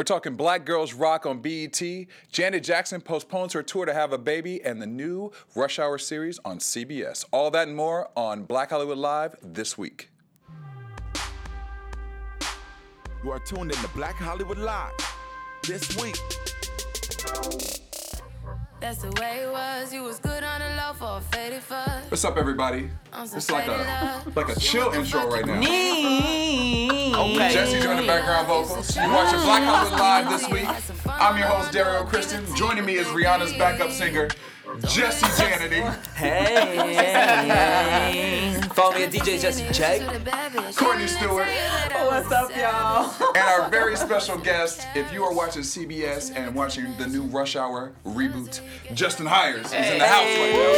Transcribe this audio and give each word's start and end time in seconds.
We're 0.00 0.04
talking 0.04 0.34
Black 0.34 0.64
Girls 0.64 0.94
Rock 0.94 1.26
on 1.26 1.40
BET. 1.42 1.78
Janet 2.32 2.64
Jackson 2.64 3.02
postpones 3.02 3.52
her 3.52 3.62
tour 3.62 3.84
to 3.84 3.92
have 3.92 4.14
a 4.14 4.18
baby, 4.18 4.64
and 4.64 4.80
the 4.80 4.86
new 4.86 5.30
Rush 5.54 5.78
Hour 5.78 5.98
series 5.98 6.40
on 6.42 6.58
CBS. 6.58 7.26
All 7.32 7.50
that 7.50 7.68
and 7.68 7.76
more 7.76 8.08
on 8.16 8.44
Black 8.44 8.70
Hollywood 8.70 8.96
Live 8.96 9.36
this 9.42 9.76
week. 9.76 10.08
You 13.22 13.30
are 13.30 13.40
tuned 13.40 13.72
in 13.72 13.76
to 13.76 13.88
Black 13.88 14.14
Hollywood 14.14 14.56
Live 14.56 14.94
this 15.64 15.94
week. 16.00 16.16
That's 18.80 19.02
the 19.02 19.10
way 19.20 19.42
it 19.42 19.52
was. 19.52 19.92
You 19.92 20.02
was 20.04 20.18
good 20.18 20.42
on 20.42 20.60
the 20.60 20.68
low 20.76 20.94
for 20.94 21.18
a 21.18 21.20
faded 21.20 21.62
fuss. 21.62 22.10
What's 22.10 22.24
up, 22.24 22.38
everybody? 22.38 22.88
It's 23.14 23.50
like 23.50 23.66
a 23.68 24.22
like 24.34 24.48
a 24.48 24.58
chill 24.58 24.90
intro 24.92 25.28
right 25.28 25.44
now. 25.44 25.58
Okay. 27.20 27.52
Jesse 27.52 27.78
doing 27.80 27.98
the 27.98 28.06
background 28.06 28.46
vocals. 28.46 28.96
You're 28.96 29.06
watching 29.08 29.40
Black 29.40 29.62
Hollywood 29.64 30.00
Live 30.00 30.30
this 30.30 30.48
week. 30.48 30.66
I'm 31.06 31.36
your 31.36 31.46
host, 31.48 31.72
Dario 31.72 32.04
Christian. 32.04 32.42
Joining 32.56 32.86
me 32.86 32.94
is 32.94 33.06
Rihanna's 33.08 33.52
backup 33.52 33.90
singer, 33.90 34.28
Jesse 34.78 35.26
Janity. 35.26 35.82
Hey. 36.14 37.50
Follow 38.72 38.94
me 38.94 39.04
at 39.04 39.12
DJ 39.12 39.40
Jesse 39.40 39.66
J. 39.72 40.06
Courtney 40.76 41.06
Stewart. 41.06 41.48
Oh, 41.94 42.06
what's 42.06 42.30
up, 42.30 42.50
y'all? 42.56 43.12
And 43.34 43.44
our 43.48 43.68
very 43.68 43.96
special 43.96 44.38
guest, 44.38 44.86
if 44.94 45.12
you 45.12 45.24
are 45.24 45.34
watching 45.34 45.62
CBS 45.62 46.34
and 46.34 46.54
watching 46.54 46.96
the 46.96 47.06
new 47.06 47.22
Rush 47.24 47.56
Hour 47.56 47.92
reboot, 48.06 48.60
Justin 48.94 49.26
Hires 49.26 49.66
is 49.66 49.72
in 49.72 49.98
the 49.98 50.06
house 50.06 50.24
right 50.24 50.52
now. 50.52 50.72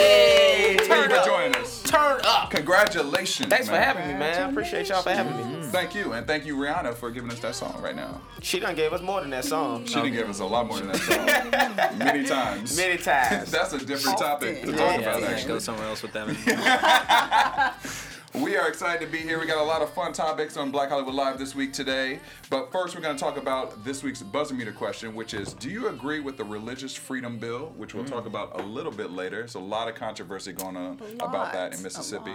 Thank 0.87 1.11
you 1.11 1.17
for 1.17 1.25
joining 1.25 1.57
us. 1.57 1.83
Turn 1.83 2.21
up. 2.25 2.51
Congratulations. 2.51 3.49
Thanks 3.49 3.69
for 3.69 3.77
having 3.77 4.07
me, 4.09 4.15
man. 4.15 4.43
I 4.43 4.51
appreciate 4.51 4.89
y'all 4.89 5.03
for 5.03 5.11
having 5.11 5.37
me. 5.37 5.63
Thank 5.67 5.95
you, 5.95 6.13
and 6.13 6.27
thank 6.27 6.45
you, 6.45 6.57
Rihanna, 6.57 6.95
for 6.95 7.11
giving 7.11 7.31
us 7.31 7.39
that 7.41 7.55
song 7.55 7.81
right 7.81 7.97
now. 7.97 8.21
She 8.43 8.59
done 8.61 8.75
gave 8.75 8.93
us 8.93 9.01
more 9.01 9.21
than 9.21 9.31
that 9.31 9.45
song. 9.45 9.87
She 9.87 9.95
didn't 9.95 10.13
give 10.13 10.29
us 10.29 10.41
a 10.41 10.45
lot 10.45 10.67
more 10.67 10.79
than 10.79 10.89
that 10.89 10.97
song. 10.99 11.99
Many 11.99 12.25
times. 12.25 12.77
Many 12.77 12.99
times. 12.99 13.51
That's 13.53 13.73
a 13.73 13.82
different 13.85 14.19
topic 14.19 14.63
to 14.63 14.67
talk 14.69 14.77
Yeah, 14.79 15.01
about, 15.01 15.21
yeah, 15.21 15.29
actually. 15.29 15.49
Go 15.49 15.59
somewhere 15.59 15.87
else 15.87 16.03
with 16.03 16.13
them. 16.13 16.37
We 18.35 18.57
are 18.57 18.67
excited 18.67 19.05
to 19.05 19.13
be 19.13 19.19
here. 19.19 19.39
We 19.39 19.47
got 19.47 19.59
a 19.59 19.63
lot 19.63 19.83
of 19.83 19.93
fun 19.93 20.15
topics 20.15 20.57
on 20.57 20.71
Black 20.71 20.89
Hollywood 20.89 21.15
Live 21.15 21.39
this 21.39 21.55
week 21.55 21.75
today. 21.75 22.19
But 22.49 22.73
first, 22.73 22.95
we're 22.95 23.03
going 23.03 23.15
to 23.15 23.21
talk 23.21 23.37
about 23.37 23.85
this 23.85 24.03
week's 24.03 24.23
buzzer 24.23 24.55
meter 24.55 24.73
question, 24.73 25.15
which 25.15 25.35
is 25.35 25.53
Do 25.53 25.69
you 25.69 25.89
agree 25.89 26.21
with 26.21 26.39
the 26.39 26.45
Religious 26.45 26.95
Freedom 26.95 27.39
Bill? 27.39 27.75
Which 27.77 27.93
we'll 27.93 28.07
talk 28.07 28.25
mm. 28.25 28.29
about 28.29 28.59
a 28.59 28.63
little 28.63 28.91
bit 28.91 29.11
later. 29.11 29.37
There's 29.37 29.55
a 29.55 29.59
lot 29.59 29.87
of 29.87 29.97
controversy 29.97 30.55
going 30.55 30.79
on 30.79 30.99
about 31.21 31.53
that 31.53 31.73
in 31.73 31.73
lot, 31.73 31.81
a 31.81 31.83
Mississippi. 31.83 32.35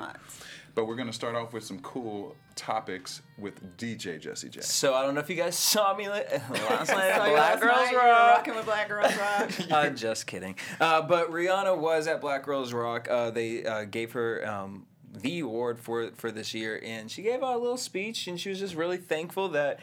Lot. 0.78 0.84
But 0.84 0.88
we're 0.88 0.96
going 0.96 1.08
to 1.08 1.14
start 1.14 1.36
off 1.36 1.54
with 1.54 1.64
some 1.64 1.80
cool 1.80 2.36
topics 2.56 3.22
with 3.38 3.78
DJ 3.78 4.20
Jesse 4.20 4.50
J. 4.50 4.62
so 4.62 4.94
I 4.94 5.04
don't 5.04 5.14
know 5.14 5.20
if 5.20 5.30
you 5.30 5.36
guys 5.36 5.56
saw 5.58 5.96
me 5.96 6.08
last 6.10 6.32
night 6.32 6.32
at 6.32 6.48
Black 7.18 7.34
last 7.34 7.62
Girls 7.62 7.76
night 7.78 7.92
you 7.92 7.98
were 7.98 8.04
Rock. 8.04 8.38
rocking 8.38 8.56
with 8.56 8.66
Black 8.66 8.88
Girls 8.90 9.18
Rock. 9.18 9.72
I'm 9.72 9.96
just 9.96 10.28
kidding. 10.28 10.56
Uh, 10.80 11.02
but 11.02 11.32
Rihanna 11.32 11.78
was 11.78 12.08
at 12.08 12.22
Black 12.22 12.44
Girls 12.44 12.74
Rock. 12.74 13.08
Uh, 13.10 13.30
they 13.32 13.66
uh, 13.66 13.84
gave 13.86 14.12
her 14.14 14.48
um, 14.48 14.86
the 15.14 15.40
award 15.40 15.80
for 15.80 16.12
for 16.16 16.32
this 16.32 16.54
year, 16.54 16.82
and 16.84 17.10
she 17.10 17.22
gave 17.22 17.44
out 17.44 17.56
a 17.56 17.60
little 17.60 17.78
speech, 17.78 18.28
and 18.28 18.40
she 18.40 18.50
was 18.50 18.60
just 18.60 18.76
really 18.76 18.98
thankful 18.98 19.50
that 19.50 19.80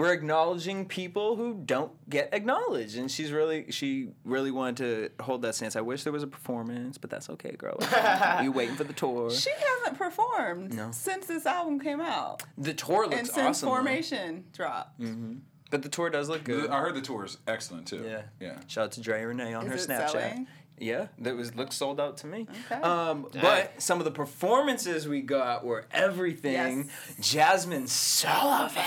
we're 0.00 0.12
acknowledging 0.12 0.86
people 0.86 1.36
who 1.36 1.60
don't 1.64 1.92
get 2.08 2.30
acknowledged, 2.32 2.96
and 2.96 3.10
she's 3.10 3.32
really 3.32 3.70
she 3.70 4.08
really 4.24 4.50
wanted 4.50 4.76
to 5.18 5.22
hold 5.24 5.42
that 5.42 5.54
stance. 5.54 5.76
I 5.76 5.80
wish 5.82 6.04
there 6.04 6.12
was 6.12 6.22
a 6.22 6.26
performance, 6.26 6.96
but 6.98 7.10
that's 7.10 7.28
okay, 7.30 7.52
girl. 7.52 7.78
you 8.42 8.50
waiting 8.52 8.76
for 8.76 8.84
the 8.84 8.92
tour? 8.94 9.30
she 9.30 9.50
hasn't 9.50 9.98
performed 9.98 10.74
No. 10.74 10.90
since 10.92 11.26
this 11.26 11.44
album 11.46 11.78
came 11.80 12.00
out 12.00 12.42
The 12.56 12.72
tour 12.74 13.04
and 13.04 13.12
looks 13.12 13.30
since 13.34 13.38
awesome, 13.38 13.68
though. 13.68 13.74
Formation 13.74 14.44
dropped. 14.52 14.98
Mm-hmm. 15.00 15.34
but 15.70 15.82
the 15.82 15.88
tour 15.88 16.08
does 16.10 16.28
look 16.28 16.44
good. 16.44 16.70
I 16.70 16.80
heard 16.80 16.94
the 16.94 17.00
tour 17.00 17.24
is 17.24 17.36
excellent, 17.46 17.86
too. 17.86 18.02
Yeah. 18.04 18.22
Yeah. 18.40 18.58
Shout 18.66 18.84
out 18.86 18.92
to 18.92 19.00
Dre 19.00 19.22
Renee 19.22 19.54
on 19.54 19.66
Is 19.66 19.86
her 19.86 19.94
it 19.94 20.00
Snapchat. 20.00 20.10
selling? 20.10 20.46
Yeah, 20.80 21.08
that 21.18 21.36
was 21.36 21.54
looks 21.54 21.76
sold 21.76 22.00
out 22.00 22.16
to 22.18 22.26
me. 22.26 22.46
Okay. 22.70 22.80
Um, 22.80 23.26
but 23.40 23.80
some 23.82 23.98
of 23.98 24.04
the 24.04 24.10
performances 24.10 25.06
we 25.06 25.20
got 25.20 25.64
were 25.64 25.84
everything. 25.92 26.90
Yes. 27.18 27.66
Jazmine 27.66 27.86
Sullivan 27.88 28.82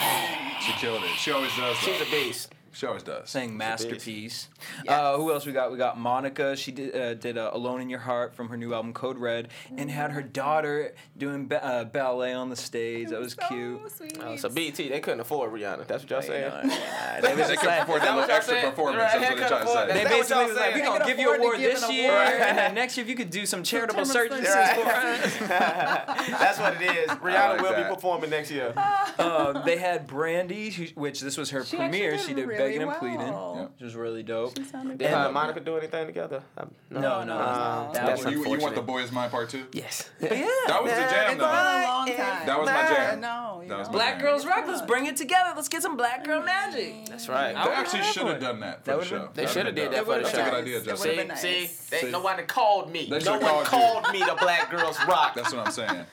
She 0.62 0.74
killed 0.74 1.04
it. 1.04 1.12
She 1.18 1.32
always 1.32 1.56
does. 1.56 1.78
She's 1.78 2.02
a 2.02 2.06
beast. 2.12 2.54
She 2.74 2.88
always 2.88 3.04
does. 3.04 3.30
Saying 3.30 3.56
masterpiece. 3.56 4.50
Uh, 4.88 5.16
who 5.18 5.32
else 5.32 5.46
we 5.46 5.52
got? 5.52 5.72
We 5.72 5.78
got 5.78 5.98
Monica. 6.00 6.56
She 6.58 6.72
did 6.72 6.96
uh, 6.96 7.14
did 7.14 7.38
uh, 7.38 7.52
Alone 7.54 7.82
in 7.82 7.90
Your 7.90 8.00
Heart 8.00 8.34
from 8.34 8.50
her 8.50 8.58
new 8.58 8.74
album 8.74 8.94
Code 8.94 9.18
Red, 9.20 9.50
and 9.78 9.92
had 9.92 10.12
her 10.12 10.24
daughter 10.24 10.94
doing 11.18 11.48
ba- 11.48 11.64
uh, 11.64 11.84
ballet 11.84 12.34
on 12.34 12.50
the 12.50 12.56
stage. 12.56 13.10
That 13.10 13.20
was 13.20 13.34
So 13.40 13.48
cute. 13.48 13.92
sweet. 13.92 14.18
Oh, 14.22 14.36
so 14.38 14.50
BET, 14.50 14.76
they 14.76 15.00
couldn't 15.00 15.20
afford 15.20 15.52
Rihanna. 15.54 15.86
That's 15.86 16.04
what 16.04 16.10
y'all 16.10 16.22
saying? 16.24 16.46
Uh, 16.52 16.62
they 17.22 17.36
was 17.36 17.48
They 17.48 17.54
just 17.54 17.62
can 17.62 17.70
like, 17.70 17.84
afford 17.84 18.02
that 18.02 18.06
that 18.06 18.16
little 18.16 18.32
extra 18.36 18.54
saying? 18.56 18.70
performance. 18.72 18.98
Right, 18.98 19.20
That's 19.20 19.30
what 19.30 19.36
they 19.36 19.40
they're 19.40 19.50
trying 19.50 19.66
to 19.66 19.74
say. 19.74 19.86
they 19.94 19.94
Is 19.94 20.04
that 20.04 20.04
what 20.04 20.10
basically 20.10 20.36
y'all 20.42 20.48
was 20.48 20.58
like, 20.58 20.74
we 20.74 20.80
They 20.82 20.88
gonna 20.88 21.06
give 21.06 21.20
you 21.20 21.34
an 21.34 21.40
award 21.42 21.60
this 21.60 21.92
year, 21.92 22.10
award. 22.12 22.28
and 22.42 22.58
then 22.58 22.74
next 22.74 22.98
year 22.98 23.04
if 23.04 23.10
you 23.10 23.16
could 23.16 23.30
do 23.30 23.46
some 23.46 23.62
charitable 23.64 24.06
September 24.06 24.44
services 24.44 24.70
for 24.72 24.90
us. 24.90 25.38
That's 26.40 26.60
what 26.60 26.82
it 26.82 26.98
is. 26.98 27.10
Rihanna 27.24 27.62
will 27.62 27.76
be 27.76 27.84
performing 27.94 28.30
next 28.32 28.50
year. 28.52 28.74
um, 29.20 29.62
they 29.66 29.78
had 29.78 30.08
Brandy, 30.08 30.92
which 30.96 31.22
this 31.22 31.38
was 31.38 31.52
her 31.52 31.64
premiere. 31.64 32.18
She 32.18 32.34
did 32.34 32.38
did 32.44 32.48
really 32.48 32.63
Begging 32.66 32.82
and 32.82 32.90
well. 32.90 33.00
Pleading, 33.00 33.20
Yeah. 33.22 33.62
which 33.66 33.82
was 33.82 33.96
really 33.96 34.24
dope. 34.24 34.58
She 34.58 34.64
sounded 34.66 34.98
Did 34.98 35.06
good. 35.10 35.10
her 35.18 35.26
and 35.26 35.34
Monica 35.34 35.60
do 35.60 35.78
anything 35.78 36.06
together? 36.08 36.44
Um, 36.58 36.72
No, 36.90 37.24
no, 37.24 37.38
Uh, 37.38 37.88
no. 37.88 37.92
That's 37.94 38.24
you, 38.26 38.30
you 38.32 38.38
want 38.38 38.46
the 38.46 38.52
unfortunate. 38.82 38.86
Boys 38.86 39.12
Mine 39.12 39.30
Part 39.30 39.50
2? 39.50 39.66
Yes. 39.74 40.10
But 40.20 40.32
yeah, 40.38 40.48
That 40.68 40.84
was 40.84 40.92
the 40.92 40.98
jam, 41.02 41.38
though. 41.38 41.46
Been 41.46 41.56
a 41.56 41.84
long 41.88 42.08
time. 42.08 42.46
That 42.46 42.60
was 42.60 42.68
my 42.68 42.88
jam. 42.88 43.20
No, 43.22 43.60
you 43.64 43.70
That 43.70 43.78
was 43.80 43.88
my 43.88 43.94
Black 43.94 44.14
jam. 44.16 44.22
Girls 44.22 44.46
Rock. 44.46 44.66
Let's 44.68 44.82
bring 44.82 45.06
it 45.06 45.16
together. 45.18 45.52
Let's 45.56 45.70
get 45.70 45.82
some 45.82 45.98
Black 45.98 46.24
Girl 46.26 46.42
magic. 46.44 47.06
That's 47.08 47.30
right. 47.30 47.56
I 47.56 47.66
They 47.66 47.72
actually 47.74 48.04
should 48.04 48.28
have 48.28 48.40
done 48.42 48.60
that 48.62 48.84
for 48.86 48.92
That 48.92 49.00
the 49.00 49.06
show. 49.06 49.20
been- 49.20 49.30
They 49.34 49.46
should 49.48 49.66
have 49.66 49.76
did 49.76 49.92
that 49.92 49.98
dope. 49.98 50.06
for 50.06 50.14
the 50.16 50.20
That's 50.24 50.32
show. 50.36 50.42
a 50.42 50.46
good 50.46 50.54
idea, 50.54 50.80
That 50.80 50.86
Justin. 50.90 51.10
would've 51.18 51.38
See, 51.40 51.50
been 51.52 51.62
nice. 51.66 51.78
see, 51.78 51.88
they, 51.92 52.02
See? 52.02 52.12
no 52.12 52.20
one 52.22 52.46
called 52.48 52.92
me. 52.92 53.08
No 53.10 53.40
one 53.40 53.66
called 53.66 54.12
me 54.12 54.20
the 54.20 54.36
Black 54.40 54.70
Girls 54.72 54.98
Rock. 55.08 55.36
That's 55.36 55.54
what 55.54 55.66
I'm 55.68 55.72
saying. 55.72 56.06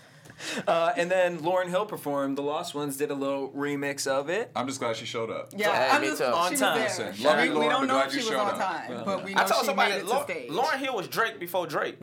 Uh, 0.66 0.92
and 0.96 1.10
then 1.10 1.38
Lauryn 1.40 1.68
Hill 1.68 1.86
performed. 1.86 2.36
The 2.38 2.42
Lost 2.42 2.74
Ones 2.74 2.96
did 2.96 3.10
a 3.10 3.14
little 3.14 3.50
remix 3.50 4.06
of 4.06 4.28
it. 4.28 4.50
I'm 4.56 4.66
just 4.66 4.78
glad 4.80 4.96
she 4.96 5.04
showed 5.06 5.30
up. 5.30 5.48
Yeah, 5.56 5.74
Hey, 5.74 5.90
I'm 5.90 6.00
me 6.02 6.08
just, 6.08 6.18
too. 6.20 6.24
she 6.26 6.30
On 6.32 6.50
was 6.50 6.60
time. 6.60 6.78
there. 6.78 6.84
Listen, 6.88 7.14
We- 7.18 7.24
love 7.24 7.44
you, 7.44 7.58
we 7.58 7.68
don't 7.68 7.86
know 7.86 8.00
if 8.00 8.10
she 8.10 8.18
was 8.18 8.26
showed 8.28 8.36
on 8.38 8.48
up. 8.50 8.58
time, 8.58 9.02
but 9.04 9.24
we 9.24 9.34
know 9.34 9.42
I 9.42 9.44
told 9.44 9.60
she 9.60 9.66
somebody, 9.66 9.92
made 9.92 9.98
it 9.98 10.02
to 10.02 10.08
Lau- 10.10 10.24
stage. 10.24 10.50
Lauryn 10.50 10.78
Hill 10.78 10.96
was 10.96 11.08
Drake 11.08 11.38
before 11.40 11.66
Drake. 11.66 11.98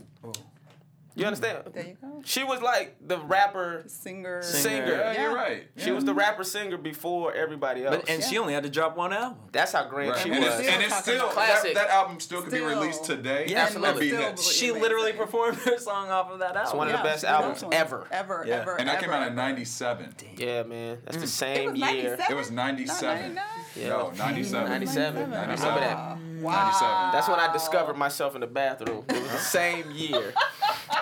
You 1.18 1.26
understand? 1.26 1.64
There 1.74 1.84
you 1.84 1.98
go. 2.00 2.22
She 2.24 2.44
was 2.44 2.62
like 2.62 2.96
the 3.06 3.18
rapper 3.18 3.84
Singer. 3.88 4.44
singer. 4.44 4.86
Yeah, 4.92 5.12
Yeah. 5.14 5.22
you're 5.24 5.36
right. 5.36 5.68
She 5.78 5.90
was 5.92 6.06
the 6.06 6.14
rapper 6.14 6.44
singer 6.44 6.78
before 6.78 7.34
everybody 7.34 7.84
else. 7.86 7.96
But, 7.98 8.10
and 8.10 8.24
she 8.24 8.38
only 8.38 8.54
had 8.54 8.64
to 8.64 8.70
drop 8.70 8.96
one 8.96 9.14
album. 9.14 9.40
That's 9.52 9.72
how 9.72 9.86
great 9.88 10.10
Right. 10.12 10.20
she 10.20 10.30
And, 10.30 10.44
was. 10.44 10.60
it's, 10.60 10.70
and 10.70 10.84
it's 10.84 10.96
Still 11.00 11.32
still, 11.32 11.36
that, 11.36 11.64
that 11.74 11.90
album 11.90 12.20
still 12.20 12.44
could 12.44 12.52
be 12.52 12.60
released 12.62 13.04
today 13.06 13.46
Yeah, 13.48 13.66
and 13.68 13.76
be 13.82 13.84
absolutely. 13.88 14.10
Still 14.10 14.22
hits. 14.22 14.52
She 14.52 14.66
Amazing. 14.70 14.82
literally 14.84 15.14
performed 15.14 15.58
her 15.60 15.78
song 15.80 16.10
off 16.12 16.30
of 16.30 16.38
that 16.40 16.50
album. 16.56 16.62
It's 16.64 16.74
one 16.76 16.88
of 16.90 16.98
the 16.98 17.04
best 17.04 17.24
albums 17.26 17.62
that 17.62 17.66
one. 17.68 17.74
ever. 17.76 18.08
Ever, 18.12 18.44
Yeah. 18.48 18.56
ever, 18.62 18.76
And 18.80 18.88
that 18.88 19.00
came 19.00 19.10
out 19.10 19.24
in 19.24 19.30
ever. 19.30 19.36
97. 19.36 20.14
Yeah, 20.38 20.64
man. 20.64 21.00
That's 21.04 21.18
the 21.18 21.26
same 21.28 21.72
was 21.72 21.80
year. 21.94 22.18
It 22.30 22.36
was 22.36 22.52
97. 22.52 23.40
Yeah. 23.76 23.90
No, 23.90 24.12
97. 24.18 24.70
97. 24.70 25.34
I 25.34 25.42
remember 25.42 25.80
that. 25.80 26.18
Wow. 26.42 27.10
That's 27.12 27.28
when 27.28 27.40
I 27.40 27.52
discovered 27.52 27.98
myself 27.98 28.36
in 28.36 28.42
the 28.42 28.48
bathroom. 28.48 29.04
It 29.10 29.20
was 29.22 29.32
the 29.32 29.38
same 29.40 29.90
year. 29.92 30.34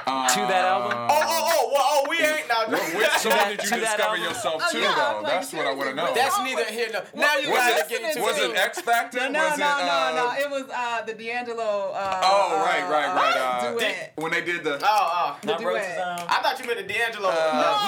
Uh, 0.07 0.29
to 0.29 0.39
that 0.45 0.65
album. 0.65 0.93
Oh, 0.93 1.09
oh, 1.09 1.49
oh, 1.49 1.71
well, 1.73 1.81
oh, 1.83 2.05
we 2.09 2.17
ain't 2.21 2.47
now. 2.47 2.69
Which 2.69 3.09
song 3.25 3.33
did 3.49 3.57
you 3.63 3.69
to 3.69 3.79
discover 3.81 4.03
album? 4.15 4.23
yourself 4.23 4.61
Oh, 4.65 4.71
to, 4.71 4.77
yeah, 4.79 4.93
though? 4.93 5.21
like, 5.23 5.31
That's 5.33 5.53
what 5.53 5.65
I 5.65 5.73
want 5.73 5.89
to 5.89 5.95
know. 5.95 6.13
That's 6.13 6.37
neither 6.45 6.65
here 6.65 6.89
nor. 6.93 7.01
what 7.01 7.15
Now 7.17 7.37
you 7.41 7.49
was 7.49 7.57
guys 7.59 7.73
it? 7.79 7.85
are 7.85 7.89
getting 7.89 8.13
too 8.13 8.21
was 8.21 8.35
deep. 8.37 8.51
it 8.51 8.57
X 8.57 8.81
Factor? 8.81 9.17
No, 9.17 9.29
no, 9.29 9.49
was 9.49 9.57
no, 9.57 9.65
it, 9.65 9.85
no, 9.85 9.97
uh, 9.97 10.11
no. 10.15 10.25
It 10.45 10.49
was 10.51 10.65
uh, 10.69 11.01
the 11.05 11.13
D'Angelo. 11.13 11.91
Uh, 11.93 12.21
Oh, 12.23 12.61
right, 12.63 12.85
right, 12.89 13.09
right. 13.17 13.73
Duet. 13.73 14.13
when 14.17 14.31
they 14.31 14.41
did 14.45 14.63
the. 14.63 14.77
Oh, 14.77 14.85
oh. 14.85 15.37
Not 15.43 15.59
duet. 15.59 15.73
Rose's. 15.73 15.97
I 16.29 16.39
thought 16.41 16.59
you 16.59 16.65
meant 16.67 16.85
the 16.85 16.93
D'Angelo 16.93 17.31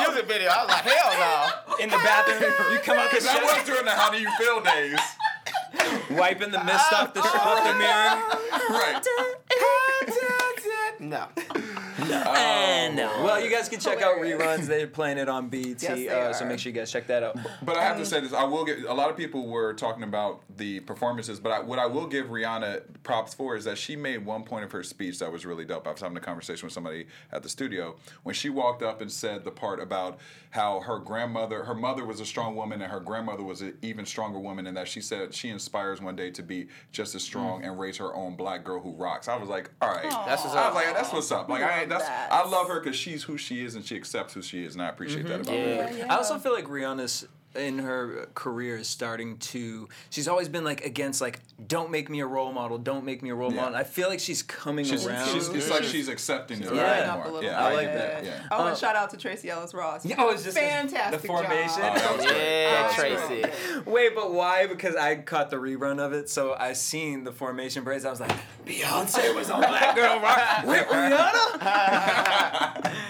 music 0.01 0.25
video. 0.27 0.49
I 0.49 0.65
was 0.65 0.69
like, 0.73 0.83
hell 0.89 1.11
no. 1.21 1.75
In 1.83 1.89
the 1.89 1.97
bathroom, 2.01 2.41
you 2.73 2.79
come 2.79 2.97
out 2.97 3.11
the 3.11 3.21
That 3.21 3.43
was 3.43 3.65
during 3.65 3.85
the 3.85 3.91
How 3.91 4.09
Do 4.09 4.17
You 4.19 4.29
Feel 4.41 4.61
days. 4.61 4.99
wiping 6.17 6.49
the 6.51 6.63
mist 6.63 6.91
off 6.93 7.13
the, 7.13 7.21
off 7.21 7.61
the 7.63 7.73
mirror. 7.77 8.17
Right. 8.73 9.05
no. 10.99 11.27
No. 11.99 12.23
And 12.37 12.95
no. 12.95 13.07
Well, 13.23 13.43
you 13.43 13.49
guys 13.49 13.67
can 13.67 13.79
check 13.79 14.01
out 14.01 14.17
reruns. 14.17 14.65
They're 14.67 14.87
playing 14.87 15.17
it 15.17 15.27
on 15.27 15.49
BT, 15.49 16.05
Yes, 16.05 16.09
uh, 16.09 16.33
so 16.33 16.45
make 16.45 16.59
sure 16.59 16.71
you 16.71 16.77
guys 16.77 16.91
check 16.91 17.07
that 17.07 17.23
out. 17.23 17.37
But 17.63 17.75
I 17.75 17.83
have 17.83 17.97
to 17.97 18.05
say 18.05 18.19
this: 18.19 18.33
I 18.33 18.43
will 18.43 18.63
get 18.65 18.83
a 18.83 18.93
lot 18.93 19.09
of 19.09 19.17
people 19.17 19.47
were 19.47 19.73
talking 19.73 20.03
about 20.03 20.41
the 20.55 20.79
performances, 20.81 21.39
but 21.39 21.51
I, 21.51 21.59
what 21.59 21.79
I 21.79 21.85
will 21.87 22.05
give 22.07 22.27
Rihanna 22.27 22.83
props 23.03 23.33
for 23.33 23.55
is 23.55 23.65
that 23.65 23.77
she 23.77 23.95
made 23.95 24.25
one 24.25 24.43
point 24.43 24.63
of 24.63 24.71
her 24.71 24.83
speech 24.83 25.19
that 25.19 25.31
was 25.31 25.45
really 25.45 25.65
dope. 25.65 25.87
I 25.87 25.91
was 25.91 26.01
having 26.01 26.17
a 26.17 26.21
conversation 26.21 26.67
with 26.67 26.73
somebody 26.73 27.07
at 27.31 27.43
the 27.43 27.49
studio 27.49 27.95
when 28.23 28.35
she 28.35 28.49
walked 28.49 28.83
up 28.83 29.01
and 29.01 29.11
said 29.11 29.43
the 29.43 29.51
part 29.51 29.79
about 29.79 30.19
how 30.51 30.79
her 30.81 30.99
grandmother, 30.99 31.63
her 31.63 31.75
mother 31.75 32.05
was 32.05 32.19
a 32.19 32.25
strong 32.25 32.55
woman, 32.55 32.81
and 32.81 32.91
her 32.91 32.99
grandmother 32.99 33.43
was 33.43 33.61
an 33.61 33.77
even 33.81 34.05
stronger 34.05 34.39
woman, 34.39 34.67
and 34.67 34.77
that 34.77 34.87
she 34.87 35.01
said 35.01 35.33
she 35.33 35.49
inspires 35.49 36.01
one 36.01 36.15
day 36.15 36.31
to 36.31 36.43
be 36.43 36.67
just 36.91 37.15
as 37.15 37.23
strong 37.23 37.63
and 37.63 37.79
raise 37.79 37.97
her 37.97 38.13
own 38.15 38.35
black 38.35 38.63
girl 38.63 38.79
who 38.79 38.93
rocks. 38.93 39.27
I 39.27 39.35
was 39.35 39.49
like, 39.49 39.69
all 39.81 39.89
right, 39.89 40.09
That's 40.25 40.43
what's 40.43 40.55
up. 40.55 40.63
I 40.63 40.67
up. 40.67 40.73
was 40.73 40.83
like, 40.85 40.95
that's 40.95 41.13
what's 41.13 41.31
up. 41.31 41.49
Like, 41.49 41.63
I, 41.63 41.85
Love 41.89 41.99
that's 41.99 42.09
that. 42.09 42.31
I 42.31 42.47
love 42.47 42.67
her 42.67 42.79
because 42.79 42.95
she's 42.95 43.23
who 43.23 43.37
she 43.37 43.63
is 43.63 43.75
and 43.75 43.85
she 43.85 43.95
accepts 43.95 44.33
who 44.33 44.41
she 44.41 44.63
is, 44.63 44.73
and 44.75 44.81
I 44.81 44.89
appreciate 44.89 45.27
that 45.27 45.41
mm-hmm. 45.41 45.53
about 45.53 45.91
her. 45.91 45.97
Yeah. 45.97 46.05
Yeah. 46.05 46.13
I 46.13 46.17
also 46.17 46.37
feel 46.37 46.53
like 46.53 46.65
Rihanna's 46.65 47.27
in 47.57 47.79
her 47.79 48.27
career 48.35 48.77
is 48.77 48.87
starting 48.87 49.37
to. 49.37 49.87
She's 50.09 50.27
always 50.27 50.49
been 50.49 50.63
like 50.63 50.85
against 50.85 51.21
like, 51.21 51.39
don't 51.67 51.89
make 51.91 52.09
me 52.09 52.19
a 52.19 52.25
role 52.27 52.51
model, 52.53 52.77
don't 52.77 53.03
make 53.03 53.21
me 53.23 53.29
a 53.31 53.35
role 53.35 53.51
Yeah. 53.53 53.61
model. 53.61 53.75
I 53.77 53.83
feel 53.83 54.09
like 54.09 54.19
she's 54.19 54.43
coming 54.43 54.85
She's, 54.85 55.05
around. 55.05 55.27
she's, 55.29 55.49
it's 55.49 55.69
like 55.69 55.83
she's 55.83 56.07
accepting 56.07 56.61
it. 56.61 56.73
Yeah. 56.73 56.81
right 56.81 57.03
Up 57.03 57.29
more. 57.31 57.43
Yeah, 57.43 57.59
I 57.63 57.71
I 57.71 57.73
like 57.73 57.93
that. 57.93 58.23
Yeah. 58.25 58.47
Oh, 58.51 58.63
Uh, 58.63 58.67
and 58.69 58.77
shout 58.77 58.95
out 58.95 59.09
to 59.11 59.17
Tracee 59.17 59.49
Ellis 59.49 59.73
Ross. 59.73 60.05
Yeah, 60.05 60.21
I 60.21 60.25
was 60.25 60.43
just 60.43 60.57
fantastic 60.57 61.21
the 61.21 61.27
formation. 61.27 61.81
Job. 61.81 61.93
Oh, 61.95 61.99
that 61.99 62.17
was 62.17 62.25
great. 62.25 62.63
Yeah, 62.63 62.89
Oh, 62.89 62.93
Tracee. 62.95 63.43
Wait, 63.85 64.15
but 64.15 64.33
why? 64.33 64.67
Because 64.67 64.95
I 64.95 65.15
caught 65.15 65.49
the 65.49 65.57
rerun 65.57 65.99
of 65.99 66.13
it, 66.13 66.29
so 66.29 66.53
I 66.53 66.73
seen 66.73 67.23
the 67.23 67.31
formation 67.31 67.83
braids. 67.83 68.05
I 68.05 68.09
was 68.11 68.19
like, 68.19 68.31
Beyonce 68.65 69.33
was 69.35 69.49
on 69.49 69.61
Black 69.61 69.95
Girl 69.95 70.19
Rock 70.19 70.65
with 70.65 70.87
Rihanna. 70.87 72.93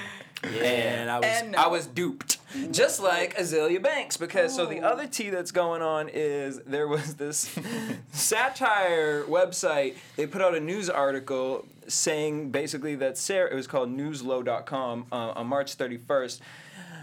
And 0.43 1.09
I 1.09 1.17
was 1.19 1.25
And 1.27 1.51
no. 1.53 1.57
I 1.57 1.67
was 1.67 1.87
duped, 1.87 2.36
just 2.71 2.99
like 3.01 3.35
Azealia 3.37 3.81
Banks. 3.81 4.17
Because 4.17 4.55
so 4.55 4.65
the 4.65 4.81
Oh. 4.81 4.87
other 4.89 5.07
tea 5.07 5.29
that's 5.29 5.51
going 5.51 5.81
on 5.81 6.09
is 6.09 6.59
there 6.65 6.87
was 6.87 7.15
this 7.15 7.53
satire 8.11 9.23
website. 9.23 9.95
They 10.15 10.27
put 10.27 10.41
out 10.41 10.55
a 10.55 10.59
news 10.59 10.89
article 10.89 11.65
saying 11.87 12.51
basically 12.51 12.95
that 12.95 13.17
Sarah. 13.17 13.49
It 13.51 13.55
was 13.55 13.67
called 13.67 13.89
Newslo.com 13.95 15.05
uh, 15.11 15.15
on 15.15 15.47
March 15.47 15.77
31st. 15.77 16.39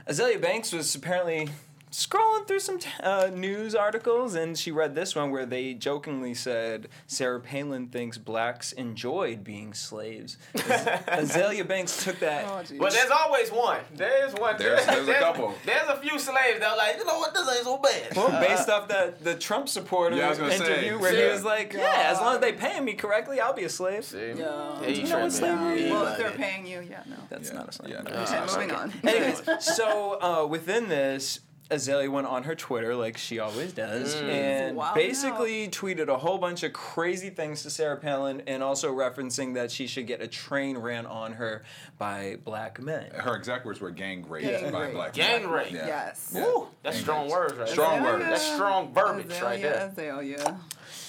Azealia 0.08 0.40
Banks 0.40 0.72
was 0.72 0.94
apparently 0.94 1.48
scrolling 1.94 2.44
through 2.48 2.58
some 2.58 2.78
t- 2.80 2.88
uh, 3.02 3.30
news 3.32 3.74
articles 3.76 4.34
and 4.34 4.58
she 4.58 4.72
read 4.72 4.96
this 4.96 5.14
one 5.14 5.30
where 5.30 5.46
they 5.46 5.74
jokingly 5.74 6.34
said 6.34 6.88
Sarah 7.06 7.38
Palin 7.40 7.86
thinks 7.86 8.18
blacks 8.18 8.72
enjoyed 8.72 9.44
being 9.44 9.72
slaves. 9.74 10.36
Azealia 10.54 11.66
Banks 11.66 12.02
took 12.04 12.18
that. 12.18 12.46
Oh, 12.48 12.62
geez. 12.62 12.78
But 12.78 12.92
there's 12.92 13.10
always 13.10 13.50
one. 13.50 13.80
There's 13.94 14.34
one. 14.34 14.56
There's- 14.58 14.84
there's 14.86 15.08
a 15.08 15.14
couple. 15.14 15.54
There's 15.64 15.88
a 15.88 15.96
few 15.96 16.18
slaves 16.18 16.58
that 16.60 16.72
are 16.72 16.76
like, 16.76 16.96
you 16.98 17.04
know 17.04 17.18
what, 17.18 17.32
this 17.32 17.48
ain't 17.48 17.64
so 17.64 17.78
bad. 17.78 18.16
Well, 18.16 18.40
based 18.40 18.68
off 18.68 18.88
that 18.88 19.22
the 19.22 19.34
Trump 19.36 19.68
supporter 19.68 20.16
Yeah, 20.16 20.26
I 20.26 20.28
was 20.30 20.38
gonna 20.38 20.52
interview 20.54 20.90
say, 20.90 20.96
where 20.96 21.14
he 21.26 21.30
was 21.32 21.44
like, 21.44 21.72
"Yeah, 21.72 22.10
as 22.12 22.20
long 22.20 22.34
as 22.36 22.40
they 22.40 22.52
pay 22.52 22.80
me 22.80 22.94
correctly, 22.94 23.40
I'll 23.40 23.52
be 23.54 23.64
a 23.64 23.68
slave." 23.68 24.04
See? 24.04 24.18
Yeah. 24.18 24.34
Yeah, 24.34 24.86
Do 24.86 24.92
you 24.92 25.02
you 25.02 25.08
know 25.08 25.20
what 25.20 25.32
slavery 25.32 25.84
is? 25.84 25.90
Well, 25.92 26.06
if 26.08 26.18
they're 26.18 26.30
paying 26.32 26.66
you, 26.66 26.80
yeah, 26.88 27.02
no. 27.06 27.16
That's 27.28 27.50
Yeah. 27.50 27.56
not 27.58 27.68
a 27.68 27.72
slave. 27.72 27.90
Yeah, 27.92 28.02
no, 28.02 28.10
Okay. 28.10 28.38
Okay, 28.38 28.40
moving 28.40 28.68
so- 28.70 28.76
on. 28.76 28.92
Anyways, 29.04 29.42
so 29.76 30.18
uh, 30.20 30.46
within 30.46 30.88
this, 30.88 31.40
Azealia 31.70 32.10
went 32.10 32.26
on 32.26 32.42
her 32.42 32.54
Twitter 32.54 32.94
like 32.94 33.16
she 33.16 33.38
always 33.38 33.72
does, 33.72 34.14
and 34.16 34.76
Wow. 34.76 34.92
basically 34.94 35.66
tweeted 35.68 36.08
a 36.08 36.18
whole 36.18 36.36
bunch 36.36 36.62
of 36.62 36.72
crazy 36.74 37.30
things 37.30 37.62
to 37.62 37.70
Sarah 37.70 37.96
Palin, 37.96 38.42
and 38.46 38.62
also 38.62 38.92
referencing 38.94 39.54
that 39.54 39.70
she 39.70 39.86
should 39.86 40.06
get 40.06 40.20
a 40.20 40.26
train 40.28 40.76
ran 40.76 41.06
on 41.06 41.32
her 41.32 41.64
by 41.98 42.36
black 42.44 42.80
men. 42.80 43.10
Her 43.12 43.34
exact 43.34 43.64
words 43.64 43.80
were 43.80 43.90
gang 43.90 44.28
raped 44.28 44.46
Gang 44.60 44.70
by 44.72 44.82
rape. 44.84 44.92
black 44.94 45.12
Gang 45.14 45.30
men. 45.32 45.40
Gang 45.42 45.50
rape. 45.50 45.72
Yeah. 45.72 45.86
Yes. 45.86 46.32
Yeah. 46.34 46.44
Woo, 46.44 46.68
that's 46.82 46.96
Gang 46.96 47.02
strong 47.04 47.22
rapes. 47.24 47.32
words 47.34 47.58
right 47.58 47.68
Strong 47.70 48.02
there. 48.02 48.12
words. 48.12 48.24
That's 48.26 48.52
strong 48.54 48.92
verbiage 48.94 49.40
right 49.40 49.62
there. 49.62 49.92
Azealia, 49.96 50.36
Azealia. 50.36 50.56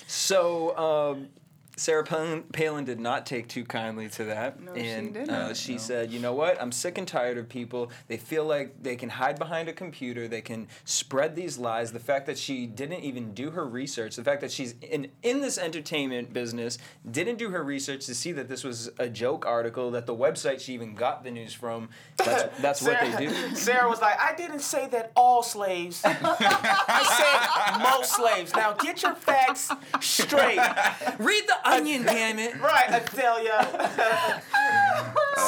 So. 0.08 0.78
Um, 0.78 1.28
Sarah 1.78 2.04
Palin, 2.04 2.44
Palin 2.54 2.86
did 2.86 3.00
not 3.00 3.26
take 3.26 3.48
too 3.48 3.66
kindly 3.66 4.08
to 4.10 4.24
that, 4.26 4.60
No, 4.62 4.74
she 4.76 4.88
and 4.88 5.14
didn't. 5.14 5.30
uh, 5.30 5.54
she 5.54 5.78
said, 5.78 6.12
"You 6.12 6.20
know 6.20 6.34
what? 6.34 6.62
I'm 6.62 6.72
sick 6.72 6.98
and 6.98 7.08
tired 7.08 7.38
of 7.38 7.50
people. 7.50 7.92
They 8.08 8.18
feel 8.18 8.46
like 8.46 8.82
they 8.82 8.96
can 8.96 9.10
hide 9.10 9.38
behind 9.38 9.68
a 9.68 9.74
computer. 9.74 10.28
They 10.28 10.42
can 10.42 10.68
spread 10.86 11.36
these 11.36 11.58
lies. 11.58 11.92
The 11.92 12.00
fact 12.00 12.26
that 12.28 12.38
she 12.38 12.66
didn't 12.66 13.02
even 13.04 13.34
do 13.34 13.52
her 13.52 13.66
research, 13.66 14.16
the 14.16 14.24
fact 14.24 14.42
that 14.42 14.52
she's 14.52 14.76
in 14.82 15.12
in 15.22 15.42
this 15.42 15.58
entertainment 15.58 16.32
business, 16.32 16.78
didn't 17.10 17.38
do 17.38 17.50
her 17.50 17.64
research 17.64 18.06
to 18.06 18.16
see 18.16 18.32
that 18.32 18.48
this 18.48 18.64
was 18.64 18.90
a 18.98 19.10
joke 19.10 19.46
article, 19.46 19.92
that 19.92 20.06
the 20.06 20.16
website 20.16 20.62
she 20.62 20.74
even 20.74 20.96
got 20.96 21.24
the 21.24 21.32
news 21.32 21.54
from. 21.54 21.90
That's 22.18 22.58
that's 22.62 22.82
what 22.82 23.00
they 23.02 23.26
do." 23.28 23.56
Sarah 23.56 23.90
was 23.90 24.00
like, 24.02 24.20
I 24.20 24.34
didn't 24.36 24.60
say 24.62 24.88
that 24.88 25.12
all 25.16 25.44
slaves. 25.44 26.02
I 26.06 27.74
said 27.74 27.84
most 27.84 28.16
slaves. 28.16 28.54
Now 28.54 28.74
get 28.74 29.04
your 29.04 29.16
facts 29.16 29.72
straight. 30.00 30.58
Read 31.20 31.44
the 31.48 31.56
Onion, 31.66 32.04
damn 32.04 32.40
it. 32.40 32.60
Right, 32.62 32.88
Azealia. 32.90 34.42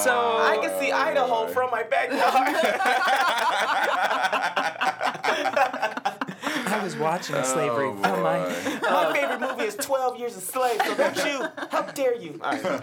So 0.03 0.11
I 0.37 0.57
can 0.61 0.79
see 0.79 0.91
Idaho 0.91 1.47
from 1.47 1.69
my 1.71 1.83
backyard. 1.83 2.55
I 6.69 6.81
was 6.83 6.95
watching 6.95 7.35
slavery 7.43 7.87
Oh, 7.89 7.93
from 8.01 8.21
my. 8.23 8.39
my 8.81 9.13
favorite 9.13 9.39
movie 9.39 9.63
is 9.65 9.75
12 9.75 10.17
Years 10.17 10.35
a 10.37 10.41
Slave, 10.41 10.79
so 10.85 10.95
don't 10.95 11.17
you? 11.25 11.45
How 11.69 11.81
dare 11.83 12.15
you? 12.15 12.39
All 12.43 12.51
right. 12.57 12.81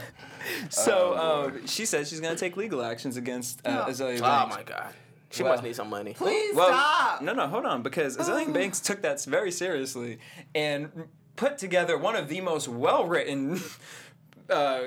So 0.70 1.16
um, 1.16 1.66
she 1.66 1.86
said 1.86 2.06
she's 2.06 2.20
gonna 2.20 2.36
take 2.36 2.56
legal 2.56 2.82
actions 2.82 3.16
against 3.16 3.66
uh, 3.66 3.84
Oh. 3.86 3.90
Azealia 3.90 4.20
Oh 4.20 4.48
my 4.48 4.62
God. 4.62 4.92
She 5.30 5.42
Well- 5.42 5.52
must 5.52 5.62
need 5.64 5.74
some 5.76 5.88
money. 5.90 6.14
Please 6.14 6.54
Well, 6.54 6.68
stop. 6.68 7.22
no, 7.22 7.32
no, 7.32 7.46
hold 7.48 7.64
on, 7.66 7.82
because 7.82 8.16
Azealia 8.16 8.52
Banks 8.52 8.80
took 8.80 9.02
that 9.02 9.22
very 9.24 9.50
seriously 9.50 10.18
and 10.54 10.90
put 11.36 11.58
together 11.58 11.98
one 11.98 12.16
of 12.16 12.28
the 12.28 12.40
most 12.40 12.68
well-written 12.68 13.60
uh, 14.50 14.82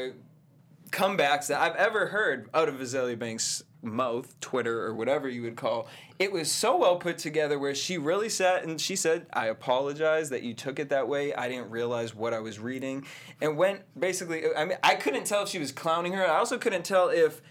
comebacks 0.91 1.47
that 1.47 1.61
I've 1.61 1.75
ever 1.75 2.07
heard 2.07 2.49
out 2.53 2.69
of 2.69 2.75
Azealia 2.75 3.17
Banks' 3.17 3.63
mouth, 3.81 4.39
Twitter, 4.39 4.83
or 4.83 4.93
whatever 4.93 5.29
you 5.29 5.41
would 5.43 5.55
call. 5.55 5.87
It 6.19 6.31
was 6.31 6.51
so 6.51 6.77
well 6.77 6.97
put 6.97 7.17
together 7.17 7.59
where 7.59 7.75
she 7.75 7.97
really 7.97 8.29
sat 8.29 8.63
and 8.63 8.79
she 8.81 8.95
said, 8.95 9.27
"I 9.33 9.47
apologize 9.47 10.29
that 10.29 10.43
you 10.43 10.53
took 10.53 10.79
it 10.79 10.89
that 10.89 11.07
way. 11.07 11.33
I 11.33 11.47
didn't 11.47 11.69
realize 11.69 12.15
what 12.15 12.33
I 12.33 12.39
was 12.39 12.59
reading," 12.59 13.05
and 13.41 13.57
went 13.57 13.81
basically. 13.99 14.43
I 14.55 14.65
mean, 14.65 14.77
I 14.83 14.95
couldn't 14.95 15.25
tell 15.25 15.43
if 15.43 15.49
she 15.49 15.59
was 15.59 15.71
clowning 15.71 16.13
her. 16.13 16.25
I 16.25 16.37
also 16.37 16.57
couldn't 16.57 16.85
tell 16.85 17.09
if 17.09 17.41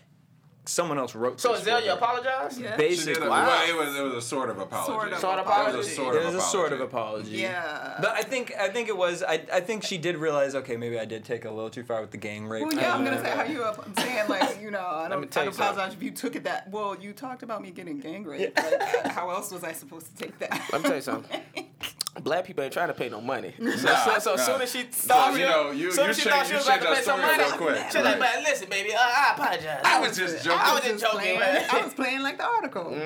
someone 0.68 0.98
else 0.98 1.14
wrote. 1.14 1.40
So 1.40 1.52
this 1.52 1.62
for 1.62 1.70
Azealia 1.70 1.94
apologized? 1.94 2.60
Yeah. 2.60 2.76
Basically, 2.76 3.28
Wow. 3.28 3.46
well, 3.46 3.68
it 3.68 3.76
was 3.86 3.96
it 3.96 4.02
was 4.02 4.14
a 4.14 4.20
sort 4.22 4.50
of 4.50 4.58
apology. 4.58 4.92
Sort 4.92 5.12
of 5.12 5.18
Sort 5.20 5.38
of 5.38 5.46
It 5.46 5.48
was 5.48 5.56
apology. 5.56 5.78
a 5.90 5.94
sort 5.94 6.14
it 6.16 6.18
of 6.22 6.24
was 6.26 6.34
a 6.34 6.46
sort 6.46 6.72
of 6.72 6.80
apology. 6.80 7.30
Yeah. 7.38 7.98
But 8.00 8.10
I 8.12 8.22
think 8.22 8.52
I 8.58 8.68
think 8.68 8.88
it 8.88 8.96
was 8.96 9.22
I, 9.22 9.40
I 9.52 9.60
think 9.60 9.82
she 9.84 9.98
did 9.98 10.16
realize 10.16 10.54
okay 10.54 10.76
maybe 10.76 10.98
I 10.98 11.04
did 11.04 11.24
take 11.24 11.44
a 11.44 11.50
little 11.50 11.70
too 11.70 11.84
far 11.84 12.00
with 12.00 12.10
the 12.10 12.16
gang 12.18 12.46
rape. 12.46 12.64
Well, 12.66 12.74
yeah, 12.74 12.94
I'm 12.94 13.04
gonna 13.04 13.22
say 13.22 13.30
how 13.30 13.44
you. 13.44 13.62
up, 13.62 13.84
I'm 13.86 13.94
saying 14.04 14.28
like 14.28 14.60
you 14.60 14.70
know 14.70 14.80
I 14.86 15.04
me 15.08 15.14
don't. 15.14 15.30
tell 15.30 15.42
I 15.42 15.46
don't 15.46 15.54
apologize 15.54 15.94
if 15.94 16.02
you 16.02 16.10
took 16.10 16.36
it 16.36 16.44
that. 16.44 16.70
Well, 16.70 16.96
you 17.00 17.12
talked 17.12 17.42
about 17.42 17.62
me 17.62 17.70
getting 17.70 17.98
gang 18.00 18.24
raped. 18.24 18.56
Like, 18.58 18.80
uh, 19.04 19.08
how 19.10 19.30
else 19.30 19.50
was 19.50 19.64
I 19.64 19.72
supposed 19.72 20.06
to 20.16 20.22
take 20.24 20.38
that? 20.40 20.60
Let 20.72 20.82
me 20.82 20.88
tell 20.88 20.96
you 20.96 21.02
something. 21.02 21.40
Black 22.22 22.44
people 22.46 22.64
ain't 22.64 22.72
trying 22.72 22.88
to 22.88 22.94
pay 22.94 23.08
no 23.08 23.20
money. 23.20 23.54
So, 23.58 23.64
Nah, 23.64 23.74
so, 23.74 24.18
so 24.18 24.32
as 24.34 24.38
nah. 24.38 24.44
soon 24.44 24.62
as 24.62 24.72
she 24.72 24.82
thought 24.84 25.32
you 25.32 25.38
she, 25.38 25.44
know, 25.44 25.70
you- 25.70 25.92
soon 25.92 26.10
as 26.10 26.18
she 26.18 26.28
thought 26.28 26.46
she 26.46 26.54
was 26.54 26.64
about 26.66 26.80
to 26.80 26.86
pay 26.86 26.94
that 26.94 27.04
some 27.04 27.20
money, 27.20 27.42
real 27.42 27.52
quick. 27.52 27.90
she 27.90 27.98
was 27.98 28.06
like, 28.18 28.20
listen, 28.44 28.68
baby, 28.70 28.92
uh, 28.94 28.98
I 29.00 29.32
apologize. 29.34 29.80
I 29.84 30.00
was 30.00 30.16
just 30.16 30.44
joking. 30.44 30.58
I 30.62 30.72
was 30.74 30.82
just 30.82 31.00
just 31.00 31.04
joking, 31.12 31.36
playing, 31.36 31.40
man. 31.40 31.66
I 31.72 31.84
was 31.84 31.94
playing 31.94 32.22
like 32.22 32.38
the 32.38 32.44
article. 32.46 32.96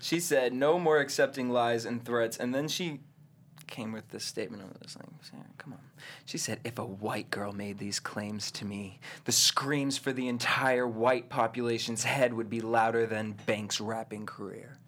She 0.00 0.20
said 0.20 0.52
no 0.52 0.78
more 0.78 0.98
accepting 0.98 1.50
lies 1.50 1.84
and 1.84 2.04
threats, 2.04 2.36
and 2.38 2.54
then 2.54 2.68
she 2.68 3.00
came 3.66 3.92
with 3.92 4.08
this 4.08 4.24
statement. 4.24 4.62
I 4.62 4.66
was 4.82 4.96
like, 4.96 5.58
come 5.58 5.74
on. 5.74 5.78
She 6.24 6.38
said, 6.38 6.60
if 6.64 6.78
a 6.78 6.84
white 6.86 7.30
girl 7.30 7.52
made 7.52 7.78
these 7.78 8.00
claims 8.00 8.50
to 8.52 8.64
me, 8.64 8.98
the 9.24 9.32
screams 9.32 9.98
for 9.98 10.12
the 10.12 10.28
entire 10.28 10.86
white 10.88 11.28
population's 11.28 12.04
head 12.04 12.32
would 12.32 12.48
be 12.48 12.60
louder 12.62 13.04
than 13.06 13.32
Banks' 13.46 13.80
rapping 13.80 14.24
career. 14.26 14.78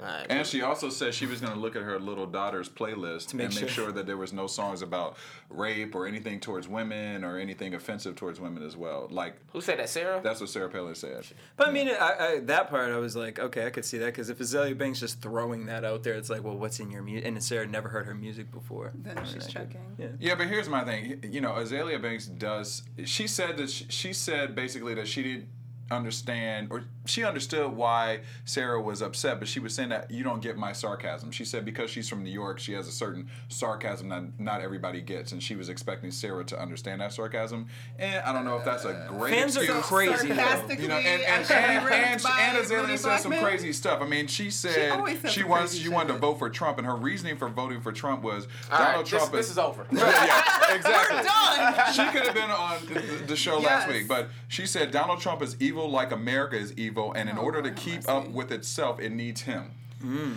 All 0.00 0.06
right. 0.06 0.26
And 0.28 0.46
she 0.46 0.62
also 0.62 0.90
said 0.90 1.12
she 1.14 1.26
was 1.26 1.40
going 1.40 1.52
to 1.52 1.58
look 1.58 1.74
at 1.74 1.82
her 1.82 1.98
little 1.98 2.26
daughter's 2.26 2.68
playlist 2.68 3.34
make 3.34 3.46
and 3.46 3.54
make 3.54 3.68
sure- 3.68 3.86
sure 3.86 3.92
that 3.92 4.06
there 4.06 4.16
was 4.16 4.32
no 4.32 4.46
songs 4.46 4.80
about 4.82 5.16
rape 5.50 5.94
or 5.94 6.06
anything 6.06 6.38
towards 6.40 6.68
women 6.68 7.24
or 7.24 7.36
anything 7.38 7.74
offensive 7.74 8.14
towards 8.14 8.38
women 8.40 8.62
as 8.62 8.76
well. 8.76 9.08
Like 9.10 9.36
Who 9.52 9.60
said 9.60 9.78
that, 9.78 9.88
Sarah? 9.88 10.20
that's 10.22 10.40
what 10.40 10.50
Sarah 10.50 10.68
Palin 10.68 10.94
said. 10.94 11.26
But 11.56 11.68
I 11.68 11.72
mean, 11.72 11.88
I, 11.88 12.14
I, 12.18 12.40
that 12.44 12.70
part 12.70 12.90
I 12.90 12.98
was 12.98 13.16
like, 13.16 13.38
okay, 13.38 13.66
I 13.66 13.70
could 13.70 13.84
see 13.84 13.98
that 13.98 14.06
because 14.06 14.30
if 14.30 14.38
Azealia 14.38 14.76
Banks 14.78 15.00
just 15.00 15.20
throwing 15.20 15.66
that 15.66 15.84
out 15.84 16.02
there, 16.04 16.14
it's 16.14 16.30
like, 16.30 16.44
well, 16.44 16.56
what's 16.56 16.78
in 16.80 16.90
your 16.90 17.02
music? 17.02 17.26
And 17.26 17.42
Sarah 17.42 17.66
never 17.66 17.88
heard 17.88 18.06
her 18.06 18.14
music 18.14 18.52
before. 18.52 18.92
Then 18.94 19.18
she's 19.24 19.46
checking. 19.46 19.80
Yeah. 19.98 20.06
Yeah, 20.20 20.34
but 20.36 20.46
here's 20.46 20.68
my 20.68 20.84
thing. 20.84 21.24
You 21.28 21.40
know, 21.40 21.52
Azealia 21.52 22.00
Banks 22.00 22.26
does. 22.26 22.82
She 23.04 23.26
said 23.26 23.56
that 23.56 23.70
she, 23.70 23.86
she 23.88 24.12
said 24.12 24.54
basically 24.54 24.94
that 24.94 25.08
she 25.08 25.22
didn't 25.22 25.48
understand 25.90 26.68
or 26.70 26.84
she 27.08 27.24
understood 27.24 27.72
why 27.72 28.20
Sarah 28.44 28.80
was 28.80 29.02
upset, 29.02 29.38
but 29.38 29.48
she 29.48 29.60
was 29.60 29.74
saying 29.74 29.88
that 29.90 30.10
you 30.10 30.22
don't 30.22 30.40
get 30.40 30.56
my 30.56 30.72
sarcasm. 30.72 31.30
She 31.30 31.44
said 31.44 31.64
because 31.64 31.90
she's 31.90 32.08
from 32.08 32.22
New 32.22 32.30
York, 32.30 32.58
she 32.58 32.72
has 32.74 32.86
a 32.86 32.92
certain 32.92 33.28
sarcasm 33.48 34.08
that 34.10 34.38
not 34.38 34.60
everybody 34.60 35.00
gets, 35.00 35.32
and 35.32 35.42
she 35.42 35.56
was 35.56 35.68
expecting 35.68 36.10
Sarah 36.10 36.44
to 36.44 36.60
understand 36.60 37.00
that 37.00 37.12
sarcasm. 37.12 37.66
And 37.98 38.22
I 38.24 38.32
don't 38.32 38.44
know 38.44 38.56
if 38.58 38.64
that's 38.64 38.84
a 38.84 39.06
great 39.08 39.34
Fans 39.34 39.56
are 39.56 39.62
excuse. 39.64 39.84
crazy. 39.84 40.28
Sarcastically, 40.28 40.82
You 40.82 40.88
know, 40.88 40.96
and 40.96 41.22
I 41.22 41.36
and, 41.36 41.50
and, 41.50 41.94
and, 41.94 42.22
by 42.22 42.40
and 42.40 42.58
Azealia 42.58 42.70
really 42.82 42.96
said 42.96 43.18
some 43.18 43.30
men. 43.30 43.42
crazy 43.42 43.72
stuff. 43.72 44.00
I 44.02 44.06
mean, 44.06 44.26
she 44.26 44.50
said 44.50 44.92
always 44.92 45.20
says 45.20 45.32
she 45.32 45.44
wants 45.44 45.74
she 45.74 45.88
wanted 45.88 46.12
to 46.12 46.18
vote 46.18 46.38
for 46.38 46.50
Trump, 46.50 46.78
and 46.78 46.86
her 46.86 46.96
reasoning 46.96 47.36
for 47.36 47.48
voting 47.48 47.80
for 47.80 47.92
Trump 47.92 48.22
was 48.22 48.46
All 48.70 48.78
Donald 48.78 48.94
right, 48.96 49.00
this, 49.04 49.10
Trump 49.10 49.32
this 49.32 49.50
is 49.50 49.58
over. 49.58 49.86
yeah, 49.92 50.00
yeah, 50.68 50.74
exactly. 50.74 51.16
Done. 51.24 51.92
She 51.92 52.04
could 52.16 52.26
have 52.26 52.34
been 52.34 52.50
on 52.50 52.78
the, 52.86 53.24
the 53.26 53.36
show 53.36 53.58
last 53.58 53.88
week, 53.88 54.08
but 54.08 54.28
she 54.48 54.66
said 54.66 54.90
Donald 54.90 55.20
Trump 55.20 55.42
is 55.42 55.56
evil 55.60 55.90
like 55.90 56.12
America 56.12 56.56
is 56.56 56.72
evil, 56.74 56.97
and 57.16 57.28
in 57.28 57.38
Oh, 57.38 57.42
order 57.42 57.62
to 57.62 57.70
keep 57.70 57.96
mercy. 57.96 58.08
up 58.08 58.28
with 58.28 58.50
itself, 58.52 59.00
it 59.00 59.10
needs 59.12 59.42
him. 59.42 59.72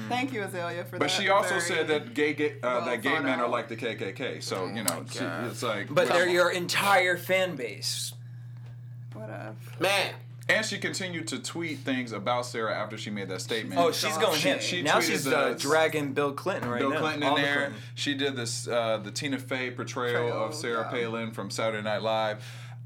Thank 0.10 0.34
you, 0.34 0.41
Azealia, 0.41 0.86
for 0.86 0.91
that. 0.98 1.00
But 1.00 1.12
she 1.12 1.30
also 1.30 1.60
said 1.60 1.88
that 1.89 2.13
gay, 2.15 2.34
gay 2.34 2.53
uh, 2.53 2.58
well 2.63 2.86
that 2.86 3.01
gay 3.03 3.10
thought 3.13 3.24
men 3.24 3.39
are 3.39 3.48
like 3.48 3.68
the 3.70 3.75
KKK. 3.77 4.41
So 4.41 4.65
you 4.68 4.84
know, 4.84 5.06
she, 5.12 5.20
it's 5.24 5.62
like. 5.62 5.88
But 5.94 6.10
well, 6.10 6.18
they're 6.18 6.30
your 6.30 6.50
entire 6.51 7.15
fan 7.18 7.56
base. 7.56 8.13
What 9.13 9.30
a. 9.30 9.53
Man, 9.80 10.13
And 10.50 10.65
she 10.65 10.80
continued 10.80 11.27
to 11.27 11.38
tweet 11.39 11.80
things 11.80 12.12
about 12.12 12.46
Sarah 12.48 12.74
after 12.75 12.98
she 12.98 13.10
made 13.12 13.30
that 13.30 13.41
statement. 13.41 13.80
Oh, 13.80 13.91
she's 13.91 14.18
going 14.18 14.38
She- 14.39 14.50
him. 14.50 14.60
she 14.60 14.82
now 14.82 15.00
she's 15.00 15.25
the- 15.25 15.38
uh, 15.38 15.53
dragging 15.53 16.13
Bill 16.13 16.32
Clinton 16.34 16.68
right 16.70 16.80
Bill 16.80 16.89
now. 16.89 16.96
Bill 16.96 17.01
Clinton 17.03 17.24
in 17.24 17.30
All 17.30 17.36
the 17.36 17.41
there. 17.44 17.56
Clinton. 17.58 17.75
She 17.94 18.13
did 18.15 18.36
this 18.36 18.68
uh, 18.68 18.98
the 18.98 19.12
Tina 19.12 19.38
Fey 19.38 19.70
portrayal 19.70 20.22
Portrayal, 20.24 20.46
of 20.48 20.56
Sarah 20.56 20.89
yeah. 20.91 21.00
Palin 21.00 21.32
from 21.32 21.51
Saturday 21.51 21.84
Night 21.84 22.01
Live. 22.01 22.44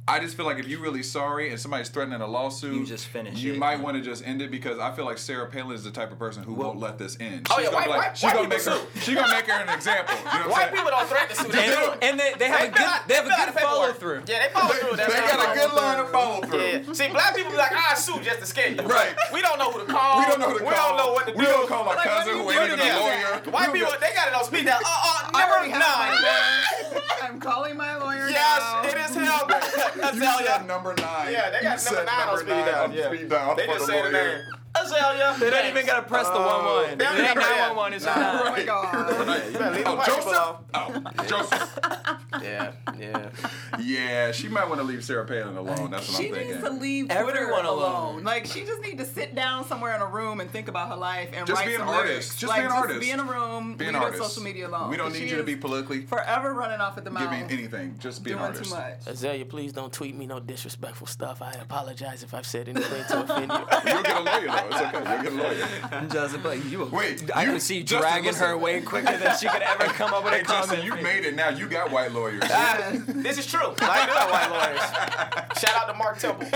I 0.08 0.20
just 0.20 0.38
feel 0.38 0.46
like 0.46 0.60
if 0.60 0.68
you're 0.68 0.82
really 0.82 1.02
sorry 1.02 1.50
and 1.50 1.60
somebody's 1.60 1.90
threatening 1.90 2.22
a 2.22 2.28
lawsuit, 2.28 2.76
You 2.76 2.86
just 2.86 3.08
finish 3.08 3.40
You 3.40 3.54
it. 3.54 3.58
might 3.58 3.80
want 3.80 3.98
to 3.98 4.04
just 4.04 4.24
end 4.24 4.40
it 4.44 4.52
because 4.52 4.78
I 4.78 4.92
feel 4.92 5.04
like 5.04 5.18
Sarah 5.18 5.48
Palin 5.48 5.74
is 5.74 5.84
the 5.84 5.90
type 5.90 6.12
of 6.12 6.20
person 6.20 6.44
who 6.44 6.54
won't 6.54 6.78
let 6.80 7.00
this 7.00 7.18
end. 7.20 7.48
Oh, 7.50 7.56
She's 7.58 7.66
yeah, 7.66 7.72
gonna 7.72 7.76
white- 7.76 7.90
like, 7.90 7.98
white- 7.98 8.18
she's 8.18 8.24
white 8.26 8.36
gonna 8.36 8.48
make 8.50 8.60
people 8.60 8.74
her. 8.78 9.02
She's 9.02 9.16
gonna 9.16 9.34
make 9.34 9.46
her 9.50 9.62
an 9.66 9.70
example. 9.74 10.14
You 10.14 10.24
know 10.24 10.30
what 10.46 10.50
White 10.52 10.62
saying? 10.70 10.76
people 10.76 10.92
don't 10.92 11.10
threaten 11.10 11.30
to 11.30 11.36
sue. 11.42 11.58
And, 11.58 12.04
and 12.06 12.20
they, 12.20 12.34
they 12.38 12.48
have 12.54 12.70
a 12.70 12.72
good 12.72 12.86
out- 12.86 13.08
they 13.08 13.16
have 13.16 13.26
a 13.26 13.30
good 13.30 13.54
follow 13.58 13.82
paperwork. 13.94 13.98
through. 13.98 14.22
Yeah, 14.30 14.46
they 14.46 14.54
follow 14.54 14.74
through. 14.78 14.92
They 14.96 15.06
That's 15.10 15.32
got 15.34 15.42
a 15.42 15.58
good 15.58 15.70
through. 15.74 15.80
line 15.82 15.98
to 15.98 16.06
follow 16.14 16.42
through. 16.46 16.62
Yeah. 16.62 16.94
See, 16.94 17.08
black 17.10 17.36
people 17.36 17.52
be 17.52 17.58
like, 17.58 17.74
I 17.74 17.96
sue 17.96 18.22
just 18.22 18.40
to 18.42 18.46
scare 18.46 18.70
you. 18.70 18.82
Right. 18.86 19.18
We 19.34 19.42
don't 19.42 19.58
know 19.58 19.72
who 19.72 19.80
to 19.88 19.92
call. 19.92 20.20
We 20.22 20.26
don't 20.30 20.40
know 20.40 20.50
who 20.54 20.60
to 20.60 20.64
call. 20.64 20.70
we 20.70 20.76
call. 20.76 20.88
don't 20.90 20.98
know 21.02 21.12
what 21.18 21.26
to 21.26 21.32
do. 21.34 21.40
we 21.40 21.46
do. 21.46 21.52
don't 21.52 21.68
call 21.68 21.90
our 21.90 21.96
cousin 21.98 22.34
do 22.38 22.44
who 22.46 22.52
ain't 22.52 22.70
even 22.70 22.80
a 22.80 22.84
to 22.94 23.00
lawyer. 23.02 23.42
White 23.50 23.74
people, 23.74 23.92
they 24.00 24.14
got 24.14 24.28
it 24.30 24.36
on 24.38 24.46
speed 24.46 24.66
dial. 24.70 24.78
Uh, 24.86 24.88
uh, 24.88 25.30
I 25.34 25.40
number 25.42 25.56
already 25.58 25.72
have 25.74 25.82
nine. 25.82 26.94
mine. 26.94 27.02
I'm 27.26 27.40
calling 27.42 27.76
my 27.76 27.98
lawyer 27.98 28.30
now. 28.30 28.84
Yes, 28.86 28.94
it 28.94 28.98
is 29.02 29.16
him. 29.18 29.95
You 29.96 30.02
Azealia. 30.02 30.46
said 30.46 30.68
number 30.68 30.94
nine. 30.98 31.32
Yeah, 31.32 31.50
they 31.52 31.62
got 31.62 31.80
said 31.80 31.96
number 31.96 32.12
nine 32.12 32.28
on 32.30 32.38
speed 32.40 32.50
dial. 32.50 32.84
on 32.84 32.92
Yeah. 32.94 33.08
speed 33.08 33.30
dial 33.30 33.56
They 33.56 33.66
just 33.68 33.86
say 33.86 34.02
the 34.02 34.10
name. 34.12 34.42
Azealia. 34.76 35.40
They 35.40 35.50
don't 35.50 35.66
even 35.68 35.86
gotta 35.86 36.04
press 36.04 36.28
the 36.28 36.34
one 36.36 36.42
oh. 36.44 36.84
one. 36.88 36.90
They 36.90 36.96
They 36.96 37.04
don't 37.06 37.14
ain't 37.20 37.30
even- 37.32 37.42
yeah. 37.42 37.68
nine 37.68 37.70
one 37.70 37.72
oh 37.72 37.76
one. 37.76 37.94
It's 37.94 38.06
a 38.06 38.12
Oh 38.16 38.44
nine. 38.44 38.52
my 38.54 38.64
god. 38.64 39.46
You 39.56 39.60
better 39.60 39.76
leave 39.76 39.84
oh, 39.88 39.90
the 39.90 39.90
Oh, 39.90 39.96
white 39.96 40.06
people 40.08 40.32
Joseph? 40.32 40.58
alone. 40.74 41.14
Oh, 41.18 41.24
Joseph. 41.28 41.80
Yeah, 42.44 42.72
yeah. 43.00 43.30
Yeah, 43.80 44.32
she 44.32 44.48
might 44.50 44.68
want 44.68 44.80
to 44.82 44.84
leave 44.86 45.04
Sarah 45.04 45.26
Palin 45.26 45.56
alone. 45.58 45.92
That's 45.92 46.08
what 46.10 46.18
She 46.22 46.28
I'm 46.28 46.34
thinking. 46.34 46.34
She 46.34 46.46
needs 46.54 46.62
thinking. 46.62 46.62
to 46.80 46.82
leave 46.82 47.06
Twitter 47.08 47.22
Everyone 47.42 47.66
alone. 47.66 48.14
alone. 48.16 48.24
Like 48.24 48.46
she 48.46 48.66
just 48.66 48.82
need 48.82 48.98
to 48.98 49.06
sit 49.06 49.36
down 49.36 49.66
somewhere 49.66 49.96
in 49.96 50.02
a 50.02 50.06
room 50.08 50.40
and 50.42 50.50
think 50.52 50.68
about 50.68 50.90
her 50.90 50.96
life 50.96 51.30
and 51.34 51.48
Just 51.48 51.60
write 51.60 51.68
be 51.68 51.74
an 51.76 51.80
some 51.80 51.90
artist. 51.90 52.08
lyrics. 52.10 52.36
Just 52.38 52.50
like, 52.50 52.62
be 52.62 52.66
an 52.66 52.72
artist. 52.72 53.00
Be 53.00 53.12
in 53.12 53.20
a 53.20 53.24
room. 53.24 53.76
Be 53.76 53.86
an 53.86 53.94
leave 53.94 54.00
her 54.02 54.06
artist. 54.08 54.24
social 54.24 54.44
media 54.44 54.68
alone. 54.68 54.90
We 54.90 54.98
don't 54.98 55.08
'Cause 55.08 55.14
need 55.14 55.20
she 55.30 55.30
you 55.30 55.36
to 55.36 55.40
is 55.42 55.46
be 55.46 55.56
politically 55.56 56.02
forever 56.06 56.54
running 56.54 56.82
off 56.82 56.98
at 56.98 57.04
the 57.06 57.12
mouth. 57.12 57.24
giving 57.32 57.50
anything. 57.60 57.96
Just 58.00 58.24
be 58.24 58.32
an 58.32 58.38
doing 58.38 58.50
artist. 58.52 58.70
too 58.72 58.76
much. 58.76 59.06
Azealia, 59.06 59.48
please 59.48 59.72
don't 59.74 59.92
tweet 59.94 60.16
me 60.16 60.26
no 60.26 60.40
disrespectful 60.40 61.08
stuff. 61.08 61.42
I 61.42 61.52
apologize 61.54 62.24
if 62.24 62.34
I've 62.34 62.46
said 62.48 62.68
anything 62.70 63.04
to 63.06 63.22
offend 63.24 63.52
you. 63.52 63.92
You'll 63.94 64.04
get 64.04 64.18
a 64.18 64.22
lawyer 64.22 64.48
though. 64.48 64.65
It's 64.72 64.82
okay. 64.82 65.14
You'll 65.14 65.24
get 65.24 65.34
a 65.34 65.36
lawyer. 65.36 65.68
Joseph, 66.12 66.44
like, 66.46 66.64
you, 66.66 66.86
Wait, 66.86 67.30
I 67.36 67.44
you- 67.46 67.52
could 67.54 67.62
see 67.62 67.78
you 67.78 67.84
Justin, 67.84 68.02
dragging 68.02 68.26
listen. 68.28 68.48
her 68.48 68.58
way 68.58 68.82
quicker 68.82 69.18
than 69.18 69.38
she 69.38 69.48
could 69.48 69.62
ever 69.62 69.86
come 69.86 70.14
up 70.14 70.24
with 70.24 70.34
Hey 70.34 70.42
a 70.42 70.44
comment. 70.44 70.70
Justin, 70.72 70.86
you 70.86 70.96
made 71.04 71.26
it 71.26 71.36
now. 71.36 71.50
You 71.50 71.68
got 71.68 71.92
white 71.92 72.12
lawyers. 72.12 72.42
Ah, 72.46 72.92
this 73.08 73.38
is 73.38 73.46
true. 73.48 73.74
I 73.80 74.06
do 74.06 74.12
have 74.12 74.30
white 74.32 74.50
lawyers. 74.52 74.82
Shout 75.60 75.76
out 75.76 75.88
to 75.92 75.98
Mark 75.98 76.18
Temple. 76.20 76.46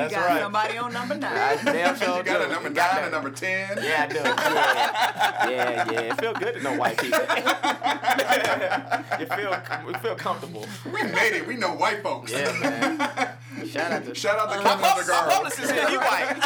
you 0.00 0.08
got 0.10 0.40
somebody 0.40 0.78
on 0.78 0.92
number 0.92 1.14
nine. 1.16 1.58
Damn 1.64 1.96
sure 1.96 2.16
you 2.18 2.22
got 2.22 2.38
do. 2.38 2.44
a 2.44 2.48
number 2.48 2.68
You 2.68 2.74
got 2.74 2.94
nine, 2.96 3.08
a 3.08 3.10
number 3.10 3.30
ten. 3.30 3.78
Yeah, 3.82 4.04
I 4.04 4.06
do. 4.06 4.18
Yeah, 4.18 5.50
yeah, 5.50 5.90
yeah. 5.92 6.00
It 6.12 6.20
feel 6.20 6.32
good 6.34 6.54
to 6.54 6.62
know 6.62 6.76
white 6.76 6.98
people. 6.98 7.18
you 9.20 9.26
feel, 9.26 9.56
we 9.86 9.94
feel 9.94 10.14
comfortable. 10.14 10.66
We 10.86 11.02
made 11.02 11.32
it. 11.34 11.46
We 11.46 11.56
know 11.56 11.74
white 11.74 12.02
folks. 12.02 12.32
Yeah, 12.32 12.52
man. 12.60 13.28
Shout 13.66 13.92
out 13.92 14.04
to. 14.04 14.14
Shout 14.14 14.38
out 14.38 14.50
to 14.50 14.56
My, 14.58 14.62
Kevin 14.62 14.80
my 14.82 14.88
Undergaro. 14.88 15.30
publicist 15.34 15.72
here, 15.72 15.88
he 15.88 15.96
white. 15.96 16.36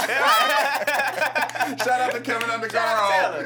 Shout 1.84 2.00
out 2.00 2.12
to 2.12 2.20
Kevin 2.20 2.48
Undergaro. 2.48 3.44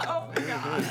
Oh 0.00 0.24
my 0.34 0.42
god. 0.46 0.82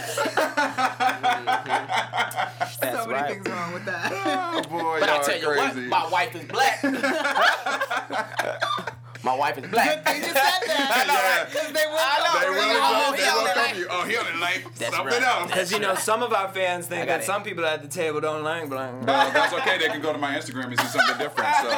That's 2.79 2.95
so 2.97 3.05
many 3.07 3.13
right. 3.13 3.29
things 3.33 3.47
wrong 3.49 3.73
with 3.73 3.85
that. 3.85 4.11
Oh 4.13 4.61
boy, 4.69 4.99
But 4.99 5.09
y'all 5.09 5.19
I 5.19 5.23
tell 5.23 5.39
you 5.39 5.47
what, 5.47 5.75
my 5.77 6.07
wife 6.09 6.35
is 6.35 6.43
black. 6.45 6.81
my 9.23 9.35
wife 9.35 9.57
is 9.57 9.67
black. 9.69 10.05
they 10.05 10.19
just 10.19 10.33
said 10.33 10.33
that. 10.67 11.47
Because 11.51 11.67
they 11.73 11.85
will. 11.85 11.97
I 11.97 12.19
know. 12.23 12.33
They 12.47 12.49
will, 12.49 12.77
Oh, 12.79 13.11
they 13.11 13.23
he 13.23 13.29
will 13.31 13.39
on 13.47 13.53
come 13.53 13.71
it. 13.75 13.77
you. 13.77 13.87
Oh, 13.89 14.03
he 14.05 14.17
on 14.17 14.25
it 14.27 14.39
like 14.39 14.63
That's 14.75 14.95
something 14.95 15.13
right. 15.13 15.23
else. 15.23 15.47
Because 15.51 15.71
you 15.71 15.79
know, 15.79 15.95
some 16.09 16.23
of 16.23 16.33
our 16.33 16.49
fans 16.49 16.87
think 16.87 17.07
that 17.07 17.21
it. 17.21 17.25
some 17.25 17.43
people 17.43 17.65
at 17.65 17.81
the 17.81 17.87
table 17.87 18.21
don't 18.21 18.43
like 18.43 18.69
black. 18.69 18.93
Well, 19.05 19.31
that's 19.31 19.53
okay. 19.53 19.77
They 19.77 19.87
can 19.87 20.01
go 20.01 20.11
to 20.13 20.17
my 20.19 20.35
Instagram 20.35 20.65
and 20.67 20.79
see 20.79 20.87
something 20.87 21.17
different. 21.17 21.55
So 21.55 21.69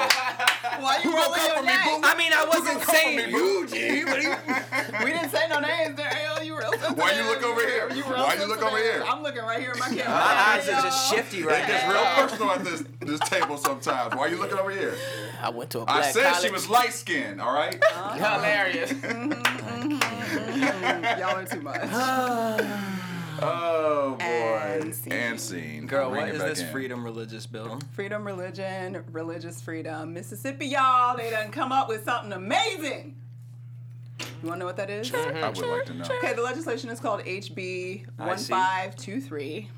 Why 0.82 1.00
you 1.04 1.10
Who 1.10 1.16
gonna 1.16 1.26
rolling 1.26 1.40
come 1.40 1.48
your 1.48 1.56
for 1.58 1.64
me, 1.64 1.98
boo? 2.00 2.02
I 2.04 2.16
mean, 2.18 2.32
I 2.34 2.46
wasn't 2.46 2.82
saying 2.84 3.18
me, 3.18 3.26
you, 3.32 3.32
boo? 3.32 3.68
G, 3.68 4.00
you. 4.00 4.06
We 5.06 5.12
didn't 5.12 5.30
say 5.32 5.48
no 5.50 5.60
names 5.60 5.96
there. 5.96 6.08
Hell, 6.08 6.44
you 6.44 6.58
real. 6.58 6.72
Why 6.96 7.12
you 7.14 7.24
look 7.24 7.44
over 7.44 7.62
here? 7.62 7.90
You 7.90 8.04
real 8.04 8.24
Why 8.24 8.36
you 8.36 8.46
look 8.48 8.62
over 8.62 8.78
here? 8.78 9.04
I'm 9.08 9.24
looking 9.24 9.42
right 9.44 9.60
here 9.60 9.72
at 9.72 9.80
my 9.80 9.88
camera. 9.88 10.06
My 10.10 10.56
eyes 10.56 10.68
are 10.70 10.82
just 10.82 11.12
y'all. 11.12 11.18
shifty 11.20 11.40
it 11.40 11.46
right 11.46 11.68
gets 11.68 11.84
now. 11.86 11.94
real 11.94 12.28
personal 12.28 12.52
at 12.52 12.64
this 12.64 12.84
this 13.02 13.20
table 13.30 13.58
sometimes. 13.58 14.14
Why 14.16 14.22
are 14.22 14.30
you 14.30 14.38
looking 14.40 14.58
over 14.58 14.72
here? 14.72 14.94
I 15.42 15.50
went 15.50 15.70
to 15.72 15.80
a 15.82 15.86
black 15.86 16.06
I 16.06 16.12
said 16.12 16.26
college. 16.26 16.46
she 16.46 16.52
was 16.52 16.70
light 16.70 16.94
skinned. 16.94 17.29
All 17.40 17.54
right. 17.54 17.82
hilarious. 18.14 18.92
Y'all 21.20 21.36
are 21.36 21.46
too 21.46 21.62
much. 21.62 21.82
Oh 23.42 24.18
boy. 24.20 24.80
And 24.82 24.94
scene. 24.94 25.14
And 25.14 25.40
scene. 25.40 25.88
Girl, 25.88 26.10
Bring 26.10 26.24
what 26.24 26.30
it 26.30 26.36
is 26.36 26.42
back 26.42 26.50
this 26.50 26.60
in. 26.60 26.68
freedom 26.74 27.06
religious 27.06 27.46
bill? 27.46 27.80
Freedom, 27.94 28.28
religion, 28.28 29.02
religious 29.14 29.62
freedom. 29.62 30.14
Mississippi, 30.14 30.66
y'all, 30.66 31.16
they 31.16 31.30
done 31.30 31.50
come 31.50 31.72
up 31.72 31.88
with 31.88 32.04
something 32.04 32.34
amazing. 32.34 33.16
You 34.20 34.26
wanna 34.50 34.60
know 34.60 34.66
what 34.66 34.76
that 34.76 34.90
is? 34.90 35.10
I 35.14 35.48
would 35.48 35.58
like 35.58 35.86
to 35.86 35.94
know. 35.94 36.04
Okay, 36.18 36.34
the 36.34 36.42
legislation 36.42 36.90
is 36.90 37.00
called 37.00 37.22
HB 37.22 38.08
I 38.20 38.36
see. 38.36 38.52
1523. 38.54 39.70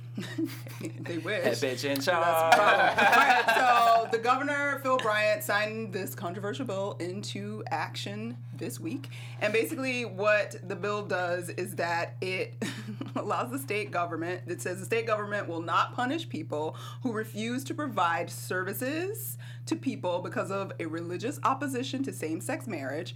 They 1.00 1.18
wish. 1.20 1.44
That 1.44 1.54
bitch 1.54 1.86
in 1.86 2.02
charge. 2.02 2.58
Right, 2.58 3.44
so 3.56 4.08
the 4.12 4.18
governor 4.18 4.80
Phil 4.84 4.98
Bryant 4.98 5.44
signed 5.44 5.94
this 5.94 6.14
controversial 6.16 6.66
bill 6.66 6.98
into 7.00 7.64
action 7.72 8.38
this 8.54 8.80
week, 8.80 9.10
and 9.40 9.54
basically 9.54 10.06
what 10.06 10.56
the 10.68 10.76
bill 10.76 11.04
does 11.04 11.50
is 11.50 11.76
that 11.76 12.16
it 12.22 12.62
allows 13.16 13.52
the 13.52 13.60
state 13.60 13.92
government. 13.92 14.42
It 14.48 14.62
says 14.62 14.80
the 14.80 14.86
state 14.86 15.08
government 15.08 15.48
will 15.48 15.62
not 15.62 15.96
punish 15.96 16.28
people 16.28 16.76
who 17.04 17.14
refuse 17.14 17.64
to 17.66 17.74
provide 17.74 18.30
services 18.30 19.38
to 19.68 19.76
people 19.76 20.20
because 20.20 20.52
of 20.52 20.72
a 20.80 20.86
religious 20.86 21.40
opposition 21.44 22.04
to 22.04 22.12
same-sex 22.14 22.68
marriage, 22.68 23.16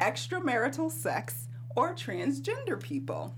extramarital 0.00 0.90
sex, 0.90 1.48
or 1.76 1.94
transgender 1.94 2.80
people. 2.80 3.34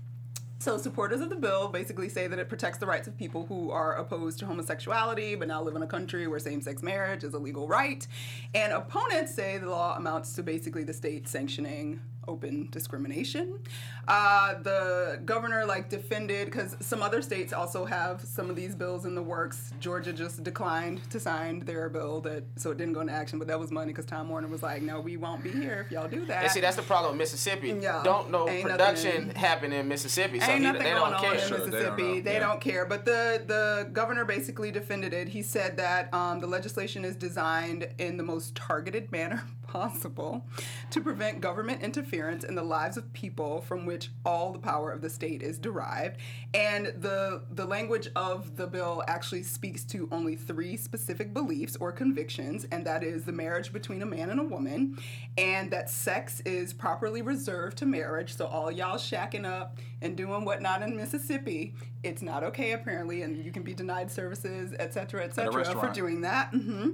So, 0.57 0.77
supporters 0.77 1.19
of 1.19 1.29
the 1.29 1.35
bill 1.35 1.67
basically 1.67 2.07
say 2.07 2.27
that 2.27 2.39
it 2.39 2.47
protects 2.47 2.77
the 2.77 2.85
rights 2.85 3.07
of 3.07 3.17
people 3.17 3.45
who 3.45 3.71
are 3.71 3.97
opposed 3.97 4.39
to 4.39 4.45
homosexuality 4.45 5.35
but 5.35 5.47
now 5.47 5.61
live 5.61 5.75
in 5.75 5.83
a 5.83 5.87
country 5.87 6.27
where 6.27 6.39
same 6.39 6.61
sex 6.61 6.81
marriage 6.81 7.23
is 7.23 7.33
a 7.33 7.37
legal 7.37 7.67
right. 7.67 8.07
And 8.53 8.71
opponents 8.71 9.35
say 9.35 9.57
the 9.57 9.69
law 9.69 9.95
amounts 9.97 10.33
to 10.33 10.43
basically 10.43 10.83
the 10.83 10.93
state 10.93 11.27
sanctioning 11.27 11.99
open 12.27 12.67
discrimination. 12.71 13.59
Uh, 14.07 14.55
the 14.61 15.19
governor 15.25 15.65
like 15.65 15.89
defended 15.89 16.45
because 16.45 16.75
some 16.79 17.01
other 17.01 17.21
states 17.21 17.51
also 17.53 17.85
have 17.85 18.21
some 18.21 18.49
of 18.49 18.55
these 18.55 18.75
bills 18.75 19.05
in 19.05 19.15
the 19.15 19.21
works. 19.21 19.73
Georgia 19.79 20.13
just 20.13 20.43
declined 20.43 21.01
to 21.09 21.19
sign 21.19 21.59
their 21.61 21.89
bill 21.89 22.21
that 22.21 22.43
so 22.55 22.71
it 22.71 22.77
didn't 22.77 22.93
go 22.93 23.01
into 23.01 23.13
action, 23.13 23.39
but 23.39 23.47
that 23.47 23.59
was 23.59 23.71
money 23.71 23.91
because 23.91 24.05
Tom 24.05 24.29
Warner 24.29 24.47
was 24.47 24.61
like, 24.61 24.81
"No, 24.81 24.99
we 24.99 25.17
won't 25.17 25.43
be 25.43 25.51
here 25.51 25.83
if 25.85 25.91
y'all 25.91 26.07
do 26.07 26.25
that." 26.25 26.43
And 26.43 26.51
see, 26.51 26.59
that's 26.61 26.75
the 26.75 26.81
problem 26.83 27.13
with 27.13 27.19
Mississippi. 27.19 27.69
Yeah. 27.81 28.01
Don't 28.03 28.29
know 28.31 28.47
Ain't 28.47 28.67
production 28.69 29.27
nothing- 29.27 29.35
happen 29.41 29.73
in 29.73 29.87
Mississippi, 29.87 30.39
so 30.39 30.51
Ain't 30.51 30.61
nothing 30.61 30.83
they 30.83 30.91
going 30.91 31.11
don't 31.11 31.13
on 31.15 31.21
care. 31.21 31.33
in 31.33 31.39
Sure, 31.39 31.57
they 31.57 31.63
don't 31.63 31.71
Mississippi. 31.97 32.19
They 32.21 32.33
Yeah. 32.33 32.39
don't 32.39 32.61
care. 32.61 32.85
But 32.85 33.05
the 33.05 33.43
the 33.45 33.89
governor 33.91 34.23
basically 34.25 34.71
defended 34.71 35.13
it. 35.13 35.29
He 35.29 35.41
said 35.41 35.77
that 35.77 36.13
um, 36.13 36.39
the 36.41 36.47
legislation 36.47 37.03
is 37.05 37.15
designed 37.15 37.87
in 37.97 38.17
the 38.17 38.23
most 38.23 38.55
targeted 38.55 39.11
manner 39.11 39.43
possible 39.67 40.45
to 40.91 41.01
prevent 41.01 41.41
government 41.41 41.81
interference 41.81 42.43
in 42.43 42.55
the 42.55 42.63
lives 42.63 42.97
of 42.97 43.11
people 43.13 43.61
from 43.61 43.85
which 43.85 44.11
all 44.25 44.51
the 44.51 44.59
power 44.59 44.91
of 44.91 45.01
the 45.01 45.09
state 45.09 45.41
is 45.41 45.57
derived. 45.59 46.17
And 46.53 46.87
the 46.97 47.43
the 47.51 47.65
language 47.65 48.07
of 48.15 48.55
the 48.55 48.67
bill 48.67 49.03
actually 49.07 49.43
speaks 49.43 49.83
to 49.85 50.07
only 50.11 50.35
three 50.35 50.77
specific 50.77 51.33
beliefs 51.33 51.75
or 51.79 51.91
convictions, 51.91 52.65
and 52.71 52.85
that 52.85 53.03
is 53.03 53.25
the 53.25 53.31
marriage 53.31 53.73
between 53.73 54.01
a 54.01 54.05
man 54.05 54.29
and 54.29 54.39
a 54.39 54.43
woman, 54.43 54.97
and 55.37 55.71
that 55.71 55.89
sex 55.89 56.41
is 56.45 56.73
properly 56.73 57.21
reserved 57.21 57.77
to 57.77 57.85
marriage. 57.85 58.35
So 58.35 58.45
all 58.45 58.71
y'all 58.71 58.97
shacking 58.97 59.45
up 59.45 59.77
and 60.01 60.15
doing 60.15 60.45
whatnot 60.45 60.81
in 60.81 60.95
Mississippi, 60.95 61.73
it's 62.03 62.21
not 62.21 62.43
okay 62.43 62.73
apparently, 62.73 63.23
and 63.23 63.43
you 63.43 63.51
can 63.51 63.63
be 63.63 63.73
denied 63.73 64.11
services, 64.11 64.73
et 64.79 64.93
cetera, 64.93 65.23
et 65.23 65.33
cetera, 65.35 65.63
for 65.65 65.89
doing 65.93 66.21
that. 66.21 66.49
hmm 66.49 66.91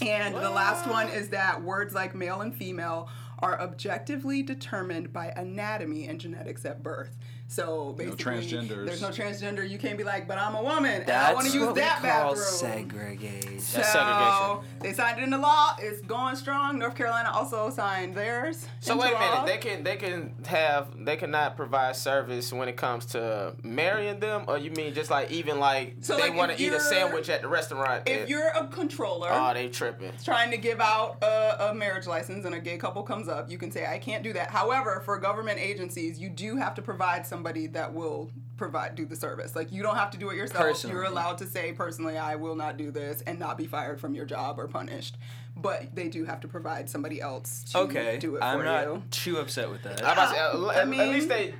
And 0.00 0.34
the 0.34 0.50
last 0.50 0.88
one 0.88 1.08
is 1.08 1.30
that 1.30 1.62
words 1.62 1.94
like 1.94 2.14
male 2.14 2.40
and 2.40 2.54
female 2.54 3.08
are 3.40 3.60
objectively 3.60 4.42
determined 4.42 5.12
by 5.12 5.32
anatomy 5.36 6.06
and 6.08 6.20
genetics 6.20 6.64
at 6.64 6.82
birth. 6.82 7.16
So 7.46 7.94
basically, 7.96 8.24
transgenders. 8.24 8.86
there's 8.86 9.00
no 9.00 9.08
transgender. 9.08 9.68
You 9.68 9.78
can't 9.78 9.96
be 9.96 10.04
like, 10.04 10.28
but 10.28 10.38
I'm 10.38 10.54
a 10.54 10.62
woman. 10.62 11.02
and 11.02 11.10
I 11.10 11.32
want 11.32 11.46
to 11.46 11.52
use 11.52 11.64
what 11.64 11.74
we 11.76 11.80
that 11.80 12.02
call 12.02 12.34
bathroom. 12.34 12.36
segregation. 12.36 13.60
So 13.60 13.78
That's 13.78 13.92
segregation. 13.92 14.77
They 14.80 14.92
signed 14.92 15.18
it 15.18 15.24
into 15.24 15.38
law. 15.38 15.76
It's 15.80 16.00
going 16.02 16.36
strong. 16.36 16.78
North 16.78 16.94
Carolina 16.94 17.30
also 17.32 17.70
signed 17.70 18.14
theirs. 18.14 18.66
So 18.80 18.96
wait 18.96 19.10
a 19.10 19.14
law. 19.14 19.42
minute. 19.42 19.46
They 19.46 19.58
can 19.58 19.84
they 19.84 19.96
can 19.96 20.34
have 20.46 21.04
they 21.04 21.16
cannot 21.16 21.56
provide 21.56 21.96
service 21.96 22.52
when 22.52 22.68
it 22.68 22.76
comes 22.76 23.06
to 23.06 23.54
marrying 23.62 24.20
them, 24.20 24.44
or 24.48 24.58
you 24.58 24.70
mean 24.70 24.94
just 24.94 25.10
like 25.10 25.30
even 25.30 25.58
like 25.58 25.96
So, 26.00 26.16
they 26.16 26.28
like, 26.28 26.34
want 26.36 26.52
to 26.56 26.62
eat 26.62 26.72
a 26.72 26.80
sandwich 26.80 27.28
at 27.28 27.42
the 27.42 27.48
restaurant? 27.48 28.08
if 28.08 28.20
and- 28.20 28.28
you're 28.28 28.48
a 28.48 28.66
controller. 28.68 29.28
oh 29.30 29.52
they 29.54 29.68
tripping. 29.68 30.12
trying 30.24 30.50
to 30.50 30.56
give 30.56 30.80
out 30.80 31.18
a, 31.22 31.70
a 31.70 31.74
marriage 31.74 32.06
license 32.06 32.44
and 32.44 32.54
a 32.54 32.60
gay 32.60 32.76
couple 32.78 33.02
comes 33.02 33.28
up, 33.28 33.50
you 33.50 33.58
can 33.58 33.70
say, 33.70 33.86
I 33.86 33.98
can't 33.98 34.22
do 34.22 34.32
that. 34.34 34.50
However, 34.50 35.02
for 35.04 35.18
government 35.18 35.58
agencies, 35.58 36.18
you 36.18 36.28
do 36.28 36.56
have 36.56 36.74
to 36.74 36.82
provide 36.82 37.26
somebody 37.26 37.66
that 37.68 37.92
will 37.92 38.30
provide 38.58 38.94
do 38.94 39.06
the 39.06 39.16
service. 39.16 39.56
Like 39.56 39.72
you 39.72 39.82
don't 39.82 39.96
have 39.96 40.10
to 40.10 40.18
do 40.18 40.28
it 40.30 40.36
yourself. 40.36 40.62
Personally. 40.64 40.94
You're 40.96 41.04
allowed 41.04 41.38
to 41.38 41.46
say 41.46 41.72
personally, 41.72 42.18
I 42.18 42.34
will 42.34 42.56
not 42.56 42.76
do 42.76 42.90
this 42.90 43.22
and 43.22 43.38
not 43.38 43.56
be 43.56 43.66
fired 43.66 44.00
from 44.00 44.14
your 44.14 44.26
job 44.26 44.58
or 44.60 44.68
punished. 44.68 45.16
But 45.56 45.94
they 45.94 46.08
do 46.08 46.24
have 46.24 46.40
to 46.40 46.48
provide 46.48 46.88
somebody 46.90 47.20
else 47.20 47.64
to 47.72 47.78
Okay, 47.78 48.18
do 48.18 48.36
it 48.36 48.42
I'm 48.42 48.58
for 48.58 48.64
not 48.64 48.84
you. 48.86 49.02
too 49.10 49.38
upset 49.38 49.70
with 49.70 49.82
that. 49.84 50.04
I'm 50.04 50.16
say, 50.30 50.38
uh, 50.38 50.66
I 50.66 50.82
at, 50.82 50.88
at 51.00 51.08
least 51.08 51.28
they 51.28 51.54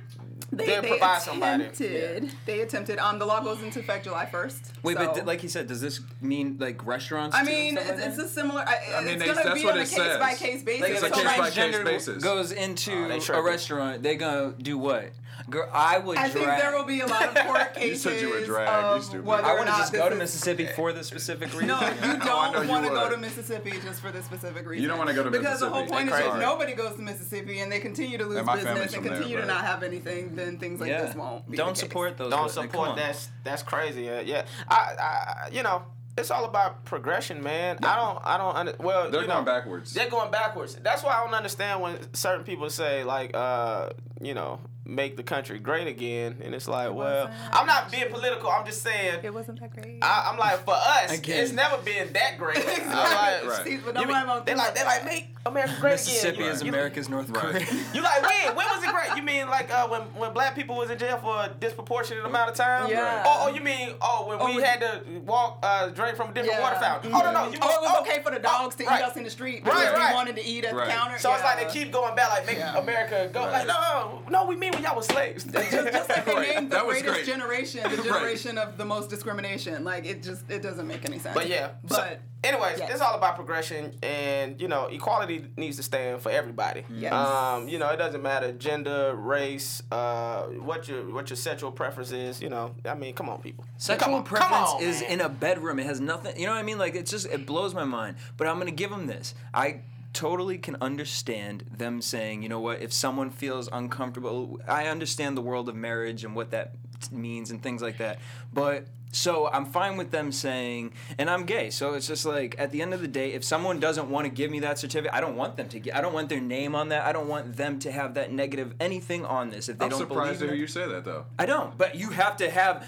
They, 0.51 0.65
they, 0.65 0.79
they 0.81 0.87
provide 0.87 1.21
somebody. 1.21 1.63
attempted. 1.65 2.31
They 2.45 2.61
attempted. 2.61 2.97
Um, 2.97 3.19
the 3.19 3.25
law 3.25 3.41
goes 3.41 3.61
into 3.61 3.79
effect 3.79 4.05
July 4.05 4.25
first. 4.25 4.71
Wait, 4.83 4.97
so. 4.97 5.05
but 5.05 5.13
th- 5.15 5.25
like 5.25 5.43
you 5.43 5.49
said, 5.49 5.67
does 5.67 5.81
this 5.81 5.99
mean 6.21 6.55
like 6.59 6.85
restaurants? 6.85 7.35
I 7.35 7.43
mean, 7.43 7.73
stuff 7.75 7.89
it's, 7.89 7.99
like 7.99 8.09
it's 8.09 8.17
a 8.19 8.27
similar. 8.29 8.61
I, 8.65 8.77
I 8.95 9.01
mean, 9.01 9.09
it's 9.15 9.19
they- 9.21 9.25
gonna 9.27 9.43
that's 9.43 9.59
be 9.59 9.65
what 9.65 9.73
on 9.73 9.79
a 9.79 9.81
it 9.81 9.89
case 9.89 9.95
says. 9.95 10.19
by 10.19 10.33
case 10.33 10.63
basis. 10.63 10.81
Like 10.81 10.91
It's 10.91 11.03
if 11.03 11.11
a 11.11 11.13
a 11.13 11.15
case 11.17 11.37
by 11.37 11.49
case 11.49 11.55
transgender 11.75 11.83
basis. 11.85 12.23
goes 12.23 12.51
into 12.53 12.91
Oh, 12.93 13.11
a 13.11 13.19
tripping. 13.19 13.43
restaurant, 13.43 14.01
they 14.01 14.15
gonna 14.15 14.53
do 14.59 14.77
what? 14.77 15.09
Girl, 15.49 15.67
I 15.73 15.97
would 15.97 16.17
I 16.17 16.29
think 16.29 16.45
drag. 16.45 16.61
there 16.61 16.75
will 16.77 16.85
be 16.85 17.01
a 17.01 17.07
lot 17.07 17.23
of 17.35 17.45
court 17.45 17.69
You 17.75 17.81
cases 17.81 18.01
said 18.03 18.21
you 18.21 18.29
were 18.29 18.45
dragged, 18.45 18.69
you 18.69 18.75
of 18.97 19.03
stupid. 19.03 19.29
I 19.29 19.51
or 19.51 19.55
want 19.57 19.67
to 19.69 19.75
just 19.75 19.93
go 19.93 20.07
to 20.09 20.15
is- 20.15 20.19
Mississippi 20.19 20.65
for 20.67 20.93
this 20.93 21.07
specific 21.07 21.51
reason. 21.53 21.67
No, 21.67 21.79
you 21.81 22.17
don't 22.19 22.63
you 22.63 22.69
want 22.69 22.85
to 22.85 22.91
go 22.91 23.09
to 23.09 23.17
Mississippi 23.17 23.71
just 23.83 24.01
for 24.01 24.11
this 24.11 24.25
specific 24.25 24.67
reason. 24.67 24.83
You 24.83 24.87
don't 24.87 24.97
wanna 24.99 25.13
go 25.13 25.23
to 25.23 25.29
Mississippi. 25.31 25.45
because 25.45 25.59
the 25.61 25.69
whole 25.69 25.85
point 25.87 26.09
is 26.09 26.17
if 26.19 26.35
nobody 26.39 26.73
goes 26.73 26.95
to 26.95 27.01
Mississippi 27.01 27.59
and 27.59 27.71
they 27.71 27.79
continue 27.79 28.17
to 28.17 28.25
lose 28.25 28.37
And 28.39 28.47
business 28.47 28.93
and 28.93 28.93
from 28.93 29.03
there, 29.05 29.13
continue 29.17 29.37
to 29.41 29.45
not 29.45 29.65
have 29.65 29.83
anything, 29.83 30.35
then 30.35 30.57
things 30.57 30.79
like 30.79 30.89
yeah. 30.89 31.05
this 31.05 31.15
won't. 31.15 31.49
Be 31.49 31.57
Don't 31.57 31.67
the 31.69 31.73
case. 31.73 31.79
support 31.81 32.17
those. 32.17 32.31
Don't 32.31 32.51
support 32.51 32.95
that's 32.95 33.29
that's 33.43 33.63
crazy. 33.63 34.09
Uh, 34.09 34.21
yeah, 34.21 34.45
I, 34.67 34.75
I 34.75 35.49
you 35.51 35.63
know 35.63 35.83
it's 36.17 36.31
all 36.31 36.45
about 36.45 36.83
progression, 36.85 37.41
man. 37.41 37.77
I 37.83 37.95
don't 37.95 38.19
I 38.25 38.37
don't 38.37 38.55
under, 38.55 38.75
well 38.79 39.09
They're 39.09 39.21
you 39.21 39.27
going 39.27 39.39
know, 39.39 39.45
backwards. 39.45 39.93
They're 39.93 40.09
going 40.09 40.31
backwards. 40.31 40.75
That's 40.75 41.01
why 41.03 41.13
I 41.13 41.23
don't 41.23 41.33
understand 41.33 41.81
when 41.81 42.13
certain 42.13 42.43
people 42.43 42.69
say 42.69 43.03
like 43.03 43.31
uh 43.35 43.89
you 44.21 44.33
know 44.33 44.59
make 44.89 45.15
the 45.17 45.23
country 45.23 45.59
great 45.59 45.87
again, 45.87 46.37
and 46.43 46.53
it's 46.55 46.67
like 46.67 46.93
well. 46.93 47.29
I'm 47.51 47.65
not 47.67 47.91
being 47.91 48.09
political. 48.09 48.49
I'm 48.49 48.65
just 48.65 48.81
saying. 48.81 49.19
It 49.23 49.33
wasn't 49.33 49.59
that 49.59 49.73
great. 49.73 49.99
I, 50.01 50.29
I'm 50.31 50.37
like, 50.37 50.63
for 50.65 50.73
us, 50.73 51.17
Again. 51.17 51.43
it's 51.43 51.51
never 51.51 51.77
been 51.83 52.11
that 52.13 52.37
great. 52.37 52.57
I'm 52.87 52.87
like, 52.87 53.45
Right. 53.45 53.61
See, 53.63 53.77
but 53.77 53.95
you 53.95 54.05
nobody 54.05 54.27
mean- 54.27 54.37
they 54.45 54.51
think 54.53 54.57
like, 54.57 54.75
they 54.75 54.83
like, 54.83 55.05
make 55.05 55.27
America 55.45 55.75
great 55.79 55.91
Mississippi 55.93 56.27
again. 56.35 56.47
Mississippi 56.47 56.55
is 56.55 56.63
You- 56.63 56.69
America's 56.69 57.09
North 57.09 57.29
Right. 57.29 57.41
Korea. 57.65 57.83
You 57.93 58.01
like 58.01 58.21
when? 58.21 58.55
When 58.55 58.65
was 58.67 58.83
it 58.83 58.89
great? 58.91 59.15
You 59.17 59.23
mean 59.23 59.47
like 59.49 59.71
uh, 59.73 59.87
when 59.87 60.01
when 60.15 60.33
black 60.33 60.55
people 60.55 60.75
was 60.75 60.89
in 60.89 60.97
jail 60.97 61.17
for 61.17 61.35
a 61.43 61.49
disproportionate 61.59 62.25
amount 62.25 62.49
of 62.49 62.55
time? 62.55 62.89
Yeah. 62.89 63.23
Oh, 63.25 63.45
oh 63.49 63.53
you 63.53 63.61
mean 63.61 63.93
oh 64.01 64.25
when 64.27 64.37
we 64.55 64.61
Oh, 64.61 64.63
had 64.65 64.79
to 64.81 65.19
walk 65.25 65.59
uh, 65.63 65.89
drink 65.89 66.15
from 66.17 66.29
a 66.29 66.33
different 66.33 66.55
Yeah. 66.57 66.61
water 66.63 66.79
fountain? 66.79 67.11
Oh 67.13 67.19
no 67.19 67.31
no. 67.31 67.51
You 67.51 67.57
Oh, 67.61 67.69
it 67.69 67.81
was 67.81 67.91
oh, 67.95 68.01
okay 68.01 68.21
for 68.21 68.31
the 68.31 68.39
dogs 68.39 68.75
to 68.75 68.85
right. 68.85 68.99
eat 68.99 69.05
us 69.05 69.15
in 69.17 69.23
the 69.23 69.29
street 69.29 69.63
because 69.63 69.93
right. 69.93 70.09
we 70.09 70.13
wanted 70.15 70.35
to 70.35 70.45
eat 70.45 70.65
at 70.65 70.75
the 70.75 70.85
counter. 70.85 71.17
So 71.19 71.33
it's 71.33 71.43
like 71.43 71.59
they 71.59 71.71
keep 71.73 71.91
going 71.91 72.15
back, 72.15 72.29
like 72.31 72.45
make 72.45 72.57
America 72.75 73.29
go. 73.33 73.41
Like 73.41 73.67
no, 73.67 74.21
no, 74.29 74.45
we 74.45 74.55
mean 74.55 74.73
when 74.79 74.83
y'all 74.87 74.95
was 74.95 75.05
slaves. 75.07 75.43
just, 75.43 75.71
just 75.71 76.09
like 76.09 76.25
they 76.25 76.33
Right. 76.33 76.55
named 76.55 76.71
the 76.71 76.75
That 76.75 76.87
was 76.87 77.01
greatest 77.01 77.25
great. 77.25 77.25
generation, 77.25 77.83
the 77.83 77.89
Right. 77.97 78.03
generation 78.05 78.57
of 78.57 78.77
the 78.77 78.85
most 78.85 79.09
discrimination. 79.09 79.83
Like 79.83 80.05
it 80.05 80.23
just 80.23 80.49
it 80.49 80.61
doesn't 80.61 80.87
make 80.87 81.05
any 81.05 81.19
sense. 81.19 81.33
But 81.35 81.47
yeah. 81.49 81.69
So, 81.87 81.97
But 81.97 82.21
anyways, 82.43 82.79
yes. 82.79 82.89
it's 82.91 83.01
all 83.01 83.15
about 83.15 83.35
progression, 83.35 83.93
and 84.03 84.59
you 84.61 84.67
know, 84.67 84.85
equality 84.87 85.45
needs 85.57 85.77
to 85.77 85.83
stand 85.83 86.21
for 86.21 86.31
everybody. 86.31 86.83
Yes. 86.89 87.13
Um, 87.13 87.67
you 87.67 87.79
know, 87.79 87.89
it 87.89 87.97
doesn't 87.97 88.21
matter 88.23 88.51
gender, 88.53 89.15
race, 89.15 89.81
uh, 89.91 90.43
what 90.43 90.87
your 90.87 91.03
what 91.13 91.29
your 91.29 91.37
sexual 91.37 91.71
preference 91.71 92.11
is. 92.11 92.41
You 92.41 92.49
know, 92.49 92.75
I 92.85 92.95
mean, 92.95 93.13
come 93.13 93.29
on, 93.29 93.41
people. 93.41 93.65
Sexual 93.77 94.05
Come 94.05 94.13
on, 94.15 94.23
come 94.23 94.37
preference 94.37 94.69
on, 94.71 94.81
is 94.81 95.01
man. 95.01 95.11
in 95.11 95.21
a 95.21 95.29
bedroom. 95.29 95.79
It 95.79 95.85
has 95.85 95.99
nothing. 95.99 96.39
You 96.39 96.45
know 96.45 96.53
what 96.53 96.59
I 96.59 96.63
mean? 96.63 96.77
Like 96.77 96.95
it's 96.95 97.11
just 97.11 97.27
it 97.27 97.45
blows 97.45 97.73
my 97.73 97.83
mind. 97.85 98.15
But 98.37 98.47
I'm 98.47 98.57
gonna 98.59 98.71
give 98.71 98.89
them 98.91 99.07
this. 99.07 99.33
I 99.53 99.81
totally 100.13 100.57
can 100.57 100.75
understand 100.81 101.65
them 101.71 102.01
saying, 102.01 102.43
you 102.43 102.49
know 102.49 102.59
what, 102.59 102.81
if 102.81 102.91
someone 102.91 103.29
feels 103.29 103.69
uncomfortable, 103.71 104.59
I 104.67 104.87
understand 104.87 105.37
the 105.37 105.41
world 105.41 105.69
of 105.69 105.75
marriage 105.75 106.23
and 106.23 106.35
what 106.35 106.51
that 106.51 106.75
means 107.11 107.51
and 107.51 107.61
things 107.61 107.81
like 107.81 107.97
that. 107.97 108.19
But 108.51 108.87
so 109.11 109.49
I'm 109.51 109.65
fine 109.65 109.97
with 109.97 110.11
them 110.11 110.31
saying, 110.31 110.93
and 111.17 111.29
I'm 111.29 111.45
gay. 111.45 111.69
So 111.69 111.93
it's 111.93 112.07
just 112.07 112.25
like 112.25 112.55
at 112.59 112.71
the 112.71 112.81
end 112.81 112.93
of 112.93 113.01
the 113.01 113.07
day, 113.07 113.33
if 113.33 113.43
someone 113.43 113.79
doesn't 113.79 114.09
want 114.09 114.25
to 114.25 114.29
give 114.29 114.51
me 114.51 114.59
that 114.59 114.77
certificate, 114.77 115.13
I 115.13 115.21
don't 115.21 115.35
want 115.35 115.57
them 115.57 115.67
to 115.69 115.79
get. 115.79 115.95
I 115.95 116.01
don't 116.01 116.13
want 116.13 116.29
their 116.29 116.39
name 116.41 116.75
on 116.75 116.89
that. 116.89 117.05
I 117.05 117.11
don't 117.11 117.27
want 117.27 117.55
them 117.55 117.79
to 117.79 117.91
have 117.91 118.13
that 118.15 118.31
negative 118.31 118.73
anything 118.79 119.25
on 119.25 119.49
this. 119.49 119.67
If 119.69 119.79
they 119.79 119.85
I'm 119.85 119.89
don't 119.91 119.99
surprised 119.99 120.39
believe 120.39 120.39
to 120.39 120.43
in 120.45 120.49
hear 120.49 120.57
it. 120.57 120.61
you 120.61 120.67
say 120.67 120.87
that 120.87 121.05
though. 121.05 121.25
I 121.39 121.45
don't, 121.45 121.77
but 121.77 121.95
you 121.95 122.09
have 122.11 122.37
to 122.37 122.49
have. 122.49 122.87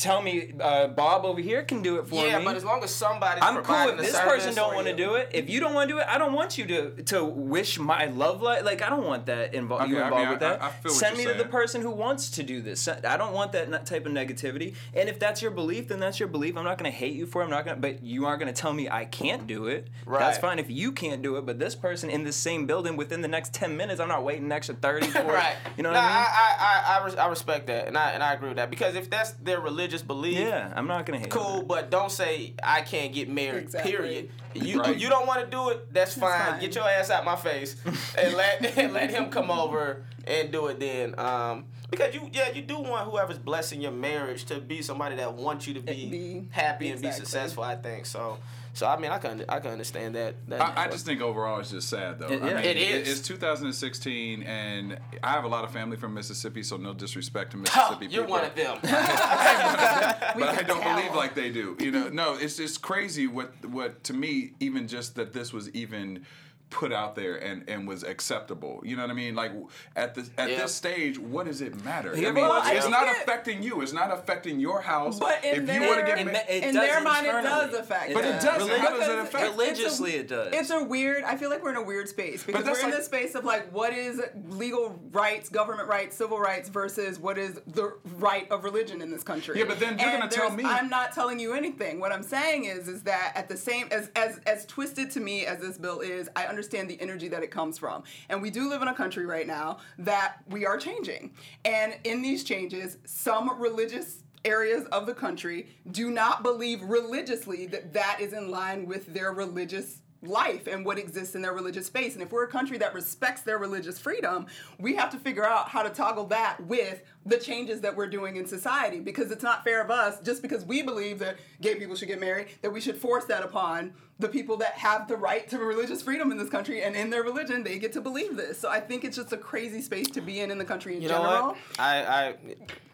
Tell 0.00 0.22
me, 0.22 0.52
uh, 0.60 0.88
Bob 0.88 1.24
over 1.24 1.40
here 1.40 1.62
can 1.62 1.82
do 1.82 1.98
it 1.98 2.06
for 2.06 2.16
yeah, 2.16 2.22
me. 2.22 2.28
Yeah, 2.30 2.44
but 2.44 2.56
as 2.56 2.64
long 2.64 2.82
as 2.82 2.94
somebody, 2.94 3.40
I'm 3.42 3.62
cool 3.62 3.88
if 3.90 3.98
this 3.98 4.18
person 4.18 4.54
don't 4.54 4.74
want 4.74 4.86
to 4.86 4.96
do 4.96 5.14
it. 5.14 5.30
If 5.32 5.50
you 5.50 5.60
don't 5.60 5.74
want 5.74 5.88
to 5.88 5.94
do 5.94 6.00
it, 6.00 6.06
I 6.08 6.18
don't 6.18 6.32
want 6.32 6.56
you 6.58 6.66
to 6.66 7.02
to 7.04 7.24
wish 7.24 7.78
my 7.78 8.06
love 8.06 8.40
life. 8.42 8.64
Like 8.64 8.82
I 8.82 8.88
don't 8.88 9.04
want 9.04 9.26
that 9.26 9.54
involved. 9.54 9.88
you 9.90 9.96
Okay, 9.96 10.02
I 10.04 10.06
involved 10.06 10.24
mean, 10.24 10.32
with 10.34 10.42
I- 10.42 10.48
that. 10.50 10.62
I 10.62 10.70
feel 10.70 10.92
what 10.92 10.98
Send 10.98 11.16
you're 11.18 11.26
me 11.28 11.32
to 11.32 11.38
the 11.42 11.48
person 11.48 11.82
who 11.82 11.90
wants 11.90 12.30
to 12.30 12.42
do 12.42 12.62
this. 12.62 12.88
I 12.88 13.16
don't 13.16 13.32
want 13.32 13.52
that 13.52 13.86
type 13.86 14.06
of 14.06 14.12
negativity. 14.12 14.74
And 14.94 15.08
if 15.08 15.18
that's 15.18 15.42
your 15.42 15.49
belief, 15.50 15.88
then 15.88 16.00
that's 16.00 16.18
your 16.18 16.28
belief. 16.28 16.56
I'm 16.56 16.64
not 16.64 16.78
going 16.78 16.90
to 16.90 16.96
hate 16.96 17.14
you 17.14 17.26
for 17.26 17.40
it. 17.42 17.44
I'm 17.44 17.50
not 17.50 17.64
going 17.64 17.76
to, 17.76 17.80
but 17.80 18.02
you 18.02 18.26
aren't 18.26 18.40
going 18.40 18.52
to 18.52 18.58
tell 18.60 18.72
me 18.72 18.88
I 18.88 19.04
can't 19.04 19.46
do 19.46 19.66
it. 19.66 19.88
That's 20.06 20.38
fine 20.38 20.58
if 20.58 20.70
you 20.70 20.92
can't 20.92 21.22
do 21.22 21.36
it. 21.36 21.46
But 21.46 21.58
this 21.58 21.74
person 21.74 22.10
in 22.10 22.24
the 22.24 22.32
same 22.32 22.66
building 22.66 22.96
within 22.96 23.20
the 23.22 23.28
next 23.28 23.52
10 23.54 23.76
minutes, 23.76 24.00
I'm 24.00 24.08
not 24.08 24.24
waiting 24.24 24.44
an 24.44 24.52
extra 24.52 24.74
30 24.74 25.06
for 25.08 25.18
it. 25.18 25.26
right. 25.26 25.56
You 25.76 25.82
know 25.82 25.92
nah, 25.92 25.96
what 26.00 26.04
I 26.04 26.14
mean? 26.14 26.26
I, 26.26 26.56
I, 26.60 26.98
I, 27.00 27.04
res- 27.04 27.16
I 27.16 27.28
respect 27.28 27.66
that, 27.68 27.86
and 27.88 27.96
I 27.96 28.10
and 28.10 28.22
I 28.22 28.34
agree 28.34 28.48
with 28.48 28.56
that 28.56 28.70
because 28.70 28.94
if 28.94 29.08
that's 29.10 29.32
their 29.32 29.60
religious 29.60 30.02
belief, 30.02 30.38
yeah, 30.38 30.72
I'm 30.74 30.86
not 30.86 31.06
going 31.06 31.18
to 31.18 31.24
hate. 31.24 31.30
cool. 31.30 31.62
But 31.62 31.90
don't 31.90 32.10
say 32.10 32.54
I 32.62 32.80
can't 32.82 33.12
get 33.12 33.28
married. 33.28 33.64
Exactly. 33.64 33.90
Period. 33.92 34.30
You 34.54 34.80
Right. 34.80 34.98
you 34.98 35.08
don't 35.08 35.26
want 35.26 35.44
to 35.44 35.46
do 35.50 35.70
it. 35.70 35.92
That's, 35.92 36.14
fine. 36.14 36.40
fine. 36.52 36.60
Get 36.60 36.74
your 36.74 36.88
ass 36.88 37.10
out 37.10 37.24
my 37.24 37.36
face 37.36 37.76
and 38.18 38.34
let 38.34 38.76
and 38.78 38.92
let 38.92 39.10
him 39.10 39.30
come 39.30 39.50
over 39.50 40.04
and 40.26 40.50
do 40.50 40.66
it 40.66 40.80
then. 40.80 41.18
Um, 41.18 41.64
because 41.90 42.14
you 42.14 42.28
yeah 42.32 42.50
you 42.50 42.62
do 42.62 42.78
want 42.80 43.10
whoever's 43.10 43.38
blessing 43.38 43.80
your 43.80 43.92
marriage 43.92 44.44
to 44.46 44.60
be 44.60 44.82
somebody 44.82 45.16
that 45.16 45.34
wants 45.34 45.66
you 45.66 45.74
to 45.74 45.80
be, 45.80 46.08
Be- 46.08 46.48
happy 46.50 46.90
and 46.90 47.00
be 47.02 47.10
successful. 47.12 47.62
I 47.62 47.76
think 47.76 48.06
so. 48.06 48.38
So 48.72 48.86
I 48.86 48.96
mean 48.98 49.10
I 49.10 49.18
can 49.18 49.44
I 49.48 49.58
can 49.58 49.72
understand 49.72 50.14
that. 50.14 50.36
that 50.48 50.60
I, 50.60 50.84
I 50.84 50.88
just 50.88 51.04
think 51.04 51.20
overall 51.20 51.58
it's 51.58 51.70
just 51.72 51.88
sad 51.88 52.20
though. 52.20 52.28
It- 52.28 52.40
I 52.42 52.46
mean, 52.54 52.56
It 52.58 52.76
is. 52.76 53.08
It's 53.18 53.26
2016, 53.26 54.44
and 54.44 54.98
I 55.24 55.32
have 55.32 55.42
a 55.44 55.48
lot 55.48 55.64
of 55.64 55.72
family 55.72 55.96
from 55.96 56.14
Mississippi, 56.14 56.62
so 56.62 56.76
no 56.76 56.94
disrespect 56.94 57.50
to 57.52 57.56
Huh, 57.56 57.62
Mississippi 57.62 58.06
you're 58.14 58.24
people. 58.24 58.36
one 58.36 58.44
of 58.44 58.54
them. 58.54 58.78
but 58.82 60.48
I 60.48 60.62
don't 60.66 60.80
tell. 60.80 60.96
believe 60.96 61.14
like 61.14 61.34
they 61.34 61.50
do. 61.50 61.76
You 61.80 61.90
know, 61.90 62.08
no, 62.08 62.34
it's 62.36 62.56
just 62.56 62.80
crazy 62.82 63.26
what 63.26 63.52
what 63.66 64.04
to 64.04 64.12
me 64.14 64.52
even 64.60 64.86
just 64.88 65.16
that 65.16 65.32
this 65.32 65.52
was 65.52 65.68
even 65.70 66.24
put 66.70 66.92
out 66.92 67.16
there 67.16 67.34
and 67.36 67.68
and 67.68 67.86
was 67.86 68.04
acceptable. 68.04 68.80
You 68.84 68.96
know 68.96 69.02
what 69.02 69.10
I 69.10 69.14
mean? 69.14 69.34
Like 69.34 69.52
at 69.96 70.14
this 70.14 70.30
at 70.38 70.50
Yeah. 70.50 70.62
this 70.62 70.74
stage, 70.74 71.18
what 71.18 71.46
does 71.46 71.60
it 71.60 71.84
matter? 71.84 72.14
Yeah, 72.16 72.28
I 72.28 72.32
mean, 72.32 72.44
well, 72.48 72.58
it's 72.62 72.68
think 72.84 72.90
not 72.90 73.06
that- 73.06 73.22
affecting 73.22 73.62
you. 73.62 73.80
It's 73.82 73.92
not 73.92 74.12
affecting 74.12 74.60
your 74.60 74.80
house. 74.80 75.18
But 75.18 75.44
in 75.44 75.50
if 75.50 75.60
you 75.60 75.66
their- 75.66 75.80
want 75.88 76.00
to 76.00 76.06
get 76.06 76.18
It 76.20 76.26
ma- 76.26 76.32
ma- 76.32 76.38
it 76.48 76.62
In 76.64 76.74
their 76.74 77.00
mind, 77.00 77.26
it 77.26 77.32
does 77.42 77.74
affect 77.74 78.14
But 78.14 78.24
it 78.24 78.40
doesn't. 78.40 78.70
How 78.78 78.90
does 78.96 79.08
it 79.08 79.18
affect- 79.18 79.34
it's 79.34 79.34
a- 79.34 79.50
Religiously, 79.50 80.14
it 80.14 80.28
does. 80.28 80.52
It's 80.54 80.70
a 80.70 80.82
weird. 80.84 81.24
I 81.24 81.36
feel 81.36 81.50
like 81.50 81.62
we're 81.62 81.70
in 81.70 81.76
a 81.76 81.82
weird 81.82 82.08
space 82.08 82.44
because 82.44 82.64
that's 82.64 82.78
we're 82.78 82.84
in 82.84 82.90
like- 82.90 82.98
this 82.98 83.06
space 83.06 83.34
of 83.34 83.44
like 83.44 83.70
what 83.72 83.92
is 83.92 84.20
legal 84.48 84.98
rights, 85.10 85.48
government 85.48 85.88
rights, 85.88 86.16
civil 86.16 86.38
rights 86.38 86.68
versus 86.68 87.18
what 87.18 87.36
is 87.36 87.60
the 87.66 87.94
right 88.18 88.48
of 88.50 88.62
religion 88.64 89.02
in 89.02 89.10
this 89.10 89.22
country. 89.24 89.58
Yeah, 89.58 89.64
but 89.64 89.80
then 89.80 89.98
you're 89.98 90.08
And 90.08 90.20
gonna 90.20 90.30
tell 90.30 90.50
me- 90.50 90.64
I'm 90.64 90.88
not 90.88 91.12
telling 91.12 91.40
you 91.40 91.52
anything. 91.52 91.98
What 91.98 92.12
I'm 92.12 92.22
saying 92.22 92.64
is, 92.66 92.86
is 92.86 93.02
that 93.02 93.32
at 93.34 93.48
the 93.48 93.56
same 93.56 93.88
as 93.90 94.08
as 94.14 94.38
as 94.46 94.66
twisted 94.66 95.10
to 95.12 95.20
me 95.20 95.46
as 95.46 95.58
this 95.60 95.76
bill 95.76 95.98
is, 96.00 96.28
I 96.36 96.44
understand 96.44 96.59
the 96.68 97.00
energy 97.00 97.28
that 97.28 97.42
it 97.42 97.50
comes 97.50 97.78
from, 97.78 98.02
and 98.28 98.40
we 98.40 98.50
do 98.50 98.68
live 98.68 98.82
in 98.82 98.88
a 98.88 98.94
country 98.94 99.26
right 99.26 99.46
now 99.46 99.78
that 99.98 100.36
we 100.48 100.66
are 100.66 100.76
changing, 100.76 101.32
and 101.64 101.96
in 102.04 102.22
these 102.22 102.44
changes, 102.44 102.98
some 103.04 103.60
religious 103.60 104.22
areas 104.44 104.86
of 104.86 105.06
the 105.06 105.14
country 105.14 105.68
do 105.90 106.10
not 106.10 106.42
believe 106.42 106.82
religiously 106.82 107.66
that 107.66 107.92
that 107.92 108.18
is 108.20 108.32
in 108.32 108.50
line 108.50 108.86
with 108.86 109.12
their 109.12 109.32
religious 109.32 110.00
life 110.22 110.66
and 110.66 110.84
what 110.84 110.98
exists 110.98 111.34
in 111.34 111.42
their 111.42 111.52
religious 111.52 111.86
space. 111.86 112.14
And 112.14 112.22
if 112.22 112.30
we're 112.30 112.44
a 112.44 112.48
country 112.48 112.76
that 112.78 112.94
respects 112.94 113.42
their 113.42 113.58
religious 113.58 113.98
freedom, 113.98 114.46
we 114.78 114.94
have 114.94 115.10
to 115.10 115.18
figure 115.18 115.46
out 115.46 115.68
how 115.68 115.82
to 115.82 115.90
toggle 115.90 116.26
that 116.26 116.58
with 116.66 117.02
the 117.26 117.36
changes 117.38 117.82
that 117.82 117.94
we're 117.96 118.06
doing 118.08 118.36
in 118.36 118.46
society 118.46 118.98
because 118.98 119.30
it's 119.30 119.42
not 119.42 119.62
fair 119.62 119.82
of 119.82 119.90
us 119.90 120.18
just 120.20 120.40
because 120.40 120.64
we 120.64 120.80
believe 120.82 121.18
that 121.18 121.36
gay 121.60 121.74
people 121.74 121.94
should 121.94 122.08
get 122.08 122.18
married 122.18 122.46
that 122.62 122.70
we 122.72 122.80
should 122.80 122.96
force 122.96 123.26
that 123.26 123.42
upon 123.42 123.92
the 124.18 124.28
people 124.28 124.56
that 124.58 124.72
have 124.72 125.08
the 125.08 125.16
right 125.16 125.48
to 125.48 125.58
religious 125.58 126.02
freedom 126.02 126.30
in 126.30 126.36
this 126.38 126.50
country 126.50 126.82
and 126.82 126.94
in 126.94 127.08
their 127.10 127.22
religion 127.22 127.62
they 127.62 127.78
get 127.78 127.90
to 127.92 128.00
believe 128.02 128.36
this. 128.36 128.58
So 128.58 128.68
I 128.68 128.78
think 128.80 129.02
it's 129.04 129.16
just 129.16 129.32
a 129.32 129.36
crazy 129.38 129.80
space 129.80 130.08
to 130.10 130.20
be 130.20 130.40
in 130.40 130.50
in 130.50 130.58
the 130.58 130.64
country 130.64 130.94
in 130.96 131.00
You 131.02 131.08
know 131.08 131.22
general. 131.22 131.46
what? 131.48 131.56
I 131.78 132.02
I 132.04 132.24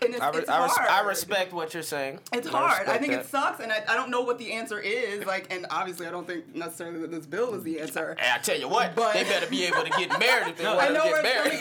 And 0.02 0.14
it's, 0.14 0.20
I, 0.20 0.30
re- 0.30 0.38
it's 0.38 0.48
I, 0.48 0.62
res- 0.62 0.78
I 0.90 1.00
respect 1.00 1.52
what 1.52 1.74
you're 1.74 1.82
saying. 1.82 2.20
It's 2.32 2.46
hard. 2.46 2.70
I 2.74 2.78
respect 2.78 3.00
think 3.00 3.12
that. 3.14 3.20
it 3.22 3.26
sucks, 3.26 3.58
and 3.60 3.72
I, 3.72 3.82
I 3.88 3.96
don't 3.96 4.10
know 4.10 4.20
what 4.20 4.38
the 4.38 4.52
answer 4.52 4.78
is. 4.78 5.24
Like, 5.26 5.52
and 5.52 5.66
obviously, 5.70 6.06
I 6.06 6.12
don't 6.12 6.26
think 6.28 6.54
necessarily 6.54 7.00
that 7.00 7.10
this 7.10 7.26
bill 7.26 7.54
is 7.54 7.64
the 7.64 7.80
answer. 7.80 8.14
Hey, 8.20 8.30
I 8.32 8.38
tell 8.38 8.58
you 8.58 8.68
what, 8.68 8.94
But- 8.94 9.14
they 9.14 9.24
better 9.24 9.46
be 9.48 9.64
able 9.64 9.82
to 9.82 9.90
get 9.90 10.16
married 10.20 10.48
if 10.50 10.58
they 10.58 10.64
want 10.66 10.88
to 10.88 10.94
get 10.94 11.22
married. 11.24 11.60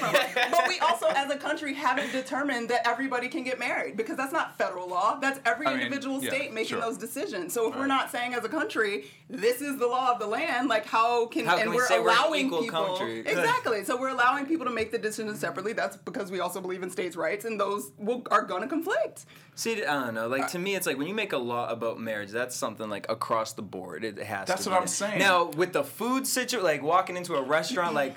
but 0.52 0.68
we 0.68 0.78
also, 0.80 1.08
as 1.08 1.32
a 1.32 1.38
country, 1.38 1.74
haven't 1.74 2.12
determined 2.12 2.55
that 2.70 2.88
everybody 2.88 3.28
can 3.28 3.44
get 3.44 3.60
married 3.60 3.98
because 3.98 4.18
that's 4.18 4.34
not 4.34 4.58
federal 4.58 4.90
law. 4.90 5.20
That's 5.20 5.40
every 5.46 5.68
I 5.68 5.74
mean, 5.74 5.82
individual 5.82 6.24
yeah, 6.24 6.30
state 6.30 6.54
making 6.54 6.70
sure. 6.70 6.82
those 6.82 6.98
decisions. 6.98 7.54
So 7.54 7.70
if 7.70 7.76
we're 7.76 7.88
not 7.88 8.12
saying 8.12 8.34
as 8.34 8.44
a 8.44 8.50
country, 8.50 9.06
this 9.30 9.62
is 9.62 9.78
the 9.78 9.88
law 9.88 10.12
of 10.12 10.20
the 10.20 10.28
land, 10.28 10.68
like 10.70 10.86
how 10.86 11.28
can, 11.28 11.46
How 11.46 11.58
can 11.58 11.64
and 11.64 11.72
we 11.72 11.78
we're 11.78 11.88
say 11.88 12.00
we're 12.00 12.12
an 12.12 12.18
allowing 12.18 12.46
equal 12.48 12.62
people 12.62 12.86
country? 12.86 13.20
exactly. 13.26 13.84
So 13.84 13.98
we're 14.00 14.10
allowing 14.10 14.46
people 14.46 14.66
to 14.66 14.72
make 14.72 14.92
the 14.92 14.98
decisions 14.98 15.40
separately. 15.40 15.74
That's 15.74 15.98
because 15.98 16.32
we 16.32 16.40
also 16.40 16.62
believe 16.62 16.84
in 16.84 16.90
states' 16.90 17.16
rights, 17.16 17.46
and 17.46 17.60
those 17.60 17.92
will, 17.98 18.24
are 18.32 18.44
going 18.44 18.62
to 18.62 18.68
conflict. 18.68 19.26
See, 19.56 19.84
I 19.84 20.06
don't 20.06 20.14
know. 20.14 20.28
Like 20.28 20.50
to 20.52 20.58
uh, 20.58 20.62
me, 20.62 20.76
it's 20.76 20.86
like 20.86 20.98
when 20.98 21.08
you 21.08 21.14
make 21.14 21.34
a 21.34 21.38
law 21.38 21.70
about 21.70 22.00
marriage, 22.00 22.30
that's 22.30 22.56
something 22.56 22.90
like 22.90 23.10
across 23.10 23.54
the 23.54 23.62
board. 23.62 24.04
It 24.04 24.18
has. 24.20 24.48
That's 24.48 24.64
to 24.66 24.70
what 24.70 24.76
be 24.76 24.80
I'm 24.80 24.86
that. 24.86 24.90
saying. 24.90 25.20
Now 25.20 25.46
with 25.46 25.74
the 25.74 25.84
food 25.84 26.28
situation, 26.28 26.64
like 26.64 26.84
walking 26.84 27.18
into 27.18 27.36
a 27.36 27.42
restaurant, 27.42 27.96
like 27.96 28.16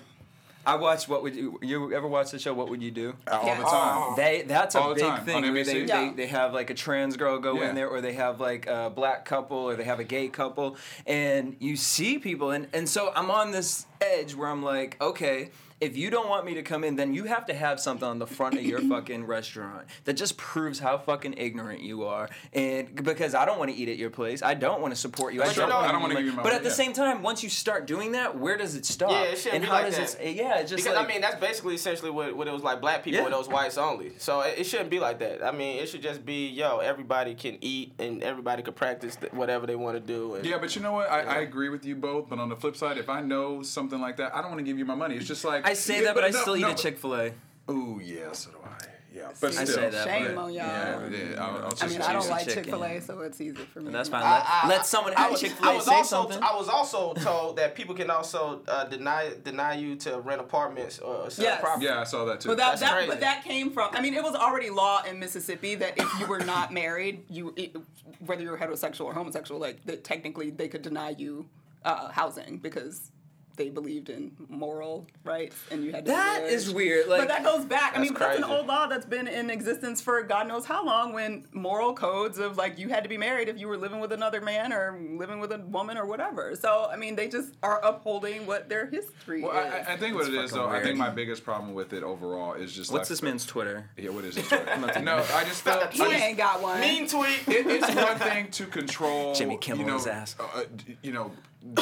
I 0.69 0.75
watch 0.77 1.09
What 1.09 1.23
would 1.23 1.35
you? 1.35 1.59
You 1.63 1.95
ever 1.95 2.07
watch 2.07 2.31
the 2.31 2.39
show? 2.39 2.53
What 2.53 2.69
would 2.69 2.83
you 2.83 2.91
do? 2.91 3.15
Uh, 3.27 3.39
all 3.39 3.47
Yeah. 3.47 3.57
the 3.57 3.65
time. 3.65 3.97
Oh. 4.03 4.15
They 4.17 4.43
that's 4.47 4.75
a 4.75 4.81
All 4.81 4.89
the 4.91 4.95
big 4.97 5.05
time, 5.05 5.25
thing 5.25 5.37
on 5.45 5.55
where 5.55 5.65
they, 5.65 5.75
NBC. 5.83 5.87
they, 5.87 6.05
Yeah. 6.05 6.13
they 6.15 6.27
have 6.27 6.53
like 6.53 6.69
a 6.71 6.75
trans 6.75 7.17
girl 7.17 7.39
go 7.39 7.55
Yeah. 7.55 7.71
in 7.71 7.75
there 7.75 7.89
or 7.89 8.01
they 8.03 8.13
have 8.13 8.39
like 8.41 8.67
a 8.67 8.91
black 8.95 9.25
couple 9.25 9.57
or 9.59 9.77
they 9.77 9.85
have 9.85 9.99
a 9.99 10.05
gay 10.05 10.29
couple 10.29 10.77
and 11.07 11.57
you 11.59 11.75
see 11.77 12.19
people 12.19 12.51
and, 12.51 12.69
and 12.75 12.87
so 12.89 13.13
I'm 13.17 13.31
on 13.31 13.51
this 13.53 13.87
edge 14.01 14.35
where 14.35 14.49
I'm 14.49 14.63
like, 14.63 14.97
okay, 15.01 15.51
if 15.81 15.97
you 15.97 16.11
don't 16.11 16.29
want 16.29 16.45
me 16.45 16.55
to 16.55 16.63
come 16.63 16.83
in, 16.83 16.97
then 16.97 17.15
you 17.15 17.25
have 17.25 17.47
to 17.47 17.55
have 17.55 17.79
something 17.79 18.07
on 18.09 18.19
the 18.19 18.27
front 18.27 18.57
of 18.57 18.63
your 18.65 18.81
fucking 18.89 19.25
restaurant 19.27 19.87
that 20.07 20.15
just 20.15 20.37
proves 20.37 20.81
how 20.81 20.99
fucking 20.99 21.35
ignorant 21.37 21.81
you 21.83 22.03
are. 22.05 22.29
And 22.53 22.93
because 23.05 23.33
I 23.33 23.45
don't 23.45 23.61
want 23.61 23.71
to 23.71 23.77
eat 23.77 23.89
at 23.89 23.97
your 23.97 24.11
place, 24.11 24.43
I 24.43 24.55
don't 24.55 24.81
want 24.81 24.93
to 24.93 24.99
support 25.01 25.35
you. 25.35 25.41
But 25.41 25.55
you 25.55 25.63
know- 25.63 25.69
wanna 25.77 25.87
I 25.89 25.93
don't 25.93 26.01
wanna 26.03 26.15
be 26.17 26.23
give 26.23 26.27
you 26.31 26.33
my 26.37 26.43
But 26.43 26.53
at 26.53 26.55
money, 26.57 26.65
the 26.65 26.71
yeah. 26.71 26.75
same 26.75 26.93
time, 26.95 27.23
once 27.23 27.45
you 27.45 27.49
start 27.49 27.87
doing 27.87 28.11
that, 28.13 28.37
where 28.37 28.57
does 28.57 28.75
it 28.75 28.87
stop? 28.87 29.13
Yeah, 29.13 29.23
it 29.23 29.37
shouldn't 29.39 29.55
and 29.55 29.63
be 29.63 29.69
how 29.69 29.75
like 29.75 29.95
does 29.95 30.15
that. 30.17 30.29
it? 30.29 30.35
Yeah, 30.35 30.59
it's 30.59 30.71
just 30.71 30.83
Because 30.83 30.97
like 30.97 31.05
I 31.07 31.09
mean, 31.13 31.21
that's 31.21 31.41
basically 31.41 31.77
essentially 31.77 32.11
what, 32.11 32.37
what 32.37 32.49
it 32.49 32.53
was 32.53 32.65
like. 32.65 32.81
Black 32.81 33.05
people 33.05 33.19
Yeah. 33.21 33.25
were 33.25 33.31
those 33.31 33.47
whites 33.49 33.79
only. 33.79 34.15
So 34.19 34.41
it, 34.41 34.59
it 34.59 34.65
shouldn't 34.65 34.91
be 34.91 34.99
like 34.99 35.21
that. 35.21 35.45
I 35.45 35.53
mean, 35.53 35.79
it 35.79 35.89
should 35.89 36.03
just 36.03 36.27
be 36.27 36.49
yo. 36.49 36.79
Everybody 36.79 37.37
can 37.37 37.57
eat 37.61 37.93
and 38.01 38.21
everybody 38.25 38.65
can 38.65 38.75
practice 38.75 39.17
whatever 39.31 39.65
they 39.69 39.77
want 39.77 39.95
to 39.97 40.01
do. 40.01 40.35
And, 40.35 40.45
Yeah, 40.45 40.59
but 40.59 40.75
you 40.75 40.83
know 40.83 40.91
what? 40.93 41.09
I, 41.09 41.21
I 41.21 41.37
agree 41.37 41.69
with 41.69 41.85
you 41.85 41.95
both. 41.95 42.29
But 42.29 42.41
on 42.41 42.49
the 42.49 42.57
flip 42.57 42.77
side, 42.77 42.99
if 42.99 43.09
I 43.09 43.21
know 43.21 43.63
something 43.89 44.01
like 44.03 44.17
that, 44.19 44.35
I 44.35 44.41
don't 44.43 44.51
want 44.51 44.59
to 44.59 44.65
give 44.65 44.79
you 44.79 44.85
my 44.85 44.95
money. 44.95 45.17
It's 45.17 45.27
just 45.27 45.45
like 45.45 45.67
I 45.67 45.73
say 45.73 45.97
Yeah, 45.99 46.05
that, 46.07 46.15
but 46.15 46.25
I 46.25 46.29
no, 46.31 46.41
still 46.41 46.57
eat 46.57 46.61
no, 46.63 46.71
a 46.73 46.75
Chick 46.75 46.99
Fil 46.99 47.15
A. 47.15 47.33
Oh 47.69 47.99
yeah, 48.03 48.33
so 48.33 48.51
do 48.51 48.59
I. 48.65 48.77
Yeah, 49.15 49.31
but 49.41 49.57
I 49.57 49.65
still. 49.65 49.67
say 49.77 49.91
that, 49.91 50.07
Shame 50.07 50.35
but- 50.35 50.37
on 50.37 50.53
y'all. 50.53 50.67
Yeah, 50.67 51.09
yeah. 51.09 51.43
I'll, 51.45 51.65
I'll 51.65 51.75
I 51.81 51.87
mean, 51.89 52.03
I 52.03 52.13
don't 52.13 52.29
like. 52.29 52.47
Chick 52.47 52.67
Fil 52.67 52.85
A, 52.85 53.01
so 53.01 53.21
it's 53.21 53.41
easy 53.41 53.57
for 53.73 53.81
me. 53.81 53.91
That's 53.91 54.11
fine. 54.11 54.23
I- 54.23 54.31
Let, 54.31 54.45
I- 54.47 54.69
let 54.69 54.87
someone 54.87 55.15
I 55.17 55.31
at 55.31 55.37
Chick 55.39 55.53
Fil 55.53 55.69
I 55.69 55.73
A 55.73 55.77
was 55.77 55.87
say 55.87 55.95
also 55.95 56.23
something. 56.23 56.43
I 56.43 56.55
was 56.55 56.69
also 56.69 57.15
told 57.15 57.57
that 57.57 57.75
people 57.75 57.95
can 57.95 58.11
also 58.11 58.61
uh, 58.69 58.85
deny 58.85 59.33
deny 59.43 59.75
you 59.77 59.97
to 59.97 60.21
rent 60.21 60.41
apartments 60.43 60.99
or 60.99 61.31
sell 61.31 61.45
Yes. 61.45 61.61
property. 61.61 61.87
Yeah, 61.87 62.01
I 62.01 62.05
saw 62.05 62.27
that 62.27 62.41
too. 62.41 62.51
But 62.51 62.59
that, 62.59 62.79
that 62.81 63.09
but 63.09 63.21
that 63.21 63.45
came 63.45 63.71
from. 63.73 63.91
I 63.95 64.03
mean, 64.03 64.13
it 64.15 64.23
was 64.23 64.35
already 64.35 64.69
law 64.71 65.03
in 65.03 65.19
Mississippi 65.19 65.75
that 65.77 65.95
if 65.99 66.21
you 66.21 66.27
were 66.27 66.41
not 66.41 66.73
married, 66.73 67.25
you 67.31 67.55
it, 67.57 67.75
whether 68.25 68.43
you 68.43 68.51
were 68.51 68.59
heterosexual 68.59 69.07
or 69.07 69.15
homosexual, 69.15 69.59
like 69.59 69.85
that 69.87 70.05
technically 70.05 70.51
they 70.51 70.69
could 70.69 70.83
deny 70.83 71.11
you 71.11 71.47
uh, 71.85 72.11
housing 72.11 72.59
because 72.59 73.11
they 73.59 73.69
believed 73.69 74.09
in 74.09 74.33
moral 74.49 75.07
rights 75.25 75.57
and 75.71 75.85
you 75.85 75.93
had 75.93 76.07
to. 76.07 76.13
That 76.13 76.43
marry. 76.43 76.55
is 76.55 76.73
weird. 76.73 77.07
but 77.09 77.19
Like 77.19 77.29
that 77.29 77.43
goes 77.45 77.65
back. 77.67 77.93
I 77.95 77.99
That's 77.99 78.11
mean, 78.11 78.19
that's 78.19 78.39
an 78.39 78.45
old 78.45 78.67
law 78.67 78.87
that's 78.87 79.05
been 79.05 79.29
in 79.29 79.51
existence 79.51 80.01
for 80.01 80.23
God 80.23 80.49
knows 80.49 80.65
how 80.65 80.85
long. 80.87 81.13
When 81.13 81.45
moral 81.53 81.93
codes 81.93 82.39
of 82.39 82.57
like 82.57 82.79
you 82.79 82.89
had 82.89 83.03
to 83.03 83.09
be 83.09 83.19
married 83.19 83.49
if 83.49 83.59
you 83.59 83.69
were 83.69 83.77
living 83.77 84.01
with 84.01 84.13
another 84.13 84.41
man 84.41 84.73
or 84.73 84.99
living 84.99 85.41
with 85.41 85.53
a 85.53 85.59
woman 85.59 85.99
or 85.99 86.07
whatever. 86.07 86.55
So 86.57 86.89
I 86.91 86.97
mean, 86.97 87.17
they 87.17 87.29
just 87.29 87.55
are 87.63 87.85
upholding 87.85 88.47
what 88.47 88.69
their 88.69 88.87
history 88.87 89.43
Well, 89.43 89.53
is. 89.67 89.75
I, 89.89 89.95
I 89.95 89.97
think 89.97 90.15
what 90.15 90.29
it 90.29 90.35
is, 90.35 90.53
fucking 90.53 90.65
though, 90.67 90.71
I 90.75 90.83
think 90.83 90.97
my 90.97 91.11
biggest 91.11 91.45
problem 91.45 91.75
with 91.75 91.93
it 91.93 92.03
overall 92.03 92.55
is 92.55 92.73
just 92.73 92.91
What's 92.93 93.03
like, 93.03 93.09
this 93.09 93.23
man's 93.23 93.45
Twitter? 93.45 93.91
Yeah, 93.97 94.11
what 94.11 94.25
is 94.25 94.37
his 94.37 94.47
Twitter? 94.49 94.79
no, 95.03 95.17
I 95.35 95.45
just 95.45 95.63
felt. 95.63 95.83
I 95.83 95.91
he 95.91 95.99
just- 95.99 96.15
ain't 96.15 96.39
got 96.39 96.63
one. 96.63 96.81
Mean 96.81 97.09
tweet. 97.09 97.49
it, 97.49 97.67
it's 97.67 97.93
one 97.95 98.19
thing 98.19 98.51
to 98.53 98.67
control 98.67 99.35
Jimmy 99.35 99.57
Kimmel 99.57 99.81
you 99.81 99.87
know, 99.87 99.95
his 99.99 100.07
ass. 100.07 100.37
uh, 100.39 100.45
uh, 100.61 100.63
you 101.03 101.11
know 101.13 101.33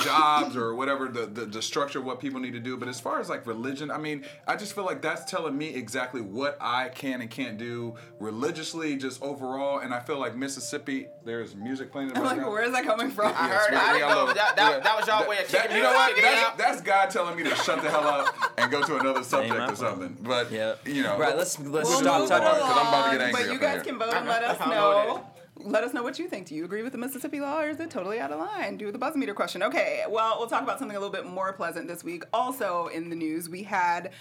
jobs 0.02 0.56
or 0.56 0.74
whatever 0.74 1.06
the, 1.06 1.26
the 1.26 1.44
the 1.44 1.60
structure 1.60 1.98
of 1.98 2.04
what 2.06 2.18
people 2.18 2.40
need 2.40 2.52
to 2.54 2.58
do 2.58 2.78
but 2.78 2.88
as 2.88 2.98
far 2.98 3.20
as 3.20 3.28
like 3.28 3.46
religion 3.46 3.90
i 3.90 3.98
mean 3.98 4.24
i 4.48 4.56
just 4.56 4.74
feel 4.74 4.84
like 4.86 5.02
that's 5.02 5.30
telling 5.30 5.56
me 5.56 5.68
exactly 5.74 6.22
what 6.22 6.56
i 6.62 6.88
can 6.88 7.20
and 7.20 7.30
can't 7.30 7.58
do 7.58 7.94
religiously 8.18 8.96
just 8.96 9.22
overall 9.22 9.80
and 9.80 9.92
i 9.92 10.00
feel 10.00 10.18
like 10.18 10.34
mississippi 10.34 11.06
there's 11.26 11.54
music 11.54 11.92
playing 11.92 12.08
in 12.08 12.14
the 12.14 12.20
I'm 12.20 12.24
like, 12.24 12.36
background. 12.36 12.52
where 12.54 12.64
is 12.64 12.72
that 12.72 12.84
coming 12.84 13.10
from? 13.10 13.26
I 13.36 13.48
heard. 13.48 13.70
we- 13.70 13.76
I 13.76 13.92
we 13.92 13.98
didn't 13.98 14.08
got 14.08 14.14
know 14.16 14.24
love- 14.26 14.34
that, 14.34 14.56
that, 14.56 14.70
yeah. 14.72 14.78
that 14.80 14.96
was 14.98 15.06
y'all 15.08 15.28
way 15.28 15.38
of 15.38 15.50
That- 15.50 15.62
kicking 15.62 15.76
you 15.76 15.82
know 15.82 15.92
what? 15.92 16.16
That's, 16.22 16.56
that's 16.56 16.80
God 16.82 17.10
telling 17.10 17.36
me 17.36 17.42
to 17.44 17.54
shut 17.56 17.82
the 17.82 17.90
hell 17.90 18.06
up 18.06 18.34
and 18.58 18.70
go 18.70 18.82
to 18.82 18.96
another 18.98 19.24
subject 19.24 19.72
or 19.72 19.74
something. 19.76 20.16
But 20.22 20.52
Yeah. 20.52 20.74
you 20.84 21.02
know, 21.02 21.18
Right, 21.18 21.36
let's- 21.36 21.58
let's 21.58 21.88
We'll 21.88 21.98
stop 22.00 22.20
move 22.20 22.28
talking 22.28 22.46
it 22.46 22.50
about 22.50 22.56
it, 22.58 22.60
'cause 22.62 22.76
I'm 22.78 22.86
about 22.86 23.10
to 23.10 23.18
get 23.18 23.26
angry 23.26 23.42
But 23.44 23.52
you 23.52 23.58
guys 23.58 23.74
here. 23.74 23.84
can 23.84 23.98
vote 23.98 24.14
and 24.14 24.26
let 24.28 24.44
us 24.44 24.56
I 24.60 24.70
know 24.70 24.90
it 25.00 25.06
know. 25.08 25.26
Let 25.66 25.82
us 25.82 25.92
know 25.92 26.04
what 26.04 26.16
you 26.20 26.28
think. 26.28 26.46
Do 26.46 26.54
you 26.54 26.64
agree 26.64 26.84
with 26.84 26.92
the 26.92 26.98
Mississippi 26.98 27.40
law 27.40 27.60
or 27.60 27.68
is 27.70 27.80
it 27.80 27.90
totally 27.90 28.20
out 28.20 28.30
of 28.30 28.38
line? 28.38 28.76
Do 28.76 28.92
the 28.92 28.98
buzz 28.98 29.16
meter 29.16 29.34
question. 29.34 29.64
Okay, 29.64 30.04
well, 30.08 30.36
we'll 30.38 30.46
talk 30.46 30.62
about 30.62 30.78
something 30.78 30.96
a 30.96 31.00
little 31.00 31.12
bit 31.12 31.26
more 31.26 31.52
pleasant 31.52 31.88
this 31.88 32.04
week. 32.04 32.22
Also 32.32 32.86
in 32.86 33.10
the 33.10 33.16
news, 33.16 33.48
we 33.48 33.64
had 33.64 34.12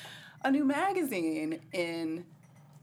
a 0.43 0.49
new 0.49 0.65
magazine 0.65 1.59
in 1.71 2.25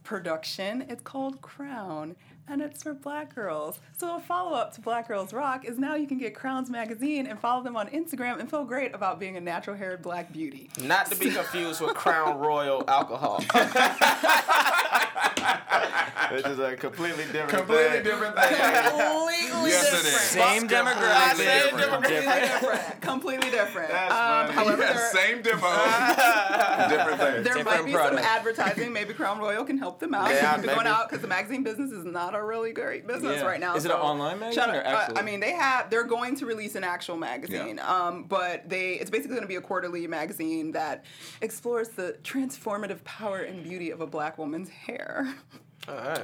production. 0.05 0.87
It's 0.89 1.03
called 1.03 1.43
Crown. 1.43 2.15
And 2.49 2.61
it's 2.61 2.83
for 2.83 2.93
black 2.93 3.35
girls. 3.35 3.79
So 3.97 4.17
a 4.17 4.21
follow-up 4.21 4.75
to 4.75 4.81
Black 4.81 5.09
Girls 5.09 5.33
Rock 5.33 5.65
is 5.65 5.79
now 5.79 5.95
you 5.95 6.07
can 6.07 6.19
get 6.19 6.35
Crown's 6.35 6.69
magazine 6.69 7.27
and 7.27 7.39
follow 7.39 7.63
them 7.63 7.77
on 7.77 7.87
Instagram 7.89 8.41
and 8.41 8.51
feel 8.51 8.65
great 8.65 8.95
about 8.95 9.19
being 9.21 9.37
a 9.37 9.41
natural-haired 9.41 10.03
black 10.03 10.33
beauty. 10.33 10.69
Not 10.83 11.07
to 11.07 11.17
be 11.17 11.31
confused 11.31 11.81
with 11.81 11.95
Crown 11.95 12.39
Royal 12.39 12.85
alcohol. 12.89 13.43
Which 16.33 16.47
is 16.47 16.59
a 16.59 16.77
completely 16.77 17.25
different 17.27 17.51
completely 17.51 17.91
thing. 17.91 18.05
different 18.05 18.35
thing. 18.37 18.57
Completely 18.57 19.71
Yes, 19.71 19.85
it 19.85 19.91
different. 19.91 20.07
is. 20.07 20.21
Same 20.21 20.69
Completely 20.69 20.77
demographic. 20.77 21.37
different. 21.37 21.91
completely 21.93 22.41
different. 22.41 23.01
Completely 23.03 23.51
different. 23.51 23.89
That's 23.91 24.13
Um, 24.15 24.47
funny. 24.47 24.53
however, 24.55 24.83
Yeah, 24.83 24.93
there, 24.93 25.11
same 25.11 25.43
demo, 25.43 25.61
different 26.89 27.21
thing. 27.21 27.43
there 27.45 27.65
might 27.65 27.85
be 27.85 27.93
product. 27.93 28.17
some 28.19 28.25
advertising. 28.25 28.93
Maybe 28.93 29.13
Crown 29.15 29.39
Royal 29.39 29.65
can 29.65 29.79
help 29.79 29.99
them 29.99 30.15
out. 30.15 30.31
Yeah, 30.31 30.57
Keep 30.57 30.65
it 30.71 30.75
going 30.75 30.87
out 30.87 31.09
because 31.09 31.21
the 31.23 31.29
magazine 31.29 31.63
business 31.63 31.91
is 31.93 32.05
not 32.05 32.32
a 32.35 32.43
really 32.43 32.73
great 32.73 33.07
business 33.07 33.41
Yeah. 33.41 33.47
right 33.47 33.61
now. 33.61 33.75
Is 33.77 33.85
it 33.85 33.91
an 33.91 33.97
online 33.97 34.39
magazine 34.41 34.75
or 34.75 34.87
uh. 34.87 35.13
I 35.17 35.23
mean, 35.23 35.41
they 35.41 35.53
have. 35.53 35.91
They're 35.91 36.05
going 36.05 36.37
to 36.37 36.47
release 36.47 36.75
an 36.75 36.85
actual 36.85 37.17
magazine. 37.17 37.79
Um, 37.79 38.25
but 38.25 38.69
they 38.69 38.95
it's 38.95 39.11
basically 39.11 39.37
going 39.37 39.43
to 39.43 39.49
be 39.49 39.57
a 39.57 39.61
quarterly 39.61 40.07
magazine 40.07 40.73
that 40.73 41.05
explores 41.41 41.89
the 41.91 42.17
transformative 42.23 43.03
power 43.05 43.39
and 43.41 43.63
beauty 43.63 43.91
of 43.91 44.01
a 44.01 44.07
black 44.07 44.39
woman's 44.39 44.69
hair. 44.69 45.35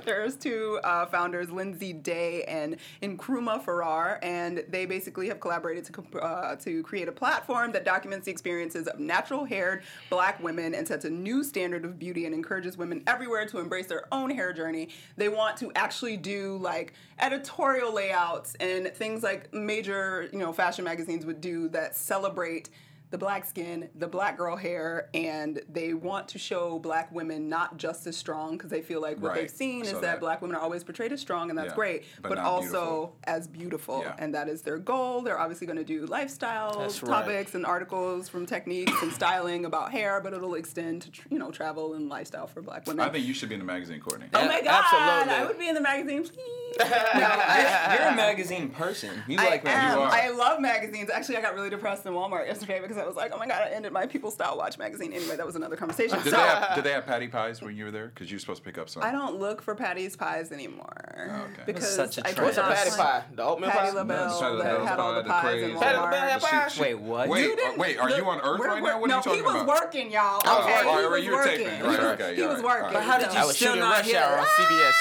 There's 0.05 0.37
two 0.37 0.79
uh, 0.85 1.07
founders, 1.07 1.51
Lindsay 1.51 1.92
Day 1.92 2.44
and 2.44 2.77
Nkrumah 3.03 3.64
Farrar, 3.64 4.21
and 4.23 4.64
they 4.68 4.87
basically 4.87 5.29
have 5.29 5.40
collaborated 5.40 5.85
to 5.87 5.92
co- 5.92 6.18
uh, 6.18 6.57
to 6.57 6.83
create 6.85 7.09
a 7.09 7.12
platform 7.12 7.73
that 7.73 7.85
documents 7.85 8.27
the 8.27 8.31
experiences 8.31 8.87
of 8.87 9.01
natural-haired 9.01 9.83
Black 10.11 10.40
women 10.42 10.75
and 10.75 10.87
sets 10.87 11.05
a 11.05 11.11
new 11.11 11.42
standard 11.42 11.85
of 11.85 11.99
beauty 11.99 12.25
and 12.27 12.35
encourages 12.35 12.77
women 12.77 13.03
everywhere 13.07 13.47
to 13.47 13.59
embrace 13.59 13.87
their 13.87 14.07
own 14.12 14.31
hair 14.31 14.53
journey. 14.53 14.90
They 15.16 15.29
want 15.29 15.57
to 15.59 15.73
actually 15.75 16.16
do 16.16 16.57
like 16.59 16.92
editorial 17.18 17.92
layouts 17.92 18.55
and 18.61 18.88
things 18.94 19.23
like 19.23 19.53
major, 19.53 20.29
you 20.33 20.38
know, 20.38 20.53
fashion 20.53 20.85
magazines 20.85 21.27
would 21.27 21.40
do 21.40 21.68
that 21.71 21.97
celebrate 21.97 22.71
the 23.11 23.18
black 23.18 23.44
skin, 23.44 23.88
the 23.94 24.07
black 24.07 24.37
girl 24.37 24.57
hair, 24.57 25.09
and 25.14 25.61
they 25.68 25.94
want 25.94 26.29
to 26.29 26.38
show 26.38 26.79
black 26.79 27.11
women 27.12 27.49
not 27.49 27.77
just 27.79 28.07
as 28.07 28.16
strong 28.16 28.53
because 28.53 28.71
they 28.71 28.83
feel 28.83 29.01
like 29.01 29.18
what 29.21 29.31
right. 29.31 29.40
they've 29.42 29.51
seen 29.51 29.85
so 29.85 29.88
is 29.88 29.92
that, 29.94 30.03
that, 30.03 30.21
black 30.21 30.42
women 30.42 30.57
are 30.57 30.61
always 30.61 30.85
portrayed 30.85 31.12
as 31.12 31.21
strong, 31.21 31.49
and 31.49 31.59
that's 31.59 31.71
yeah, 31.71 31.75
great, 31.75 32.05
but, 32.21 32.31
but 32.31 32.38
also 32.38 32.68
beautiful. 32.68 33.16
as 33.25 33.49
beautiful. 33.49 34.01
Yeah. 34.03 34.14
And 34.18 34.35
that 34.35 34.49
is 34.49 34.62
their 34.62 34.79
goal. 34.79 35.23
They're 35.23 35.38
obviously 35.38 35.66
going 35.66 35.79
to 35.79 35.85
do 35.85 36.05
lifestyle 36.07 36.81
that's 36.81 36.99
topics 36.99 37.51
right. 37.51 37.55
and 37.55 37.66
articles 37.66 38.29
from 38.29 38.44
techniques 38.44 39.03
and 39.03 39.12
styling 39.12 39.64
about 39.64 39.90
hair, 39.90 40.21
but 40.21 40.35
it'll 40.35 40.55
extend 40.55 41.03
to 41.03 41.11
you 41.31 41.38
know 41.38 41.51
travel 41.51 41.94
and 41.94 42.09
lifestyle 42.09 42.47
for 42.47 42.61
black 42.61 42.87
women. 42.87 43.07
I 43.07 43.11
think 43.11 43.27
you 43.27 43.35
should 43.35 43.49
be 43.49 43.55
in 43.55 43.61
the 43.61 43.66
magazine, 43.66 44.01
Courtney. 44.01 44.27
Oh 44.35 44.47
my 44.47 44.61
God! 44.61 44.85
Absolutely. 44.85 45.35
I 45.35 45.47
would 45.47 45.59
be 45.59 45.68
in 45.68 45.75
the 45.75 45.81
magazine, 45.81 46.25
please. 46.25 46.77
no, 46.79 46.87
I, 46.90 47.97
you're 47.99 48.09
a 48.09 48.16
magazine 48.16 48.68
person. 48.68 49.23
You 49.27 49.38
I 49.38 49.49
like 49.49 49.64
magazines. 49.64 50.12
I 50.12 50.29
love 50.29 50.61
magazines. 50.61 51.11
Actually, 51.11 51.38
I 51.38 51.40
got 51.40 51.55
really 51.55 51.71
depressed 51.71 52.05
in 52.05 52.12
Walmart 52.12 52.47
yesterday 52.47 52.81
because 52.81 52.97
because 52.98 53.06
I 53.06 53.08
was 53.08 53.16
like, 53.16 53.32
oh 53.34 53.38
my 53.38 53.46
god, 53.46 53.62
I 53.62 53.70
ended 53.74 53.92
my 53.92 54.06
People 54.06 54.30
Style 54.30 54.56
Watch 54.56 54.78
magazine. 54.78 55.12
Anyway, 55.12 55.37
that 55.37 55.46
was 55.46 55.56
another 55.56 55.76
conversation. 55.76 56.18
did, 56.18 56.30
so, 56.30 56.30
they 56.32 56.37
have, 56.37 56.74
did 56.74 56.84
they 56.84 56.92
have 56.92 57.06
patty 57.06 57.28
pies 57.28 57.62
when 57.62 57.76
you 57.76 57.87
were 57.87 57.90
there? 57.90 58.08
Because 58.08 58.30
you 58.30 58.37
were 58.37 58.40
supposed 58.40 58.62
to 58.62 58.64
pick 58.64 58.78
up 58.78 58.88
some. 58.88 59.02
I 59.02 59.12
don't 59.12 59.38
look 59.38 59.62
for 59.62 59.74
Patti's 59.74 60.16
pies 60.16 60.52
anymore. 60.52 61.28
Oh, 61.30 61.46
okay. 61.52 61.62
Because 61.66 61.94
such 61.94 62.18
a 62.18 62.22
trend. 62.22 62.38
What's 62.38 62.58
a 62.58 62.62
patty 62.62 62.90
pie? 62.90 63.24
The 63.34 63.44
oatmeal 63.44 63.70
patty 63.70 63.92
pie. 63.92 63.98
LaBelle 63.98 64.40
no, 64.40 64.58
that 64.58 64.88
had 64.88 64.98
all 64.98 65.14
the 65.14 65.28
pies 65.28 65.62
in 65.62 65.70
Walmart. 65.76 66.80
Wait, 66.80 66.94
what? 66.94 67.28
Wait, 67.28 67.58
uh, 67.58 67.72
wait, 67.76 67.98
are 67.98 68.11
you 68.11 68.24
on 68.24 68.40
Earth 68.40 68.61
right 68.61 68.82
now? 68.82 69.00
What 69.00 69.11
are 69.11 69.16
you 69.16 69.22
talking 69.22 69.40
about? 69.40 69.52
No, 69.52 69.61
he 69.61 69.66
was 69.66 69.80
working, 69.80 70.11
y'all. 70.11 70.42
Oh, 70.44 70.62
okay, 70.62 71.22
he 71.22 71.30
was 71.30 71.46
working. 71.46 71.66
Okay, 71.66 72.37
he 72.37 72.42
was 72.42 72.62
working. 72.62 72.92
But 72.92 73.02
how 73.02 73.18
did 73.18 73.32
you 73.32 73.52
still 73.52 73.76
not 73.76 74.08
Hour 74.14 74.38
on 74.38 74.46
CBS. 74.46 74.92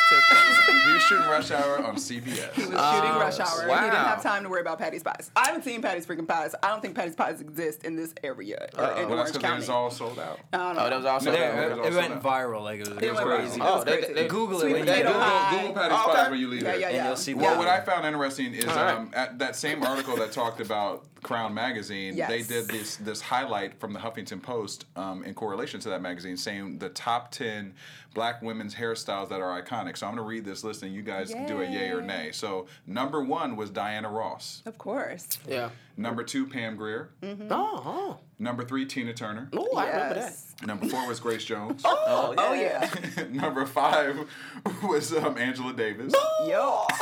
he 0.85 0.93
was 0.93 1.01
shooting 1.03 1.27
Rush 1.27 1.51
Hour 1.51 1.83
on 1.83 1.95
CBS. 2.07 2.53
He 2.53 2.61
was 2.61 2.69
shooting 2.69 2.75
oh, 2.75 3.19
Rush 3.19 3.39
Hour. 3.39 3.67
Wow. 3.67 3.75
He 3.75 3.89
didn't 3.89 4.05
have 4.05 4.23
time 4.23 4.43
to 4.43 4.49
worry 4.49 4.61
about 4.61 4.79
Patti's 4.79 5.03
Pies. 5.03 5.31
I 5.35 5.47
haven't 5.47 5.63
seen 5.63 5.81
Patti's 5.81 6.05
freaking 6.05 6.27
Pies. 6.27 6.55
I 6.61 6.69
don't 6.69 6.81
think 6.81 6.95
Patti's 6.95 7.15
Pies 7.15 7.41
exist 7.41 7.83
in 7.87 7.95
this 7.95 8.13
area. 8.21 8.67
Uh, 8.77 8.93
oh, 8.95 9.01
in 9.01 9.09
well, 9.09 9.19
Orange 9.19 9.39
County. 9.39 9.55
it 9.55 9.59
was 9.59 9.69
all 9.69 9.89
sold 9.89 10.19
out. 10.19 10.39
I 10.53 10.57
don't 10.57 10.65
oh, 10.65 10.73
know. 10.73 10.85
Oh, 10.85 10.89
that 10.89 10.95
was 10.97 11.05
all 11.05 11.19
sold 11.21 11.35
out. 11.35 11.71
It, 11.71 11.71
it, 11.71 11.93
went 11.95 12.13
out. 12.13 12.23
viral. 12.23 12.61
Like 12.61 12.81
it 12.81 12.89
was, 12.89 13.01
it 13.01 13.13
was 13.13 13.21
crazy. 13.21 13.61
Oh, 13.63 13.83
they. 13.83 14.01
They, 14.13 14.27
Google 14.27 14.61
it. 14.61 14.71
When 14.71 14.85
Google, 14.85 14.95
Google 14.95 15.73
Patti's 15.73 15.97
oh, 15.97 16.25
where 16.29 16.35
you 16.35 16.47
leave 16.49 16.63
yeah, 16.63 16.73
it. 16.73 16.79
Yeah, 16.81 16.89
yeah. 16.89 16.97
And 16.97 17.07
you'll 17.07 17.15
see. 17.15 17.33
Well, 17.33 17.57
what 17.57 17.67
I 17.67 17.79
found 17.79 18.05
interesting 18.05 18.53
is 18.53 18.67
um, 18.67 19.11
at 19.13 19.39
that 19.39 19.55
same 19.55 19.81
article 19.83 20.17
that 20.17 20.31
talked 20.31 20.59
about 20.59 21.05
Crown 21.23 21.53
magazine, 21.53 22.15
yes. 22.15 22.29
they 22.29 22.41
did 22.41 22.67
this 22.67 22.97
this 22.97 23.21
highlight 23.21 23.79
from 23.79 23.93
the 23.93 23.99
Huffington 23.99 24.41
Post 24.41 24.85
um, 24.95 25.23
in 25.23 25.33
correlation 25.33 25.79
to 25.81 25.89
that 25.89 26.01
magazine, 26.01 26.37
saying 26.37 26.79
the 26.79 26.89
top 26.89 27.31
ten 27.31 27.73
black 28.13 28.41
women's 28.41 28.73
hairstyles 28.75 29.29
that 29.29 29.41
are 29.41 29.61
iconic. 29.61 29.97
So 29.97 30.07
I'm 30.07 30.15
going 30.15 30.23
to 30.23 30.27
read 30.27 30.45
this 30.45 30.63
list, 30.63 30.83
and 30.83 30.93
you 30.93 31.01
guys 31.01 31.31
yay. 31.31 31.45
do 31.47 31.61
a 31.61 31.65
yay 31.65 31.89
or 31.89 32.01
nay. 32.01 32.31
So 32.31 32.67
number 32.85 33.23
one 33.23 33.55
was 33.55 33.69
Diana 33.69 34.09
Ross, 34.09 34.61
of 34.65 34.77
course. 34.77 35.27
Yeah. 35.47 35.69
Number 35.97 36.23
two, 36.23 36.45
Pam 36.45 36.75
Grier. 36.75 37.09
Mm-hmm. 37.23 37.47
Oh. 37.49 37.81
oh. 37.83 38.17
Number 38.39 38.63
three, 38.63 38.85
Tina 38.85 39.13
Turner. 39.13 39.49
Oh, 39.51 39.75
I 39.75 39.87
remember 39.87 40.15
that. 40.15 40.35
Number 40.65 40.87
four 40.87 41.07
was 41.07 41.19
Grace 41.19 41.43
Jones. 41.43 41.81
oh, 41.83 42.35
oh, 42.37 42.53
yeah. 42.53 42.89
Oh, 42.91 43.09
yeah. 43.17 43.23
number 43.31 43.65
five 43.65 44.27
was 44.83 45.11
um, 45.13 45.37
Angela 45.37 45.73
Davis. 45.73 46.13
Yo. 46.45 46.85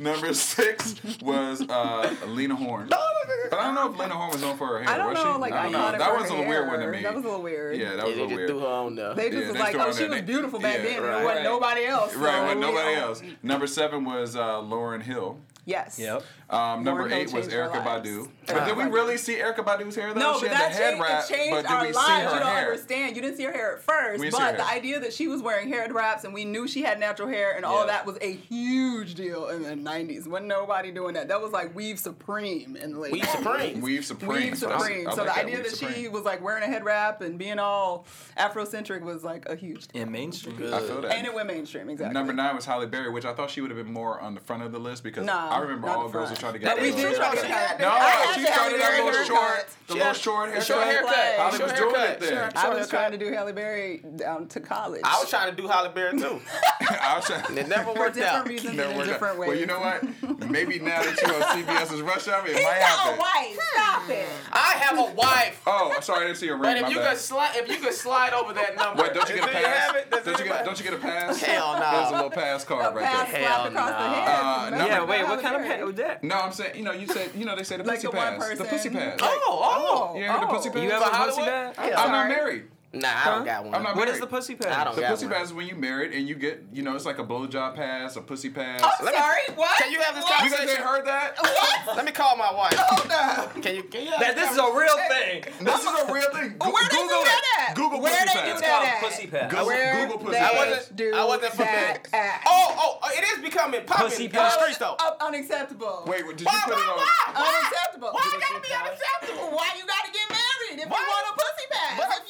Number 0.00 0.32
six 0.34 0.96
was 1.22 1.62
uh, 1.62 2.14
Lena 2.26 2.56
Horne. 2.56 2.90
Oh, 3.32 3.48
but 3.50 3.58
I 3.60 3.64
don't 3.64 3.74
know 3.74 3.92
if 3.92 3.98
Lena 3.98 4.14
Horne 4.14 4.30
was 4.32 4.42
known 4.42 4.56
for 4.56 4.66
her 4.66 4.78
hair. 4.82 4.88
I 4.88 4.96
don't 4.96 5.12
was 5.12 5.22
know. 5.22 5.34
She? 5.34 5.40
Like 5.40 5.52
I 5.52 5.62
don't 5.64 5.72
know. 5.72 5.98
That 5.98 6.16
was 6.16 6.30
a 6.30 6.32
little 6.32 6.48
weird 6.48 6.68
one 6.68 6.80
to 6.80 6.90
me. 6.90 7.02
That 7.02 7.14
was 7.14 7.24
a 7.24 7.28
little 7.28 7.42
weird. 7.42 7.76
Yeah, 7.76 7.96
that 7.96 8.06
was 8.06 8.16
yeah, 8.16 8.22
a 8.22 8.24
little 8.24 8.36
weird. 8.36 8.48
They 8.48 8.52
just 8.52 8.60
threw 8.60 8.60
her 8.60 8.66
on 8.66 8.94
there. 8.94 9.14
They 9.14 9.30
just 9.30 9.42
yeah, 9.42 9.52
was 9.52 9.60
like, 9.60 9.74
oh, 9.76 9.92
she 9.92 10.08
was 10.08 10.22
beautiful 10.22 10.60
back 10.60 10.78
yeah, 10.78 10.82
then. 10.82 11.02
Right, 11.02 11.20
it 11.20 11.24
wasn't 11.24 11.44
nobody 11.44 11.84
else. 11.84 12.12
So 12.12 12.20
right, 12.20 12.42
wasn't 12.42 12.60
nobody 12.60 12.94
else. 12.94 13.22
Number 13.42 13.66
seven 13.66 14.04
was 14.04 14.36
uh, 14.36 14.40
Lauryn 14.40 15.02
Hill. 15.02 15.38
Yes. 15.64 15.98
Yep. 15.98 16.22
Um, 16.48 16.82
number 16.82 17.08
eight 17.12 17.32
was 17.32 17.46
Erykah 17.48 17.84
Badu. 17.84 18.28
But 18.46 18.66
did 18.66 18.76
we 18.76 18.84
really 18.84 19.16
see 19.16 19.36
Erykah 19.36 19.64
Badu's 19.64 19.94
hair 19.94 20.12
though? 20.12 20.20
No, 20.20 20.38
she 20.38 20.48
but 20.48 20.52
that 20.52 20.76
changed, 20.76 21.00
wrap, 21.00 21.28
changed 21.28 21.50
but 21.50 21.70
our 21.70 21.92
lives. 21.92 21.96
you 22.32 22.38
don't 22.40 22.48
hair? 22.48 22.70
understand. 22.72 23.16
You 23.16 23.22
didn't 23.22 23.36
see 23.36 23.44
her 23.44 23.52
hair 23.52 23.76
at 23.76 23.82
first, 23.82 24.20
we 24.20 24.30
but 24.30 24.56
the 24.56 24.66
idea 24.66 24.98
that 25.00 25.12
she 25.12 25.28
was 25.28 25.42
wearing 25.42 25.68
hair 25.68 25.86
wraps 25.92 26.24
and 26.24 26.34
we 26.34 26.44
knew 26.44 26.66
she 26.66 26.82
had 26.82 26.98
natural 26.98 27.28
hair 27.28 27.52
and 27.52 27.62
yeah. 27.62 27.68
all 27.68 27.86
that 27.86 28.04
was 28.06 28.18
a 28.20 28.32
huge 28.32 29.14
deal 29.14 29.48
in 29.48 29.62
the 29.62 29.90
'90s. 29.90 30.26
When 30.26 30.48
nobody 30.48 30.90
doing 30.90 31.14
that, 31.14 31.28
that 31.28 31.40
was 31.40 31.52
like 31.52 31.74
weave 31.74 31.98
supreme 31.98 32.76
in 32.76 32.94
the 32.94 33.00
late. 33.00 33.12
Weave 33.12 33.28
supreme. 33.28 33.80
weave 33.80 34.04
supreme. 34.04 34.28
Weave 34.30 34.58
supreme. 34.58 35.04
so, 35.06 35.16
so 35.16 35.24
like 35.24 35.34
the 35.34 35.40
idea 35.40 35.62
that, 35.62 35.76
she 35.76 36.08
was 36.08 36.24
like 36.24 36.42
wearing 36.42 36.62
a 36.62 36.66
head 36.66 36.84
wrap 36.84 37.20
and 37.20 37.38
being 37.38 37.58
all 37.58 38.06
Afrocentric 38.36 39.02
was 39.02 39.22
like 39.22 39.46
a 39.48 39.54
huge. 39.54 39.88
Deal. 39.88 40.02
And 40.02 40.12
mainstream. 40.12 40.56
Good. 40.56 40.72
I 40.72 40.80
feel 40.80 41.00
that. 41.02 41.12
And 41.12 41.26
it 41.26 41.34
went 41.34 41.46
mainstream 41.46 41.88
exactly. 41.88 42.14
Number 42.14 42.32
nine 42.32 42.56
was 42.56 42.64
Halle 42.64 42.86
Berry, 42.86 43.10
which 43.10 43.24
I 43.24 43.32
thought 43.32 43.50
she 43.50 43.60
would 43.60 43.70
have 43.70 43.78
been 43.78 43.92
more 43.92 44.20
on 44.20 44.34
the 44.34 44.40
front 44.40 44.62
of 44.62 44.72
the 44.72 44.78
list 44.78 45.02
because 45.02 45.24
nah. 45.24 45.49
I 45.50 45.56
um, 45.56 45.62
remember 45.62 45.88
all 45.88 46.06
the 46.06 46.12
girls 46.12 46.30
were 46.30 46.36
trying 46.36 46.52
to 46.52 46.58
get. 46.60 46.76
But 46.76 46.82
we 46.82 46.92
did. 46.92 47.18
No, 47.18 47.90
she 48.34 48.44
started 48.46 48.80
that 48.80 49.02
little 49.04 49.24
short, 49.24 49.66
the 49.88 49.94
little 49.94 50.12
short 50.12 50.48
haircut. 50.50 50.66
Short 50.66 50.84
haircut. 50.84 51.14
Halle 51.14 51.58
was 51.58 51.72
doing 51.72 51.94
it 51.96 52.20
then. 52.20 52.52
I 52.54 52.74
was 52.74 52.88
trying 52.88 53.12
to 53.12 53.18
do 53.18 53.32
Halle 53.32 53.52
Berry 53.52 54.02
down 54.16 54.46
to 54.48 54.60
college. 54.60 55.02
I 55.04 55.18
was 55.18 55.28
trying 55.28 55.50
to 55.54 55.60
do 55.60 55.66
Halle 55.66 55.88
Berry 55.88 56.18
too. 56.18 56.40
I 56.80 57.16
was 57.16 57.24
trying. 57.26 57.58
It 57.58 57.68
never 57.68 57.92
worked 57.92 58.18
out. 58.18 58.46
Reasons 58.46 58.76
never 58.76 59.00
in 59.00 59.06
different 59.08 59.38
ways. 59.38 59.48
Well, 59.48 59.58
you 59.58 59.66
know 59.66 59.80
what? 59.80 60.50
Maybe 60.50 60.78
now 60.78 61.02
that 61.02 61.20
you're 61.20 61.34
on 61.34 61.42
CBS's 61.42 62.02
Rush 62.02 62.28
Hour, 62.28 62.46
it 62.46 62.54
might 62.54 62.62
happen. 62.62 63.14
He's 63.14 63.16
got 63.16 63.16
a 63.16 63.20
Wife. 63.20 63.58
Stop 63.72 64.10
it. 64.10 64.26
I 64.52 64.72
have 64.78 64.98
a 64.98 65.14
wife. 65.14 65.62
Oh, 65.66 65.96
sorry, 66.00 66.24
I 66.24 66.26
didn't 66.28 66.38
see 66.38 66.46
your 66.46 66.56
ring. 66.56 66.62
But 66.62 66.76
if 66.78 66.90
you 66.90 66.96
could 66.96 67.16
slide, 67.16 67.56
if 67.56 67.68
you 67.68 67.76
could 67.76 67.94
slide 67.94 68.32
over 68.32 68.52
that 68.54 68.76
number, 68.76 69.02
Wait, 69.02 69.14
don't 69.14 69.28
you 69.28 69.36
get 69.36 69.48
a 69.48 69.52
pass? 69.52 69.92
Don't 70.24 70.78
you 70.78 70.84
get, 70.84 70.94
a 70.94 70.98
pass? 70.98 71.40
Hell 71.40 71.74
no. 71.74 71.90
There's 71.90 72.10
a 72.10 72.14
little 72.14 72.30
pass 72.30 72.64
card 72.64 72.94
right 72.94 73.28
there. 73.28 73.42
Hell 73.42 73.70
no. 73.70 73.80
Uh, 73.80 74.70
yeah, 74.72 75.04
wait, 75.04 75.26
what 75.42 75.52
kind 75.52 75.64
period. 75.64 75.88
of 75.88 75.96
pass? 75.96 76.22
No, 76.22 76.34
I'm 76.36 76.52
saying 76.52 76.76
you 76.76 76.82
know 76.82 76.92
you 76.92 77.06
said 77.06 77.30
you 77.34 77.44
know 77.44 77.56
they 77.56 77.64
say 77.64 77.76
the 77.76 77.84
like 77.84 77.96
pussy 77.96 78.08
the 78.08 78.12
pass, 78.12 78.58
the 78.58 78.64
pussy 78.64 78.90
pass. 78.90 79.20
Like, 79.20 79.30
oh, 79.46 80.12
oh, 80.12 80.18
yeah, 80.18 80.36
oh. 80.36 80.40
the 80.40 80.46
pussy 80.46 80.68
oh. 80.68 80.72
pass. 80.72 80.82
You 80.82 80.90
ever 80.90 81.04
pussy 81.04 81.42
pass? 81.42 81.74
I'm 81.78 82.10
not 82.10 82.28
married. 82.28 82.64
Nah, 82.92 83.08
I 83.08 83.24
don't 83.30 83.44
got 83.44 83.62
one. 83.62 83.72
What 83.84 83.94
married. 83.94 84.08
is 84.10 84.18
the 84.18 84.26
pussy 84.26 84.56
pass? 84.56 84.76
I 84.76 84.82
don't 84.82 84.96
the 84.96 85.02
pussy 85.02 85.26
one. 85.26 85.34
pass 85.36 85.46
is 85.46 85.52
when 85.52 85.68
you 85.68 85.76
married 85.76 86.12
and 86.12 86.26
you 86.26 86.34
get, 86.34 86.64
you 86.72 86.82
know, 86.82 86.96
it's 86.96 87.06
like 87.06 87.20
a 87.20 87.24
blowjob 87.24 87.76
pass, 87.76 88.16
a 88.16 88.20
pussy 88.20 88.50
pass. 88.50 88.82
I'm 88.82 89.06
Let 89.06 89.14
sorry, 89.14 89.40
me, 89.48 89.54
what? 89.54 89.78
Can 89.78 89.92
you 89.92 90.00
have 90.00 90.16
this 90.16 90.24
what? 90.24 90.38
conversation? 90.40 90.68
You 90.68 90.74
guys 90.74 90.76
ain't 90.76 90.86
heard 90.86 91.06
that? 91.06 91.38
What? 91.38 91.96
Let 91.96 92.04
me 92.04 92.10
call 92.10 92.36
my 92.36 92.52
wife. 92.52 92.74
Oh 92.74 93.06
no. 93.06 93.62
Can 93.62 93.76
you? 93.76 93.84
Can 93.84 94.02
you 94.02 94.10
that, 94.18 94.34
this 94.34 94.50
is 94.50 94.58
a 94.58 94.74
real 94.74 94.98
thing. 95.06 95.44
This 95.62 95.80
is 95.80 95.86
a 95.86 96.12
real 96.12 96.30
thing. 96.34 96.58
Go, 96.58 96.72
where 96.72 96.88
Google 96.90 97.06
they 97.06 97.14
do 97.14 97.30
that 97.30 97.42
at? 97.70 97.76
Google 97.76 98.00
where 98.00 98.10
pussy 98.10 98.34
they. 98.34 98.52
Do 98.52 98.58
that 98.58 98.66
called 98.66 98.88
at? 98.88 99.00
pussy 99.00 99.26
pass. 99.28 99.50
Google, 99.50 99.66
where 99.66 100.06
Google 100.06 100.18
pussy 100.18 100.38
pass. 100.38 100.50
I 100.50 100.58
wasn't. 100.58 100.96
Do 100.96 101.14
I 101.14 101.24
wasn't 101.24 101.52
familiar. 101.52 102.02
At. 102.12 102.42
Oh, 102.46 102.74
oh, 102.74 102.98
oh, 103.04 103.10
it 103.14 103.22
is 103.22 103.38
becoming 103.38 103.84
popular. 103.86 104.10
pussy 104.10 104.24
in 104.24 104.30
pass. 104.34 104.56
the 104.56 104.62
streets 104.62 104.78
though. 104.78 104.96
Uh, 104.98 105.14
unacceptable. 105.30 106.02
Wait, 106.10 106.26
did 106.26 106.40
you 106.42 106.46
why, 106.50 106.62
put 106.66 106.74
why, 106.74 106.82
it 106.82 106.90
on? 106.90 106.98
Why? 106.98 107.54
Unacceptable. 107.54 108.10
Why 108.10 108.26
gotta 108.34 108.60
be 108.66 108.74
unacceptable? 108.74 109.54
Why 109.54 109.78
you 109.78 109.86
gotta 109.86 110.10
get 110.10 110.26
married 110.26 110.82
if 110.82 110.88
you 110.90 111.06
want 111.06 111.26
a 111.30 111.34
pussy? 111.38 111.59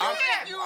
I'm, 0.01 0.17
you 0.49 0.59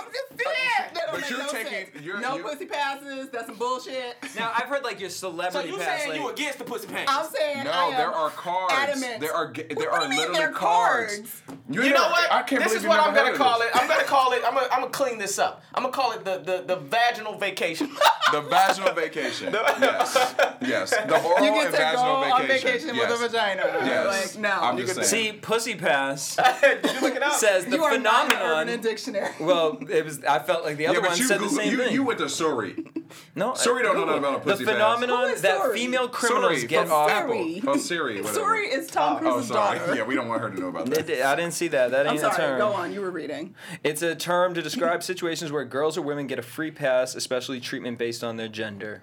that. 0.45 0.91
That 0.95 1.03
don't 1.07 1.13
but 1.13 1.21
make 1.21 1.31
you're 1.31 1.39
no 1.39 1.49
taking 1.49 1.73
sense. 1.73 2.05
You're, 2.05 2.21
no 2.21 2.37
you're, 2.37 2.49
pussy 2.49 2.67
passes. 2.67 3.29
That's 3.31 3.47
some 3.47 3.57
bullshit. 3.57 4.17
Now 4.37 4.53
I've 4.55 4.67
heard 4.67 4.85
like 4.85 5.01
your 5.01 5.11
celebrity. 5.25 5.71
So 5.71 5.77
you 5.77 5.83
saying 5.83 6.11
like, 6.11 6.21
you 6.21 6.29
against 6.29 6.59
the 6.59 6.65
pussy 6.65 6.87
pass? 6.87 7.07
I'm 7.09 7.31
saying 7.31 7.65
no. 7.65 7.91
there 7.91 8.13
are 8.13 8.31
cards. 8.31 8.75
Adamant. 8.75 9.21
There 9.21 9.35
are 9.35 9.53
there 9.53 9.91
what 9.91 10.03
are 10.03 10.09
literally 10.09 10.53
cards. 10.53 11.17
cards. 11.17 11.43
You, 11.71 11.83
you 11.83 11.95
know, 11.95 12.09
what? 12.09 12.31
I 12.31 12.43
can't 12.43 12.63
this 12.63 12.75
is 12.75 12.85
what 12.85 13.01
I'm 13.01 13.15
gonna 13.15 13.37
call 13.37 13.63
it. 13.63 13.69
I'm 13.75 13.89
gonna 13.89 14.05
call 14.05 14.33
it. 14.33 14.43
I'm 14.45 14.55
gonna, 14.55 14.69
I'm 14.71 14.81
gonna 14.81 14.91
clean 14.91 15.19
this 15.19 15.39
up. 15.39 15.63
I'm 15.75 15.83
gonna 15.83 15.95
call 15.95 16.13
it 16.13 16.25
the 16.25 16.39
the, 16.39 16.65
the 16.67 16.77
vaginal 16.77 17.39
vacation. 17.39 17.91
the 18.33 18.43
vaginal 18.43 18.93
vacation. 18.93 19.53
yes, 19.53 20.35
yes. 20.61 20.91
The 20.91 21.23
oral 21.23 21.45
you 21.45 21.53
get 21.53 21.71
to 21.71 21.77
vaginal 21.77 22.23
go 22.23 22.39
vacation. 22.39 22.43
On 22.43 22.47
vacation 22.47 22.97
with 22.97 23.11
a 23.11 23.17
vagina. 23.17 23.63
Yes. 23.85 24.37
Now. 24.37 24.63
I'm 24.63 24.77
just 24.77 24.95
saying. 24.95 25.07
See, 25.07 25.39
pussy 25.39 25.75
pass. 25.75 26.37
You 26.37 27.01
look 27.01 27.17
it 27.17 27.23
up? 27.23 27.33
Says 27.33 27.65
the 27.65 27.77
you 27.77 27.89
phenomenon. 27.89 28.43
Are 28.43 28.65
not 28.65 28.69
in 28.69 28.81
dictionary. 28.81 29.33
Well, 29.41 29.79
it 29.89 30.05
was. 30.05 30.21
I 30.35 30.41
felt 30.41 30.65
like 30.65 30.77
the 30.79 30.89
other 30.89 30.99
yeah, 30.99 31.07
one 31.07 31.17
you, 31.17 31.25
said 31.25 31.41
the 31.41 31.49
same 31.49 31.71
you, 31.71 31.77
thing. 31.77 31.95
You 31.95 32.03
went 32.03 32.19
to 32.19 32.25
Sori. 32.25 32.75
no, 33.37 33.53
Sori 33.53 33.85
don't 33.85 33.95
know 33.95 34.17
about 34.17 34.35
a 34.35 34.39
pussy. 34.41 34.65
The 34.65 34.73
phenomenon 34.73 35.33
that 35.43 35.73
female 35.73 36.09
criminals 36.09 36.65
get 36.65 36.89
off. 36.89 37.09
Siri. 37.09 37.63
Oh, 37.65 37.77
Siri. 37.77 38.67
Is 38.67 38.89
Tom 38.89 39.15
ah, 39.15 39.17
oh, 39.17 39.21
Cruise's 39.21 39.51
oh, 39.53 39.55
sorry. 39.55 39.79
daughter. 39.79 39.95
Yeah, 39.95 40.03
we 40.03 40.17
don't 40.17 40.27
want 40.27 40.43
her 40.43 40.51
to 40.51 40.61
know 40.61 40.67
about 40.67 40.87
that. 40.87 41.09
I 41.09 41.37
didn't 41.37 41.55
see 41.55 41.69
that. 41.69 41.93
That 41.93 42.07
ain't 42.07 42.17
I'm 42.17 42.33
sorry. 42.33 42.35
a 42.35 42.37
term. 42.37 42.59
Go 42.59 42.73
on. 42.73 42.93
You 42.93 43.01
were 43.01 43.13
reading. 43.13 43.55
It's 43.85 44.03
a 44.03 44.17
term 44.17 44.55
to 44.55 44.63
describe 44.63 45.05
situations 45.05 45.53
where 45.53 45.65
girls 45.65 45.97
or 45.97 46.03
women 46.03 46.27
get 46.27 46.41
a 46.41 46.43
free 46.43 46.73
pass, 46.73 47.15
especially 47.15 47.61
treatment 47.61 47.97
based 47.97 48.25
on 48.25 48.37
their 48.37 48.49
gender. 48.49 49.03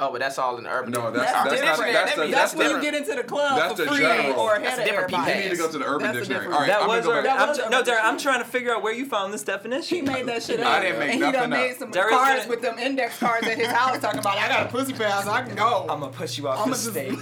Oh, 0.00 0.10
but 0.10 0.20
that's 0.20 0.38
all 0.38 0.56
in 0.56 0.64
the 0.64 0.70
urban. 0.70 0.92
No, 0.92 1.10
that's 1.10 1.30
that's, 1.30 1.60
that's, 1.60 1.78
not, 1.78 1.92
that's, 1.92 2.18
a, 2.18 2.30
that's, 2.30 2.54
when 2.54 2.70
you 2.70 2.80
get 2.80 2.94
into 2.94 3.14
the 3.14 3.22
club 3.22 3.58
that's 3.58 3.78
for 3.78 3.86
free 3.86 3.98
general. 3.98 4.40
or 4.40 4.54
ahead 4.54 4.66
that's 4.66 4.80
a 4.80 4.84
different 4.84 5.12
of 5.12 5.28
You 5.28 5.34
need 5.34 5.50
to 5.50 5.56
go 5.56 5.70
to 5.70 5.78
the 5.78 5.84
urban 5.84 6.14
dictionary. 6.14 6.46
All 6.46 6.52
right, 6.52 6.68
that 6.68 6.82
I'm 6.82 6.88
was, 6.88 7.04
gonna 7.04 7.20
go 7.20 7.28
back. 7.28 7.48
Was 7.48 7.60
no, 7.70 7.82
Derek, 7.82 8.02
I'm 8.02 8.18
trying 8.18 8.38
to 8.38 8.48
figure 8.48 8.74
out 8.74 8.82
where 8.82 8.94
you 8.94 9.04
found 9.04 9.34
this 9.34 9.42
definition. 9.42 9.96
He 9.96 10.02
made 10.02 10.24
that 10.26 10.42
shit 10.42 10.60
up. 10.60 10.66
I 10.66 10.80
didn't 10.80 10.98
make 11.00 11.10
and 11.10 11.20
nothing 11.20 11.34
he 11.34 11.40
done 11.40 11.50
made 11.50 11.76
some 11.76 11.92
cards 11.92 12.48
with 12.48 12.62
them 12.62 12.78
index 12.78 13.18
cards 13.18 13.46
at 13.46 13.58
his 13.58 13.68
house 13.68 13.98
talking 14.00 14.20
about 14.20 14.38
I 14.38 14.48
got 14.48 14.66
a 14.66 14.70
pussy 14.70 14.94
pass, 14.94 15.26
I 15.26 15.42
can 15.42 15.54
go. 15.54 15.86
I'm 15.90 16.00
gonna 16.00 16.12
push 16.12 16.38
you 16.38 16.48
off 16.48 16.66
the 16.66 16.74
stage. 16.74 17.18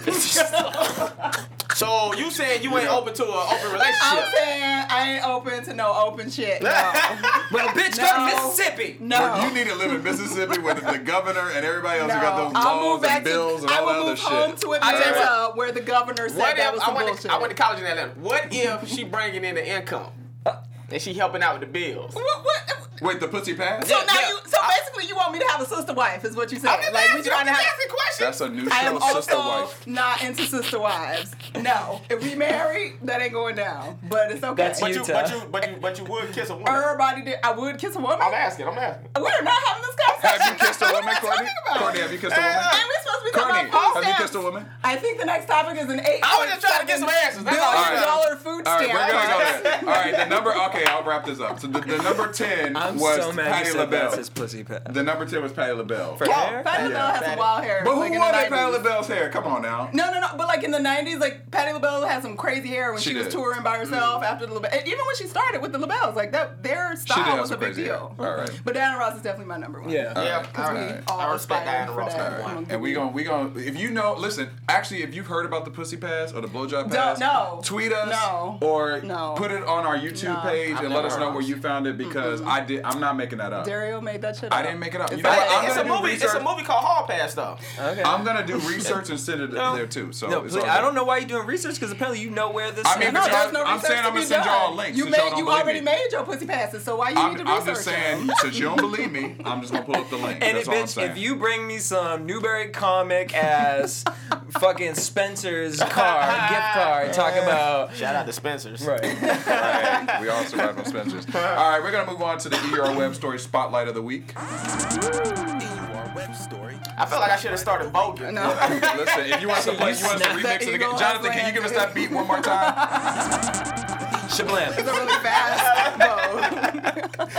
So 1.79 2.13
you 2.15 2.33
saying 2.33 2.65
you 2.65 2.77
ain't 2.77 2.91
open 2.91 3.15
to 3.15 3.23
an 3.23 3.31
open 3.31 3.71
relationship? 3.71 4.03
I'm 4.03 4.33
saying 4.35 4.85
I 4.91 5.13
ain't 5.13 5.25
open 5.25 5.63
to 5.63 5.75
no 5.75 5.95
open 5.95 6.29
shit. 6.29 6.61
No. 6.61 6.71
well, 7.53 7.69
bitch, 7.69 7.97
no. 7.97 8.03
go 8.03 8.17
to 8.17 8.35
Mississippi. 8.35 8.97
No, 8.99 9.45
you 9.45 9.55
need 9.55 9.69
to 9.69 9.77
live 9.77 9.93
in 9.93 10.03
Mississippi 10.03 10.59
with 10.59 10.85
the 10.85 10.99
governor 10.99 11.51
and 11.55 11.65
everybody 11.65 12.01
else 12.01 12.09
no. 12.09 12.15
who 12.17 12.21
got 12.21 12.37
those 12.37 12.53
I'll 12.57 12.77
laws 12.77 13.05
and 13.09 13.25
bills 13.25 13.61
to, 13.61 13.69
and 13.69 13.77
all 13.77 13.87
that 13.87 13.97
other 13.97 14.17
shit. 14.17 14.27
I 14.27 14.41
will 14.41 14.49
move 14.49 14.49
home 14.49 14.57
to 14.57 14.75
Atlanta 14.75 15.53
where 15.55 15.71
the 15.71 15.81
governor 15.81 16.29
said 16.29 16.39
what 16.39 16.57
that 16.57 16.75
was 16.75 16.83
I 16.83 16.93
went. 16.93 17.21
To, 17.21 17.33
I 17.33 17.39
went 17.39 17.51
to 17.51 17.63
college 17.63 17.79
in 17.79 17.87
Atlanta. 17.87 18.11
What 18.19 18.49
if 18.51 18.89
she 18.89 19.05
bringing 19.05 19.45
in 19.45 19.55
the 19.55 19.65
income? 19.65 20.11
Uh. 20.45 20.57
and 20.91 21.01
she 21.01 21.15
helping 21.15 21.45
out 21.45 21.61
with 21.61 21.69
the 21.69 21.73
bills. 21.73 22.13
What? 22.13 22.45
what? 22.45 22.88
Wait, 23.03 23.21
the 23.21 23.29
pussy 23.29 23.55
pass? 23.55 23.87
So 23.89 23.95
now 23.95 24.13
yeah. 24.15 24.29
you, 24.29 24.39
so 24.47 24.59
basically, 24.69 25.07
you 25.07 25.17
want 25.17 25.33
me 25.33 25.39
to 25.39 25.47
have 25.49 25.61
a 25.61 25.67
sister 25.67 25.93
wife, 25.95 26.25
is 26.25 26.35
what 26.37 26.51
you 26.53 26.59
said. 26.59 26.71
I'm 26.71 26.93
Like 26.93 27.13
we 27.13 27.19
asking, 27.21 27.23
trying 27.25 27.45
to 27.47 27.51
I'm 27.51 27.57
have. 27.57 27.65
just 27.65 27.73
asking 27.73 27.91
questions. 27.91 28.19
That's 28.19 28.41
a 28.41 28.49
new 28.49 28.69
I 28.71 28.79
am 28.81 29.01
show, 29.01 29.15
Sister 29.21 29.35
also 29.37 29.49
Wife. 29.63 29.87
not 29.87 30.23
into 30.23 30.43
sister 30.45 30.79
wives. 30.79 31.35
No, 31.61 32.01
if 32.11 32.23
we 32.23 32.35
marry, 32.35 32.95
that 33.03 33.21
ain't 33.23 33.33
going 33.33 33.57
down. 33.57 33.99
But 34.09 34.31
it's 34.33 34.43
okay. 34.43 34.55
That's 34.55 34.81
but 34.81 34.91
you, 34.91 34.97
Utah. 35.01 35.13
but 35.13 35.31
you, 35.31 35.43
but 35.51 35.69
you, 35.69 35.77
but 35.81 35.99
you 35.99 36.05
would 36.05 36.33
kiss 36.33 36.51
a 36.51 36.55
woman. 36.55 36.69
Everybody 36.69 37.23
did. 37.23 37.37
I 37.45 37.53
would 37.53 37.79
kiss 37.79 37.95
a 37.97 38.01
woman. 38.01 38.19
I'm 38.21 38.35
asking. 38.35 38.67
I'm 38.67 38.79
asking. 38.79 39.09
We're 39.17 39.43
not 39.43 39.63
having 39.67 39.83
this 39.83 39.97
conversation. 39.97 40.41
Have 40.41 40.61
you 40.61 40.67
kissed 40.67 40.83
a 40.83 40.85
woman, 40.87 41.05
What 41.05 41.05
am 41.05 41.17
I 41.17 41.21
Courtney? 41.21 41.49
talking? 41.67 41.83
Courtney, 41.83 42.01
have 42.01 42.13
you 42.13 42.19
kissed 42.19 42.37
a 42.37 42.41
woman? 42.41 42.59
And 42.59 42.89
we 42.89 42.95
we 43.25 43.31
talking 43.33 43.53
Carney, 43.55 43.69
about 43.69 43.95
food 43.95 44.05
have 44.05 44.19
you 44.19 44.25
kissed 44.25 44.35
a 44.35 44.41
woman? 44.41 44.67
I 44.85 44.97
think 44.97 45.19
the 45.21 45.27
next 45.27 45.47
topic 45.47 45.77
is 45.79 45.89
an 45.91 46.01
eight. 46.01 46.21
I 46.23 46.39
was 46.41 46.49
just 46.51 46.61
trying 46.67 46.81
to 46.81 46.87
get 46.87 46.99
some 47.01 47.09
answers. 47.09 47.45
That's 47.45 47.59
all. 47.59 47.73
Billion 47.73 47.89
All 47.89 47.95
right. 47.95 48.05
dollar 48.05 48.37
food 48.37 48.67
All 48.67 48.79
right, 48.79 48.89
we're 48.89 49.13
gonna 49.13 49.29
go 49.29 49.63
there. 49.63 49.79
All 49.81 49.87
right, 49.87 50.17
the 50.17 50.27
number. 50.27 50.51
Okay, 50.55 50.85
I'll 50.87 51.05
wrap 51.05 51.27
this 51.27 51.41
up. 51.41 51.59
So 51.61 51.67
the, 51.67 51.81
the 51.81 51.99
number 52.03 52.31
ten 52.33 52.77
I'm 52.89 52.99
was 52.99 53.17
so 53.17 53.33
mad 53.33 53.47
you 53.47 53.53
Patti 53.53 53.65
said 53.71 53.91
that's 53.91 53.91
LaBelle. 53.93 54.17
his 54.19 54.31
pussy 54.31 54.65
pat. 54.65 54.93
The 54.95 55.03
number 55.03 55.27
two 55.27 55.41
was 55.41 55.53
Patti 55.53 55.73
LaBelle. 55.73 56.17
For 56.17 56.27
Oh, 56.29 56.33
hair? 56.33 56.63
Patti 56.63 56.83
Yeah. 56.85 56.89
LaBelle 56.89 57.07
has 57.15 57.25
some 57.25 57.39
wild 57.39 57.65
hair. 57.65 57.83
But 57.85 57.95
who 57.95 58.01
like 58.01 58.13
in 58.13 58.19
wanted 58.19 58.35
the 58.35 58.49
Patti 58.51 58.55
90s. 58.55 58.73
LaBelle's 58.79 59.07
hair? 59.09 59.29
Come 59.31 59.45
on 59.45 59.63
now. 59.63 59.91
No, 59.93 60.11
no, 60.13 60.21
no. 60.21 60.29
But 60.37 60.47
like 60.49 60.63
in 60.65 60.71
the 60.71 60.79
'90s, 60.79 61.21
like 61.21 61.51
Patti 61.51 61.73
LaBelle 61.73 62.07
had 62.07 62.23
some 62.23 62.37
crazy 62.37 62.69
hair 62.69 62.93
when 62.93 63.01
She 63.01 63.11
she, 63.11 63.17
was 63.17 63.25
did. 63.27 63.33
touring 63.33 63.63
by 63.63 63.79
herself 63.79 64.23
mm-hmm. 64.23 64.25
after 64.33 64.47
the 64.47 64.55
LaBelle. 64.55 64.71
And 64.73 64.87
even 64.87 65.01
when 65.07 65.17
she 65.17 65.27
started 65.27 65.63
with 65.63 65.73
the 65.73 65.79
LaBelles, 65.79 66.15
like 66.17 66.33
that, 66.33 66.63
their 66.63 66.91
did 66.91 66.99
style 67.01 67.23
have 67.25 67.41
was 67.41 67.51
a 67.51 67.53
some 67.55 67.61
big 67.61 67.69
crazy 67.75 67.85
deal. 67.85 68.15
All 68.19 68.25
right. 68.25 68.49
Mm-hmm. 68.49 68.63
But 68.65 68.75
Diana 68.75 68.99
Ross 68.99 69.17
is 69.17 69.23
definitely 69.23 69.47
my 69.47 69.57
number 69.59 69.81
one. 69.81 69.91
Yeah. 69.91 70.13
Yeah, 70.23 70.47
all 70.57 70.73
we 70.75 70.81
right. 70.81 71.03
all 71.09 71.21
I 71.21 71.33
respect 71.33 71.63
aspire 71.67 71.87
Diana 71.87 71.93
for 71.93 71.99
Ross. 71.99 72.15
that. 72.15 72.45
number 72.47 72.73
And 72.73 72.83
we 72.83 72.91
the 72.91 72.97
gonna 72.97 73.11
we 73.13 73.25
gonna 73.25 73.59
if 73.59 73.79
you 73.79 73.91
know 73.91 74.15
listen 74.19 74.49
actually 74.69 75.03
if 75.03 75.15
you've 75.15 75.27
heard 75.27 75.47
about 75.47 75.65
the 75.65 75.71
pussy 75.71 75.97
pass 75.97 76.33
or 76.33 76.41
the 76.41 76.49
blowjob 76.49 76.91
pass 76.91 77.19
no. 77.19 77.61
tweet 77.65 77.93
us 77.93 78.09
No. 78.11 78.59
or 78.61 79.01
No. 79.03 79.35
put 79.37 79.51
it 79.51 79.65
on 79.65 79.87
our 79.87 79.97
YouTube 79.99 80.43
No. 80.43 80.51
page 80.51 80.75
I've 80.75 80.85
and 80.85 80.89
let 80.91 80.97
never 81.03 81.07
us 81.07 81.13
heard 81.15 81.21
know 81.21 81.29
of 81.29 81.35
where 81.35 81.43
it. 81.43 81.49
you 81.49 81.57
found 81.61 81.87
it 81.87 81.97
because 81.99 82.43
I 82.43 82.61
did 82.65 82.78
I'm 82.85 83.01
not 83.01 83.17
making 83.17 83.39
that 83.39 83.53
up 83.53 83.65
Dario 83.65 84.01
made 84.01 84.23
that 84.23 84.37
shit 84.37 84.53
up. 84.53 84.55
I 84.59 84.63
didn't 84.63 84.79
make 84.81 84.95
it 84.95 85.01
up. 85.01 85.09
It's 85.11 85.17
You 85.19 85.23
know 85.23 85.29
like- 85.31 85.39
what? 85.39 85.51
I'm 85.59 85.65
It's 85.67 85.75
a 85.75 85.79
gonna 85.85 85.89
do 85.89 86.03
movie. 86.03 86.15
It's 86.15 86.35
a 86.35 86.41
movie 86.43 86.63
called 86.65 86.85
Hall 86.85 87.07
Pass, 87.07 87.35
though. 87.35 87.57
Okay. 87.79 88.03
I'm 88.03 88.25
gonna 88.25 88.47
do 88.47 88.59
research 88.69 89.11
and 89.11 89.19
send 89.21 89.41
it 89.43 89.53
No. 89.53 89.75
there 89.77 89.87
too 89.87 90.13
so 90.13 90.27
no, 90.29 90.43
it's 90.45 90.55
please, 90.55 90.65
I 90.65 90.81
don't 90.81 90.95
know 90.95 91.05
why 91.05 91.19
you're 91.19 91.29
doing 91.29 91.47
research 91.47 91.75
because 91.75 91.91
apparently 91.93 92.21
you 92.21 92.31
know 92.31 92.51
where 92.51 92.71
this. 92.71 92.87
I 92.87 92.99
mean, 92.99 93.09
is. 93.09 93.15
No, 93.15 93.21
there's 93.25 93.33
y'all- 93.45 93.53
no 93.53 93.65
I'm 93.65 93.81
saying 93.81 94.01
to 94.03 94.09
I'm 94.09 94.15
gonna 94.15 94.27
send 94.27 94.45
y'all 94.45 94.75
links 94.75 94.99
You 94.99 95.05
y'all 95.09 95.31
made, 95.31 95.39
you 95.39 95.51
already 95.51 95.81
made 95.81 96.09
your 96.13 96.25
pussy 96.25 96.47
passes, 96.47 96.85
so 96.85 96.97
why 96.97 97.11
you 97.11 97.15
need 97.29 97.39
to 97.39 97.45
research? 97.45 97.49
I'm 97.61 97.67
just 97.67 97.85
saying, 97.85 98.31
since 98.41 98.59
you 98.59 98.65
don't 98.67 98.77
believe 98.81 99.13
me, 99.13 99.37
I'm 99.45 99.61
just 99.61 99.73
gonna 99.73 99.85
pull 99.85 99.97
up 99.97 100.09
the 100.11 100.17
link. 100.17 100.39
And 100.43 100.57
if, 100.59 100.67
bitch, 100.67 101.03
if 101.03 101.17
you 101.19 101.37
bring 101.37 101.67
me 101.67 101.79
some 101.79 102.27
Newberry 102.27 102.69
comic 102.71 103.35
ass 103.37 104.05
fucking 104.53 104.95
Spencer's 104.95 105.79
card, 105.81 106.51
gift 106.51 106.63
card, 106.73 107.13
Talk 107.13 107.35
about. 107.35 107.95
Shout 107.95 108.15
out 108.15 108.27
to 108.27 108.33
Spencer's. 108.33 108.85
Right. 108.87 108.99
Right. 109.49 110.21
We 110.21 110.29
all 110.29 110.45
survived 110.45 110.79
on 110.79 110.85
Spencer's. 110.85 111.27
All 111.35 111.41
right, 111.41 111.81
we're 111.83 111.91
gonna 111.91 112.11
move 112.11 112.23
on 112.23 112.39
to 112.39 112.49
the 112.49 112.57
ER 112.57 112.97
Web 112.97 113.15
Story 113.15 113.39
Spotlight 113.39 113.89
of 113.89 113.95
the 113.95 114.03
Week. 114.03 114.35
EUR 114.37 116.13
web 116.15 116.35
story. 116.35 116.77
I 116.97 117.07
feel 117.07 117.21
like 117.21 117.31
I 117.31 117.37
should 117.37 117.51
have 117.51 117.61
started 117.61 117.93
voguing. 117.93 118.35
No. 118.35 118.49
Listen, 118.97 119.27
if 119.27 119.41
you 119.41 119.49
want 119.49 119.63
to 119.65 119.73
play, 119.75 119.93
you 119.95 120.05
want 120.05 120.05
us 120.05 120.13
to 120.13 120.19
snap 120.19 120.37
remix 120.37 120.43
that 120.43 120.63
it 120.63 120.75
eagle 120.75 120.89
again. 120.89 120.99
Jonathan, 120.99 121.33
can 121.33 121.47
you 121.47 121.53
give 121.53 121.65
us 121.65 121.73
that 121.73 121.95
beat 121.95 122.11
one 122.11 122.27
more 122.27 122.41
time? 122.41 122.75
Shablam. 124.29 124.79
It's 124.79 124.89
a 124.89 124.93
really 124.93 125.23
fast 125.23 125.79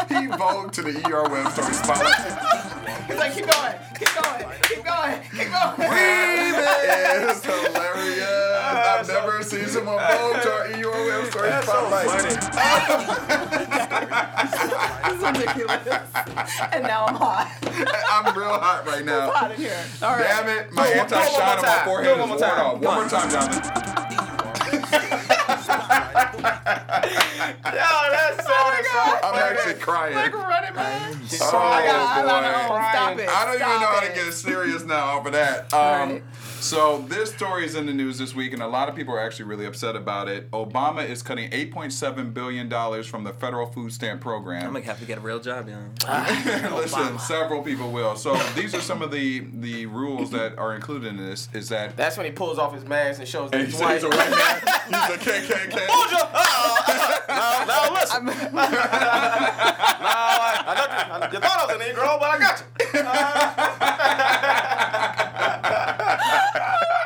he 0.10 0.28
vogued 0.28 0.72
to 0.74 0.82
the 0.82 0.92
ER 1.10 1.30
Web 1.30 1.52
Story 1.52 1.74
Spotlight. 1.74 2.59
He's 3.10 3.18
like, 3.18 3.34
keep 3.34 3.46
going, 3.48 3.74
keep 3.98 4.14
going, 4.16 4.46
keep 4.64 4.84
going, 4.86 5.22
keep 5.36 5.50
going. 5.52 5.76
It's 5.82 7.44
hilarious. 7.50 8.56
I've 8.62 9.08
never 9.08 9.44
seen 9.44 9.66
someone 9.68 9.98
vogue 9.98 10.42
to 10.44 10.52
our 10.52 10.66
ER 10.68 11.08
Web 11.08 11.26
Story 11.32 11.52
Spotlight. 11.64 12.08
It's 15.06 15.24
ridiculous. 15.40 15.88
And 16.72 16.84
now 16.84 17.06
I'm 17.06 17.16
hot. 17.16 17.52
I'm 18.12 18.38
real 18.38 18.50
hot 18.60 18.86
right 18.88 19.06
now. 19.06 19.32
hot 19.32 19.52
in 19.52 19.58
here. 19.58 19.84
All 20.02 20.12
right. 20.16 20.24
Damn 20.28 20.48
it, 20.50 20.72
my 20.74 20.84
Do 20.86 20.90
it 20.94 20.98
one- 20.98 21.08
do 21.08 21.16
it 21.16 21.20
anti-shine 21.20 21.58
on 21.58 21.62
my 21.64 21.84
forehead 21.86 22.14
Do 22.16 22.20
one 22.22 22.30
worn 22.30 22.30
more 22.30 22.40
time. 22.40 22.66
off. 22.66 22.80
One 22.80 22.96
more 22.96 23.10
time, 23.10 23.30
Jonathan. 23.30 25.26
Yo, 26.14 27.90
that's 28.12 28.46
so 28.92 29.20
I'm 29.24 29.36
actually 29.36 29.76
crying. 29.76 30.16
Like 30.16 30.34
running 30.34 30.76
man. 30.76 31.20
Oh, 31.42 31.58
I 31.58 31.86
got, 31.86 32.18
I 32.18 32.22
boy. 32.22 32.28
got, 32.28 32.44
oh, 32.46 32.90
stop 32.92 33.20
it. 33.20 33.30
I 33.30 33.46
don't 33.46 33.56
even 33.56 33.68
stop 33.68 33.82
know 33.82 33.88
how 33.88 34.00
to 34.02 34.14
get 34.14 34.34
serious 34.34 34.84
now 34.86 35.18
off 35.18 35.26
of 35.26 35.34
that. 35.34 35.74
Um, 35.74 36.10
Right. 36.10 36.24
So 36.62 37.04
this 37.08 37.32
story 37.34 37.66
is 37.66 37.76
in 37.76 37.86
the 37.86 37.94
news 37.94 38.18
this 38.18 38.36
week, 38.36 38.52
and 38.54 38.62
a 38.62 38.68
lot 38.68 38.90
of 38.90 38.96
people 38.96 39.14
are 39.14 39.20
actually 39.20 39.46
really 39.46 39.66
upset 39.66 39.96
about 39.96 40.28
it. 40.28 40.52
Obama 40.52 41.08
is 41.08 41.22
cutting 41.24 41.50
8.7 41.52 42.34
billion 42.34 42.68
dollars 42.68 43.08
from 43.08 43.24
the 43.24 43.32
federal 43.34 43.66
food 43.66 43.94
stamp 43.94 44.20
program. 44.22 44.68
I'm 44.68 44.74
gonna 44.74 44.84
have 44.86 45.00
to 45.00 45.06
get 45.06 45.18
a 45.18 45.22
real 45.22 45.40
job, 45.40 45.70
young. 45.70 45.92
Ah, 46.06 46.74
listen, 46.76 47.18
several 47.20 47.64
people 47.64 47.92
will. 47.92 48.16
So 48.18 48.36
these 48.56 48.76
are 48.76 48.82
some 48.82 49.02
of 49.02 49.10
the 49.12 49.48
the 49.54 49.86
rules 49.86 50.32
that 50.32 50.58
are 50.58 50.76
included 50.76 51.08
in 51.08 51.18
this. 51.18 51.48
Is 51.54 51.70
that 51.70 51.96
That's 51.96 52.18
when 52.18 52.26
he 52.26 52.32
pulls 52.34 52.60
off 52.60 52.74
his 52.74 52.84
mask 52.86 53.20
and 53.20 53.28
shows 53.28 53.52
that 53.52 53.62
he's, 53.62 53.72
he's 53.72 53.82
white. 53.82 53.94
he's 53.96 54.04
a 54.04 54.10
white 54.10 54.30
man. 54.30 54.62
He's 54.90 54.96
a 54.96 55.18
KKK. 55.20 55.88
Bullshit! 55.88 56.30
no, 57.30 57.64
no, 57.68 57.94
listen. 57.94 58.26
no, 58.26 58.34
I, 60.26 60.64
I 60.66 60.74
know 60.76 61.28
you, 61.28 61.34
you 61.34 61.40
thought 61.40 61.60
I 61.60 61.66
was 61.68 61.76
a 61.76 61.78
Negro, 61.80 62.20
but 62.20 62.30
I 62.32 62.40
got 62.40 62.58
you. 62.60 62.66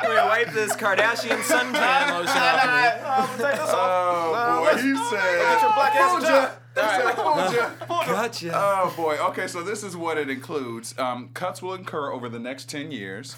I'm 0.01 0.15
gonna 0.15 0.27
wipe 0.27 0.52
this 0.67 0.75
Kardashian 0.75 1.39
suntan 1.41 2.13
lotion 2.13 2.41
off 2.41 2.63
of 2.63 2.69
me. 2.69 3.05
I'm 3.05 3.37
gonna 3.37 3.43
take 3.51 3.61
this 3.61 3.69
off. 3.69 4.33
Oh 4.35 4.65
boy, 4.71 4.81
he 4.81 4.95
said. 4.95 5.39
Get 5.39 5.61
your 5.61 5.73
black 5.73 5.95
ass 5.95 6.07
a 6.07 6.09
Fooled 6.09 6.23
job. 6.23 6.51
ya. 6.75 6.83
He 6.83 7.01
said, 7.01 7.15
"Fooled 7.15 7.53
ya." 7.53 8.13
Gotcha. 8.13 8.51
Oh 8.55 8.93
boy. 8.95 9.17
Okay, 9.29 9.47
so 9.47 9.61
this 9.63 9.83
is 9.83 9.95
what 9.97 10.17
it 10.17 10.29
includes. 10.29 10.97
Um, 10.97 11.29
cuts 11.33 11.61
will 11.61 11.73
incur 11.73 12.11
over 12.11 12.29
the 12.29 12.39
next 12.39 12.69
ten 12.69 12.91
years. 12.91 13.35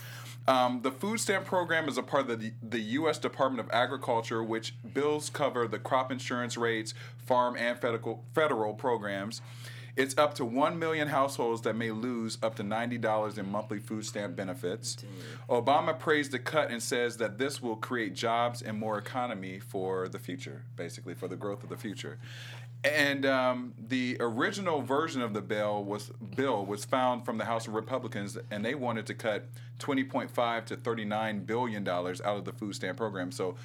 Um, 0.47 0.81
the 0.83 0.91
food 0.91 1.19
stamp 1.19 1.45
program 1.45 1.89
is 1.89 1.97
a 1.97 2.03
part 2.03 2.29
of 2.29 2.39
the, 2.39 2.51
the 2.61 2.79
U.S. 2.79 3.17
Department 3.17 3.67
of 3.67 3.73
Agriculture, 3.73 4.43
which 4.43 4.75
bills 4.93 5.31
cover 5.31 5.67
the 5.67 5.79
crop 5.79 6.11
insurance 6.11 6.55
rates, 6.55 6.93
farm 7.17 7.55
and 7.57 7.79
federal, 7.79 8.23
federal 8.35 8.75
programs. 8.75 9.41
It's 9.95 10.17
up 10.17 10.33
to 10.35 10.45
1 10.45 10.77
million 10.77 11.07
households 11.07 11.61
that 11.61 11.75
may 11.75 11.91
lose 11.91 12.37
up 12.43 12.55
to 12.55 12.63
$90 12.63 13.37
in 13.37 13.49
monthly 13.49 13.79
food 13.79 14.05
stamp 14.05 14.35
benefits. 14.35 14.97
Obama 15.49 15.97
praised 15.97 16.31
the 16.31 16.39
cut 16.39 16.69
and 16.69 16.83
says 16.83 17.17
that 17.17 17.37
this 17.37 17.61
will 17.61 17.77
create 17.77 18.13
jobs 18.13 18.61
and 18.61 18.77
more 18.77 18.97
economy 18.97 19.59
for 19.59 20.09
the 20.09 20.19
future, 20.19 20.63
basically, 20.75 21.13
for 21.13 21.29
the 21.29 21.37
growth 21.37 21.63
of 21.63 21.69
the 21.69 21.77
future. 21.77 22.17
And 22.83 23.25
um, 23.25 23.73
the 23.87 24.17
original 24.19 24.81
version 24.81 25.21
of 25.21 25.33
the 25.33 25.41
bill 25.41 25.83
was 25.83 26.11
bill 26.35 26.65
was 26.65 26.85
found 26.85 27.25
from 27.25 27.37
the 27.37 27.45
House 27.45 27.67
of 27.67 27.73
Republicans, 27.73 28.37
and 28.51 28.63
they 28.63 28.75
wanted 28.75 29.07
to 29.07 29.15
cut 29.15 29.47
20.5 29.79 30.65
to 30.65 30.75
39 30.75 31.45
billion 31.45 31.83
dollars 31.83 32.21
out 32.21 32.37
of 32.37 32.45
the 32.45 32.51
food 32.51 32.75
stamp 32.75 32.97
program. 32.97 33.31
So 33.31 33.55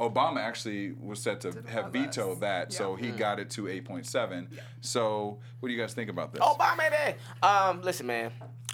Obama 0.00 0.38
actually 0.38 0.92
was 0.92 1.20
set 1.22 1.40
to 1.42 1.48
have 1.52 1.68
have 1.68 1.92
vetoed 1.92 2.28
less. 2.30 2.38
that, 2.40 2.72
so 2.72 2.96
Yeah. 2.96 3.04
he 3.06 3.10
got 3.12 3.38
it 3.38 3.50
to 3.50 3.62
8.7. 3.68 4.48
So 4.80 5.38
what 5.60 5.68
do 5.68 5.74
you 5.74 5.80
guys 5.80 5.92
think 5.94 6.08
about 6.10 6.32
this? 6.32 6.42
Obama, 6.42 6.58
bye, 6.78 6.90
baby. 6.90 7.18
Um, 7.42 7.82
listen, 7.82 8.06
man. 8.06 8.32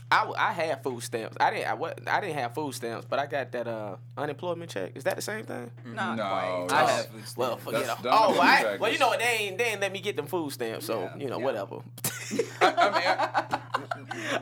I 0.08 0.52
had 0.52 0.84
food 0.84 1.02
stamps. 1.02 1.36
I 1.40 1.50
didn't. 1.50 1.66
I, 1.66 1.74
what, 1.74 1.98
I 2.08 2.20
didn't 2.20 2.36
have 2.36 2.54
food 2.54 2.72
stamps, 2.74 3.04
but 3.10 3.18
I 3.18 3.26
got 3.26 3.50
that 3.52 3.66
uh 3.66 3.96
unemployment 4.16 4.70
check. 4.70 4.92
Is 4.94 5.02
that 5.02 5.16
the 5.16 5.20
same 5.22 5.44
thing? 5.44 5.68
Not 5.84 6.16
no, 6.16 6.22
quite. 6.22 6.44
I 6.44 6.66
that's- 6.68 6.96
have 6.96 7.06
food 7.06 7.12
stamps. 7.26 7.36
Well, 7.36 7.56
forget 7.56 7.86
That's 7.86 8.00
it. 8.00 8.06
Oh, 8.12 8.30
well, 8.30 8.40
I, 8.42 8.76
well, 8.78 8.92
you 8.92 9.00
know 9.00 9.08
what? 9.08 9.18
They 9.18 9.24
ain't 9.40 9.58
they 9.58 9.64
ain't 9.64 9.80
let 9.80 9.90
me 9.92 9.98
get 10.00 10.14
them 10.14 10.26
food 10.26 10.52
stamps, 10.52 10.86
so 10.86 11.00
Yeah, 11.00 11.16
you 11.16 11.28
know 11.28 11.38
yeah. 11.40 11.44
whatever. 11.44 11.76
I, 12.60 12.74
I 12.78 12.90
mean, 12.90 13.02
I- 13.04 13.55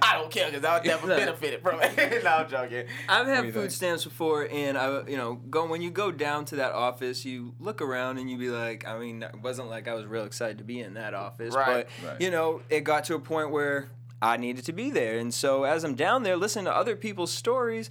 I 0.03 0.15
don't 0.19 0.31
care 0.31 0.51
because 0.51 0.65
I 0.65 0.79
would 0.79 0.87
never 0.87 1.07
Look. 1.07 1.19
benefited 1.19 1.63
from 1.63 1.81
it. 1.83 2.23
no, 2.25 2.31
I'm 2.31 2.49
joking. 2.49 2.87
I've 3.09 3.27
do 3.27 3.33
had 3.33 3.45
food 3.47 3.55
think? 3.55 3.71
stamps 3.71 4.05
before, 4.05 4.49
and 4.51 4.77
I, 4.79 5.07
you 5.09 5.17
know, 5.17 5.35
go 5.35 5.67
when 5.67 5.83
you 5.83 5.91
go 5.91 6.11
down 6.11 6.45
to 6.47 6.57
that 6.57 6.73
office, 6.73 7.25
you 7.25 7.55
look 7.61 7.81
around 7.83 8.19
and 8.19 8.31
you 8.31 8.39
be 8.39 8.51
like, 8.51 8.87
I 8.87 8.99
mean, 8.99 9.23
it 9.23 9.41
wasn't 9.43 9.69
like 9.71 9.89
I 9.89 9.95
was 9.95 10.07
real 10.07 10.25
excited 10.25 10.59
to 10.59 10.65
be 10.65 10.81
in 10.81 10.95
that 10.95 11.15
office, 11.15 11.55
Right. 11.55 11.87
but 12.03 12.07
Right. 12.09 12.21
you 12.21 12.31
know, 12.31 12.63
it 12.71 12.81
got 12.81 13.05
to 13.05 13.15
a 13.15 13.21
point 13.21 13.51
where 13.51 13.89
I 14.23 14.37
needed 14.37 14.65
to 14.67 14.73
be 14.73 14.91
there, 14.91 15.19
and 15.19 15.33
so 15.35 15.65
as 15.65 15.85
I'm 15.85 15.95
down 15.95 16.23
there 16.23 16.37
listening 16.37 16.65
to 16.67 16.75
other 16.75 16.97
people's 16.97 17.33
stories, 17.33 17.91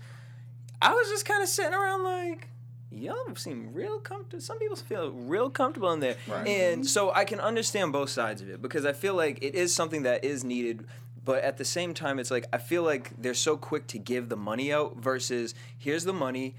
I 0.81 0.93
was 0.93 1.07
just 1.09 1.25
kind 1.25 1.41
of 1.43 1.49
sitting 1.49 1.73
around 1.73 2.03
like. 2.03 2.49
Y'all 2.95 3.35
seem 3.35 3.73
real 3.73 3.97
comfortable. 3.97 4.39
Some 4.39 4.59
people 4.59 4.75
feel 4.75 5.09
real 5.09 5.49
comfortable 5.49 5.91
in 5.93 5.99
there, 5.99 6.15
Right. 6.27 6.47
and 6.47 6.85
so 6.87 7.11
I 7.11 7.25
can 7.25 7.39
understand 7.39 7.91
both 7.91 8.11
sides 8.11 8.39
of 8.43 8.49
it 8.49 8.61
because 8.61 8.85
I 8.85 8.93
feel 8.93 9.15
like 9.15 9.39
it 9.43 9.55
is 9.55 9.73
something 9.73 10.03
that 10.03 10.23
is 10.23 10.43
needed 10.43 10.85
but 11.25 11.43
at 11.43 11.57
the 11.57 11.65
same 11.65 11.93
time 11.93 12.19
it's 12.19 12.31
like 12.31 12.45
i 12.53 12.57
feel 12.57 12.83
like 12.83 13.11
they're 13.21 13.33
so 13.33 13.55
quick 13.57 13.87
to 13.87 13.97
give 13.97 14.29
the 14.29 14.37
money 14.37 14.71
out 14.73 14.97
versus 14.97 15.53
here's 15.77 16.03
the 16.03 16.13
money 16.13 16.55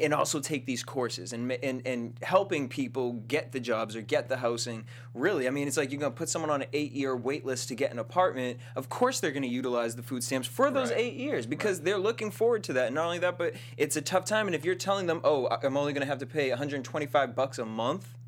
and 0.00 0.14
also 0.14 0.38
take 0.38 0.66
these 0.66 0.84
courses 0.84 1.32
and, 1.32 1.50
and 1.50 1.84
and 1.84 2.14
helping 2.22 2.68
people 2.68 3.14
get 3.26 3.50
the 3.50 3.58
jobs 3.58 3.96
or 3.96 4.00
get 4.00 4.28
the 4.28 4.36
housing 4.36 4.84
really 5.14 5.48
i 5.48 5.50
mean 5.50 5.66
it's 5.66 5.76
like 5.76 5.90
you're 5.90 5.98
going 5.98 6.12
to 6.12 6.16
put 6.16 6.28
someone 6.28 6.48
on 6.48 6.62
an 6.62 6.68
eight 6.72 6.92
year 6.92 7.16
wait 7.16 7.44
list 7.44 7.66
to 7.66 7.74
get 7.74 7.90
an 7.90 7.98
apartment 7.98 8.56
of 8.76 8.88
course 8.88 9.18
they're 9.18 9.32
going 9.32 9.42
to 9.42 9.48
utilize 9.48 9.96
the 9.96 10.02
food 10.02 10.22
stamps 10.22 10.46
for 10.46 10.70
those 10.70 10.90
Right. 10.90 11.00
eight 11.00 11.14
years 11.14 11.44
because 11.44 11.80
they're 11.80 11.98
looking 11.98 12.30
forward 12.30 12.62
to 12.64 12.72
that 12.74 12.86
and 12.86 12.94
not 12.94 13.04
only 13.06 13.18
that 13.18 13.36
but 13.36 13.54
it's 13.76 13.96
a 13.96 14.00
tough 14.00 14.24
time 14.24 14.46
and 14.46 14.54
if 14.54 14.64
you're 14.64 14.76
telling 14.76 15.06
them 15.06 15.20
oh 15.24 15.48
i'm 15.60 15.76
only 15.76 15.92
going 15.92 16.02
to 16.02 16.06
have 16.06 16.18
to 16.18 16.26
pay 16.26 16.50
125 16.50 17.34
bucks 17.34 17.58
a 17.58 17.64
month 17.66 18.04
right. 18.04 18.19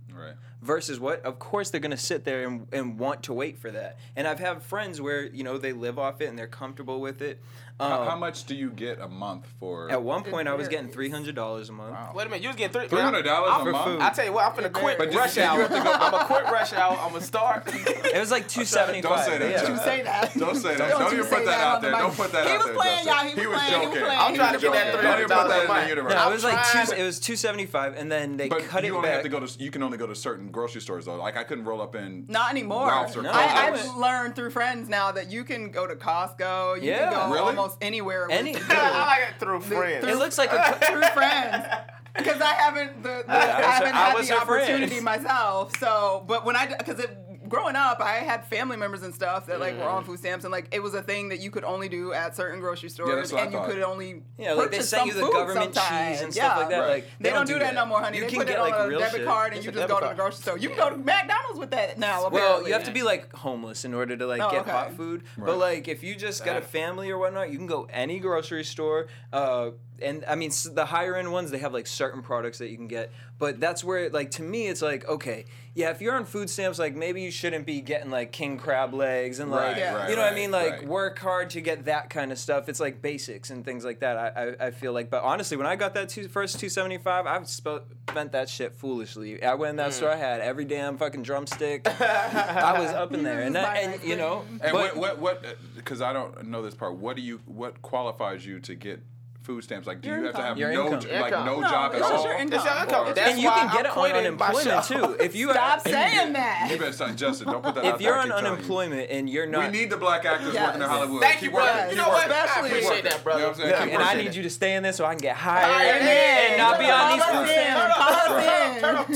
Versus 0.62 0.98
what? 0.98 1.22
Of 1.22 1.38
course 1.38 1.70
they're 1.70 1.80
gonna 1.80 1.96
sit 1.96 2.24
there 2.24 2.46
and, 2.46 2.66
and 2.72 2.98
want 2.98 3.24
to 3.24 3.32
wait 3.34 3.58
for 3.58 3.70
that. 3.70 3.98
And 4.16 4.26
I've 4.26 4.38
had 4.38 4.62
friends 4.62 5.00
where 5.00 5.24
you 5.24 5.44
know 5.44 5.58
they 5.58 5.72
live 5.72 5.98
off 5.98 6.20
it 6.20 6.28
and 6.28 6.38
they're 6.38 6.46
comfortable 6.46 7.00
with 7.00 7.20
it. 7.20 7.40
Um, 7.80 7.90
How, 7.90 8.04
how 8.10 8.16
much 8.16 8.44
do 8.44 8.54
you 8.54 8.70
get 8.70 9.00
a 9.00 9.08
month 9.08 9.46
for? 9.58 9.90
At 9.90 10.02
one 10.02 10.22
point, 10.22 10.46
I 10.46 10.54
was 10.54 10.68
getting 10.68 10.88
three 10.88 11.08
hundred 11.08 11.34
dollars 11.34 11.68
a 11.68 11.72
month. 11.72 11.96
Wait 12.14 12.26
a 12.26 12.30
minute, 12.30 12.42
you 12.42 12.48
was 12.48 12.56
getting 12.56 12.72
three 12.72 12.86
Three 12.86 13.00
hundred 13.00 13.22
dollars 13.24 13.54
a 13.60 13.64
for 13.64 13.72
month. 13.72 13.84
food. 13.84 14.00
I 14.00 14.10
tell 14.10 14.24
you 14.24 14.32
what, 14.32 14.44
I'm 14.46 14.52
finna 14.52 14.72
quit 14.72 14.98
But 14.98 15.10
you- 15.12 15.18
rush 15.18 15.36
you 15.36 15.42
hour. 15.42 15.62
have 15.62 15.68
to 15.70 15.82
go- 15.82 15.92
I'm 16.00 16.10
gonna 16.12 16.24
quit 16.26 16.44
rush 16.52 16.72
hour. 16.74 16.96
I'm 17.00 17.12
gonna 17.12 17.20
start. 17.24 17.64
It 17.66 18.18
was 18.18 18.30
like 18.30 18.46
two 18.54 18.64
seventy 18.64 19.00
Don't 19.00 19.14
five. 19.16 19.24
say 19.26 19.38
that. 19.38 19.50
Yeah. 19.50 19.62
Don't 19.62 19.70
You 19.72 19.76
say 19.78 20.02
that. 20.02 20.38
Don't 20.38 20.54
say 20.56 20.76
that. 20.76 20.90
Don't 20.90 21.00
Don't, 21.00 21.12
you 21.12 21.18
even 21.18 21.30
say 21.30 21.36
put 21.36 21.44
that, 21.46 21.50
that 21.58 21.60
out 21.60 21.76
on 21.76 21.82
the 21.82 21.88
there. 21.90 21.98
Don't 21.98 22.14
put 22.16 22.32
that 22.32 22.44
He 22.46 22.52
out 22.52 22.58
was 22.58 22.66
there. 22.66 22.74
playing, 22.76 23.04
Justin. 23.04 23.12
y'all. 23.12 23.42
He 23.42 23.46
was 23.46 23.46
was 23.48 23.56
playing. 23.62 23.72
He 23.72 23.76
was 23.78 23.86
joking. 23.88 24.02
playing. 24.04 24.20
I'm 24.20 24.34
trying 24.34 24.54
to 24.54 24.60
get 24.60 24.72
that 24.72 24.84
Don't 24.84 24.92
three 24.92 25.00
even 25.00 25.10
hundred 25.10 25.22
put 25.22 25.28
that 25.28 25.48
dollars 25.48 25.52
a 25.56 25.60
in 25.62 25.66
the 25.66 25.72
month. 25.74 25.88
universe. 25.88 26.12
No, 26.12 26.18
I'm 26.18 26.30
it 26.30 26.34
was 26.34 26.44
like 26.44 26.62
trying 26.70 26.86
two. 26.86 26.92
to- 26.92 27.00
It 27.00 27.04
was 27.04 27.20
two 27.20 27.36
seventy 27.36 27.66
five, 27.66 27.96
and 27.96 28.12
then 28.12 28.36
they 28.36 28.48
But 28.48 28.62
cut 28.68 28.84
you 28.84 28.92
it 28.92 28.96
only 28.96 29.08
back. 29.08 29.14
have 29.16 29.22
to 29.24 29.28
go 29.28 29.40
to. 29.40 29.48
You 29.62 29.70
can 29.72 29.82
only 29.82 29.98
go 29.98 30.06
to 30.06 30.14
certain 30.14 30.50
grocery 30.52 30.80
stores 30.82 31.06
though. 31.06 31.16
Like 31.16 31.36
I 31.36 31.42
couldn't 31.42 31.64
roll 31.64 31.80
up 31.82 31.96
in. 31.96 32.26
Not 32.28 32.50
anymore. 32.52 32.86
Ralph's 32.86 33.16
or 33.16 33.22
No, 33.22 33.30
I, 33.32 33.42
I 33.42 33.66
I've 33.66 33.74
went- 33.74 33.98
learned 33.98 34.36
through 34.36 34.50
friends 34.50 34.88
now 34.88 35.10
that 35.12 35.32
you 35.32 35.42
can 35.42 35.70
go 35.70 35.86
to 35.86 35.96
Costco. 35.96 36.76
You 36.82 36.90
Yeah. 36.90 37.10
can 37.10 37.28
go 37.28 37.34
Really? 37.34 37.54
Almost 37.62 37.78
anywhere. 37.80 38.26
with- 38.28 38.36
Any- 38.36 38.56
I 38.56 39.06
like 39.06 39.30
it 39.30 39.40
through 39.40 39.60
friends. 39.60 40.06
it 40.06 40.16
looks 40.16 40.38
like 40.38 40.52
a. 40.52 40.72
through 40.90 41.02
friends. 41.14 41.66
Because 42.14 42.42
I 42.42 42.52
haven't 42.52 43.02
the, 43.02 43.24
the, 43.26 43.32
I, 43.32 43.36
I 43.36 43.56
was 43.56 43.64
haven't 43.64 43.94
I 43.94 43.98
had 43.98 44.16
the 44.16 44.34
her 44.34 44.44
friend. 44.44 44.62
opportunity 44.74 45.00
myself. 45.00 45.74
So, 45.78 46.24
but 46.26 46.44
when 46.44 46.56
I 46.56 46.66
because 46.66 46.98
it 47.00 47.16
growing 47.52 47.76
up, 47.76 48.00
I 48.00 48.14
had 48.30 48.46
family 48.46 48.78
members 48.78 49.02
and 49.02 49.14
stuff 49.14 49.46
that 49.46 49.60
like 49.60 49.74
were 49.76 49.84
Mm. 49.84 49.92
on 49.92 50.04
food 50.04 50.18
stamps, 50.18 50.44
and 50.44 50.50
like 50.52 50.68
it 50.72 50.82
was 50.82 50.94
a 50.94 51.02
thing 51.02 51.28
that 51.28 51.40
you 51.40 51.50
could 51.50 51.64
only 51.64 51.88
do 51.88 52.12
at 52.14 52.34
certain 52.34 52.60
grocery 52.60 52.88
stores, 52.88 53.14
that's 53.14 53.32
what 53.32 53.42
I 53.42 53.44
and 53.44 53.52
you 53.52 53.60
could 53.66 53.82
only 53.82 54.22
Yeah, 54.38 54.54
like 54.54 54.70
they 54.70 54.78
purchase 54.78 54.88
sent 54.88 55.06
you 55.06 55.12
the 55.12 55.20
government 55.30 55.74
sometimes. 55.74 56.16
cheese 56.16 56.22
and 56.24 56.32
stuff 56.32 56.56
like 56.56 56.68
that. 56.70 56.78
Right. 56.78 56.88
Like 56.88 57.10
They, 57.20 57.30
don't, 57.30 57.46
do 57.46 57.58
that, 57.58 57.74
no 57.74 57.84
more, 57.84 58.00
honey. 58.00 58.16
You 58.18 58.24
they 58.24 58.30
can 58.30 58.38
put 58.38 58.46
get 58.48 58.58
it 58.58 58.62
like 58.62 58.74
on 58.74 58.92
a 58.94 58.98
debit 58.98 59.12
shit. 59.20 59.26
card, 59.26 59.48
and 59.48 59.56
It's 59.58 59.66
you 59.66 59.72
just 59.72 59.86
debit 59.88 60.00
go 60.00 60.00
to 60.00 60.08
the 60.08 60.14
grocery 60.20 60.42
store. 60.42 60.58
You 60.58 60.68
can 60.70 60.78
go 60.78 60.90
to 60.90 60.96
McDonald's 60.96 61.58
with 61.60 61.70
that 61.72 61.98
now. 61.98 62.28
Well, 62.30 62.66
you 62.66 62.72
have 62.72 62.84
to 62.84 62.90
be 62.92 63.02
like 63.02 63.32
homeless 63.34 63.84
in 63.84 63.92
order 63.92 64.16
to 64.16 64.26
like 64.26 64.40
Oh, 64.40 64.50
get 64.50 64.62
okay. 64.62 64.70
hot 64.70 64.94
food. 64.94 65.22
Right. 65.36 65.46
But 65.46 65.58
like 65.58 65.88
if 65.88 66.02
you 66.02 66.14
just 66.14 66.44
got 66.44 66.56
a 66.56 66.62
family 66.62 67.10
or 67.10 67.18
whatnot, 67.18 67.50
you 67.50 67.58
can 67.58 67.66
go 67.66 67.86
any 67.92 68.18
grocery 68.18 68.64
store. 68.64 69.08
Uh, 69.32 69.70
and 70.02 70.24
I 70.28 70.34
mean 70.34 70.50
s- 70.50 70.64
the 70.64 70.86
higher 70.86 71.16
end 71.16 71.32
ones, 71.32 71.50
they 71.50 71.58
have 71.58 71.72
like 71.72 71.86
certain 71.86 72.22
products 72.22 72.58
that 72.58 72.68
you 72.68 72.76
can 72.76 72.88
get. 72.88 73.12
But 73.38 73.60
that's 73.60 73.82
where 73.82 74.08
like 74.10 74.30
to 74.32 74.42
me, 74.42 74.68
it's 74.68 74.82
like 74.82 75.08
okay, 75.08 75.44
yeah, 75.74 75.90
if 75.90 76.00
you're 76.00 76.14
on 76.14 76.24
food 76.26 76.48
stamps, 76.50 76.78
like 76.78 76.94
maybe 76.94 77.22
you 77.22 77.30
shouldn't 77.30 77.66
be 77.66 77.80
getting 77.80 78.10
like 78.10 78.30
king 78.32 78.58
crab 78.58 78.92
legs 78.94 79.38
and 79.38 79.50
like 79.50 79.60
Right, 79.62 79.76
Yeah. 79.78 79.94
right, 79.94 80.10
you 80.10 80.16
know 80.16 80.22
what 80.22 80.32
I 80.32 80.36
mean, 80.36 80.50
like 80.50 80.72
right. 80.72 80.86
work 80.86 81.18
hard 81.18 81.50
to 81.50 81.60
get 81.60 81.86
that 81.86 82.10
kind 82.10 82.30
of 82.30 82.38
stuff. 82.38 82.68
It's 82.68 82.80
like 82.80 83.00
basics 83.02 83.50
and 83.50 83.64
things 83.64 83.84
like 83.84 84.00
that. 84.00 84.16
I 84.16 84.28
I, 84.60 84.66
I 84.66 84.70
feel 84.70 84.92
like, 84.92 85.10
but 85.10 85.22
honestly, 85.22 85.56
when 85.56 85.66
I 85.66 85.76
got 85.76 85.94
that 85.94 86.08
two, 86.08 86.28
first 86.28 86.60
two 86.60 86.68
seventy 86.68 86.98
five, 86.98 87.26
I've 87.26 87.48
sp- 87.48 87.88
spent 88.10 88.32
that 88.32 88.48
shit 88.48 88.74
foolishly. 88.74 89.42
I 89.42 89.54
went 89.54 89.70
in 89.70 89.76
that 89.76 89.90
Mm. 89.90 89.94
store, 89.94 90.10
I 90.10 90.16
had 90.16 90.40
every 90.40 90.64
damn 90.64 90.96
fucking 90.98 91.22
drumstick. 91.22 91.86
I 92.00 92.78
was 92.80 92.90
up 92.90 93.12
in 93.12 93.22
there, 93.22 93.40
and 93.40 93.54
that, 93.56 93.76
and 93.82 94.02
you 94.04 94.16
know, 94.16 94.44
And 94.50 94.60
but- 94.60 94.96
what 94.96 94.96
what 94.96 95.18
what? 95.18 95.56
Because 95.74 96.00
I 96.02 96.12
don't 96.12 96.46
know 96.46 96.62
this 96.62 96.74
part. 96.74 96.94
What 96.94 97.16
do 97.16 97.22
you? 97.22 97.40
What 97.46 97.82
qualifies 97.82 98.44
you 98.46 98.60
to 98.60 98.74
get 98.74 99.00
food 99.42 99.62
stamps? 99.64 99.86
Like, 99.86 100.00
do 100.00 100.08
Your 100.08 100.18
you 100.18 100.24
have 100.26 100.34
to 100.36 100.42
have 100.42 100.58
Your 100.58 100.72
no 100.72 100.84
income. 100.86 101.00
j- 101.00 101.20
like 101.20 101.32
Income. 101.32 101.46
no, 101.46 101.60
No, 101.60 101.68
job 101.68 101.92
at 101.92 101.98
it's 101.98 102.08
just 102.08 102.14
all? 102.14 102.24
your 102.24 102.38
income. 102.38 102.54
It's 102.60 102.64
your 102.64 102.82
income. 102.82 103.06
Or- 103.08 103.12
That's 103.14 103.30
and 103.32 103.40
you 103.40 103.48
why 103.48 103.58
can 103.58 103.66
get 103.68 103.74
I'm 103.80 103.84
it 103.84 103.88
on 103.88 103.92
quitting 103.94 104.12
my 104.38 104.46
unemployment 104.46 104.84
show. 104.86 105.06
too. 105.14 105.16
If 105.20 105.34
you 105.34 105.50
Stop 105.50 105.70
have, 105.70 105.82
saying 105.82 106.32
that. 106.34 106.68
You 106.70 106.78
better 106.78 106.92
start, 106.92 107.16
Justin. 107.16 107.48
Don't 107.48 107.62
put 107.62 107.74
that 107.74 107.84
out 107.84 107.94
if 107.96 108.00
you're. 108.00 108.14
I 108.14 108.18
on 108.18 108.22
keep 108.24 108.30
telling 108.32 108.44
you. 108.46 108.50
unemployment 108.52 109.10
and 109.10 109.28
you're 109.30 109.46
not, 109.46 109.70
we 109.72 109.78
need 109.78 109.90
the 109.90 109.96
black 109.96 110.24
actors 110.24 110.54
Yes. 110.54 110.66
working 110.66 110.82
in 110.82 110.88
Hollywood. 110.88 111.22
Thank 111.22 111.34
keep 111.36 111.42
you, 111.44 111.50
brother. 111.50 111.72
working. 111.72 111.84
You 111.84 111.96
keep 111.96 111.96
know 112.06 112.08
what? 112.12 112.28
working. 112.28 112.32
I 112.32 112.44
Especially- 112.44 112.68
appreciate 112.70 113.04
that, 113.04 113.24
brother. 113.24 113.38
You 113.40 113.44
know 113.46 113.50
what 113.52 113.58
I'm 113.60 113.70
saying? 113.70 113.82
Keep 113.84 113.92
and 113.94 114.02
I 114.02 114.06
working. 114.12 114.24
need 114.26 114.34
you 114.36 114.42
to 114.44 114.50
stay 114.50 114.74
in 114.74 114.82
this 114.82 114.96
so 114.96 115.04
I 115.04 115.08
can 115.14 115.18
get 115.22 115.36
hired 115.36 115.96
Amen. 116.02 116.50
and 116.50 116.58
not 116.58 116.78
be 116.78 116.84
on 116.90 117.12
these 117.12 117.24
food 117.24 117.48
stamps. 117.48 117.96
in. 117.96 118.02
Call 118.02 118.36
us 118.36 118.74
in. 118.76 118.80
Turn 118.82 118.96
up, 118.96 119.06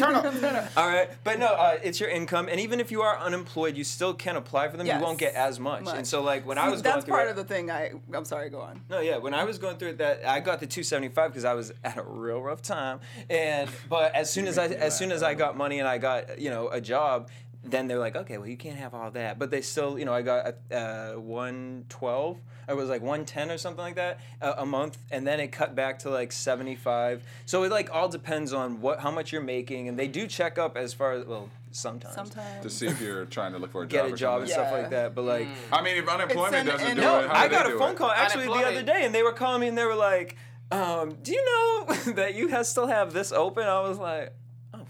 turn 0.41 0.57
up. 0.57 0.67
All 0.77 0.87
right, 0.89 1.11
but 1.25 1.39
no, 1.39 1.47
uh, 1.47 1.79
it's 1.83 1.99
your 2.01 2.09
income, 2.11 2.49
and 2.51 2.61
even 2.61 2.79
if 2.81 2.91
you 2.93 3.03
are 3.03 3.19
unemployed, 3.19 3.77
you 3.77 3.85
still 3.85 4.15
can 4.15 4.37
apply 4.37 4.69
for 4.69 4.77
them. 4.77 4.87
Yes. 4.87 4.99
You 5.01 5.05
won't 5.05 5.19
get 5.19 5.35
as 5.35 5.59
much. 5.59 5.83
Much. 5.85 5.97
And 5.97 6.07
so, 6.07 6.23
like 6.23 6.47
when 6.47 6.59
I 6.59 6.69
was 6.69 6.83
going 6.83 6.95
That's 6.97 7.05
through 7.07 7.15
part 7.15 7.27
it, 7.29 7.31
of 7.31 7.37
the 7.37 7.45
thing. 7.45 7.71
I 7.71 7.93
I'm 8.13 8.25
sorry. 8.25 8.51
Go 8.51 8.61
on. 8.61 8.81
No, 8.89 9.01
yeah. 9.01 9.17
When 9.17 9.35
I 9.35 9.45
was 9.45 9.59
going 9.59 9.77
through 9.77 9.91
it, 9.91 9.99
that 9.99 10.16
I 10.25 10.41
got 10.41 10.61
the 10.61 10.67
275 10.67 11.31
because 11.31 11.45
I 11.45 11.55
was 11.55 11.73
at 11.85 11.97
a 11.97 12.03
real 12.03 12.41
rough 12.41 12.63
time, 12.63 13.01
and 13.29 13.69
but 13.89 14.15
as 14.15 14.31
soon 14.31 14.47
as 14.47 14.59
I 14.59 14.67
as 14.67 14.97
soon 14.97 15.13
as 15.13 15.23
I 15.23 15.35
got 15.35 15.57
money 15.57 15.79
and 15.79 15.89
I 15.89 15.99
got 15.99 16.39
you 16.41 16.51
know 16.51 16.69
a 16.69 16.81
job, 16.81 17.31
then 17.71 17.89
they're 17.89 17.99
like, 17.99 18.17
okay, 18.17 18.39
well 18.39 18.47
you 18.49 18.57
can't 18.57 18.79
have 18.79 18.95
all 18.95 19.11
that, 19.13 19.39
but 19.39 19.51
they 19.51 19.61
still 19.61 19.99
you 19.99 20.05
know 20.05 20.15
I 20.15 20.23
got 20.23 20.55
uh, 20.73 21.13
112. 21.15 22.39
I 22.69 22.75
was 22.75 22.89
like 22.89 23.01
110 23.01 23.51
or 23.53 23.59
something 23.59 23.83
like 23.83 23.95
that 23.95 24.19
a, 24.41 24.63
a 24.63 24.67
month, 24.67 24.99
and 25.11 25.25
then 25.27 25.39
it 25.39 25.49
cut 25.53 25.75
back 25.77 26.01
to 26.01 26.11
like 26.11 26.33
75. 26.33 27.23
So 27.45 27.63
it 27.63 27.71
like 27.71 27.91
all 27.95 28.09
depends 28.09 28.53
on 28.53 28.81
what 28.81 29.01
how 29.01 29.11
much 29.11 29.33
you're 29.33 29.41
making, 29.43 29.89
and 29.89 29.99
they 29.99 30.09
do 30.09 30.27
check 30.27 30.59
up 30.59 30.77
as 30.77 30.93
far 30.93 31.13
as 31.13 31.25
well 31.27 31.49
sometimes. 31.71 32.17
to 32.63 32.71
see 32.71 32.87
if 32.87 33.01
you're 33.01 33.25
trying 33.27 33.53
to 33.53 33.59
look 33.59 33.71
for 33.73 33.83
a 33.83 33.87
job, 33.87 33.91
Get 33.91 34.03
job. 34.03 34.11
a 34.11 34.15
or 34.15 34.17
job 34.17 34.41
and 34.43 34.51
something. 34.51 34.67
stuff 34.69 34.81
like 34.83 34.91
that, 34.91 35.15
but 35.15 35.23
like 35.23 35.47
I 35.73 35.83
mean, 35.83 35.97
if 35.97 36.09
unemployment 36.09 36.55
an- 36.57 36.67
doesn't 36.67 36.87
and 36.89 36.97
do 36.97 37.03
no, 37.03 37.21
it, 37.21 37.29
how 37.29 37.35
I 37.35 37.49
do 37.49 37.55
got 37.55 37.63
they 37.65 37.71
a 37.71 37.73
do 37.75 37.79
phone 37.79 37.93
it? 37.93 37.97
call 37.99 38.11
actually 38.11 38.47
the 38.47 38.53
other 38.67 38.83
day, 38.83 39.05
and 39.05 39.15
they 39.15 39.23
were 39.23 39.33
calling 39.33 39.61
me 39.61 39.69
and 39.69 39.79
they 39.79 39.85
were 39.85 39.95
like, 39.95 40.37
um, 40.73 41.17
"Do 41.23 41.33
you 41.33 41.45
know 41.45 41.95
that 42.15 42.35
you 42.35 42.49
have 42.49 42.67
still 42.67 42.89
have 42.89 43.13
this 43.13 43.31
open?" 43.31 43.65
I 43.65 43.81
was 43.81 43.99
like, 43.99 44.33
"Oh, 44.33 44.33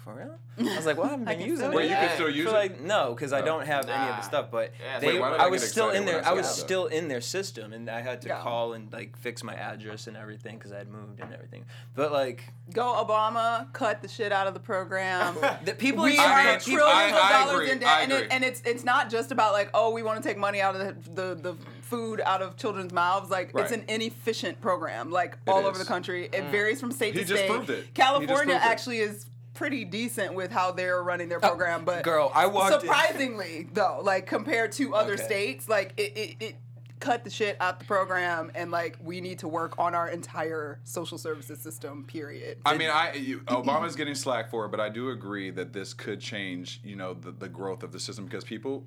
for 0.06 0.14
real?" 0.14 0.70
I 0.72 0.76
was 0.76 0.86
like, 0.86 0.96
"Well, 0.96 1.06
I 1.06 1.10
haven't 1.10 1.24
been 1.26 1.38
can 1.40 1.48
using 1.48 1.70
it." 1.72 1.74
Wait, 1.74 1.90
you 1.90 1.96
can 1.96 2.14
still 2.14 2.26
I 2.26 2.30
use 2.30 2.44
feel 2.46 2.54
it? 2.54 2.58
like 2.58 2.80
no, 2.80 3.12
because 3.14 3.32
I 3.32 3.40
oh. 3.40 3.44
don't 3.44 3.66
have 3.66 3.88
any 3.88 4.10
of 4.10 4.16
the 4.16 4.22
stuff. 4.22 4.50
But 4.50 4.72
Yeah, 4.82 5.00
they, 5.00 5.06
Wait, 5.08 5.20
why 5.20 5.30
did 5.32 5.40
I 5.40 5.44
I 5.44 5.48
was 5.48 5.62
get 5.62 5.70
still 5.70 5.86
excited 5.88 6.00
in 6.00 6.06
there. 6.06 6.14
when 6.16 6.24
I 6.24 6.28
I 6.28 6.30
saw 6.30 6.36
was 6.36 6.46
that? 6.46 6.54
still 6.54 6.86
in 6.86 7.08
their 7.08 7.20
system, 7.20 7.72
and 7.72 7.90
I 7.90 8.00
had 8.00 8.22
to 8.22 8.28
Yeah. 8.28 8.40
call 8.40 8.72
and 8.72 8.92
like 8.92 9.16
fix 9.18 9.42
my 9.42 9.54
address 9.54 10.06
and 10.06 10.16
everything 10.16 10.56
because 10.56 10.72
I 10.72 10.78
had 10.78 10.88
moved 10.88 11.20
and 11.20 11.32
everything. 11.34 11.64
But 11.94 12.12
like, 12.12 12.44
Go 12.72 12.82
Obama, 13.04 13.72
cut 13.72 14.00
the 14.02 14.08
shit 14.08 14.32
out 14.32 14.46
of 14.46 14.54
the 14.54 14.60
program. 14.60 15.36
the 15.64 15.72
people 15.74 16.04
we 16.04 16.18
are 16.18 16.26
are 16.26 16.44
mean, 16.44 16.60
trillions 16.60 17.12
of 17.12 17.18
I 17.18 17.30
dollars 17.44 17.54
agree, 17.54 17.70
in 17.72 17.78
debt, 17.80 17.88
I 17.88 18.00
and, 18.02 18.12
it, 18.12 18.14
agree. 18.16 18.28
and 18.30 18.44
it's 18.44 18.62
it's 18.64 18.84
not 18.84 19.10
just 19.10 19.30
about 19.32 19.52
like 19.52 19.70
oh 19.74 19.90
we 19.90 20.02
want 20.02 20.22
to 20.22 20.28
take 20.28 20.38
money 20.38 20.60
out 20.60 20.74
of 20.76 20.80
the 21.14 21.24
the, 21.34 21.34
the 21.34 21.54
food 21.82 22.20
out 22.24 22.42
of 22.42 22.56
children's 22.56 22.92
mouths. 22.92 23.30
Like 23.30 23.48
it's 23.54 23.70
Right. 23.70 23.72
an 23.72 23.84
inefficient 23.88 24.60
program, 24.60 25.10
like 25.10 25.38
all 25.46 25.60
over 25.60 25.72
is. 25.72 25.78
the 25.78 25.84
country. 25.84 26.24
It 26.24 26.32
mm. 26.32 26.50
varies 26.50 26.80
from 26.80 26.90
state 26.92 27.14
He 27.14 27.20
to 27.20 27.24
just 27.24 27.38
state. 27.44 27.50
proved 27.50 27.70
it. 27.70 27.76
He 27.76 27.82
just 27.82 27.94
California 27.94 28.34
proved 28.34 28.50
it. 28.50 28.66
actually 28.66 28.98
is 28.98 29.26
pretty 29.56 29.84
decent 29.84 30.34
with 30.34 30.52
how 30.52 30.70
they're 30.72 31.02
running 31.02 31.28
their 31.28 31.38
oh, 31.44 31.48
program, 31.48 31.84
but 31.84 32.04
girl, 32.04 32.30
I 32.34 32.46
walked 32.46 32.74
in- 32.74 32.80
surprisingly 32.80 33.68
though, 33.72 34.00
like 34.02 34.26
compared 34.26 34.72
to 34.72 34.94
other 34.94 35.14
Okay. 35.14 35.24
states, 35.24 35.68
like 35.68 35.92
it, 35.96 36.12
it, 36.16 36.36
it 36.40 36.56
cut 37.00 37.24
the 37.24 37.30
shit 37.30 37.56
out 37.60 37.78
the 37.78 37.84
program, 37.84 38.50
and 38.54 38.70
like 38.70 38.96
we 39.02 39.20
need 39.20 39.38
to 39.40 39.48
work 39.48 39.78
on 39.78 39.94
our 39.94 40.08
entire 40.08 40.80
social 40.84 41.18
services 41.18 41.60
system. 41.60 42.04
Period. 42.04 42.58
I 42.64 42.76
mean, 42.76 42.90
I 42.90 43.14
you, 43.14 43.40
Obama's 43.40 43.96
getting 43.96 44.14
slack 44.14 44.50
for 44.50 44.64
it, 44.66 44.70
but 44.70 44.80
I 44.80 44.88
do 44.88 45.10
agree 45.10 45.50
that 45.50 45.72
this 45.72 45.94
could 45.94 46.20
change, 46.20 46.80
you 46.82 46.96
know, 46.96 47.14
the, 47.14 47.32
the 47.32 47.48
growth 47.48 47.82
of 47.82 47.92
the 47.92 48.00
system 48.00 48.24
because 48.24 48.44
people, 48.44 48.86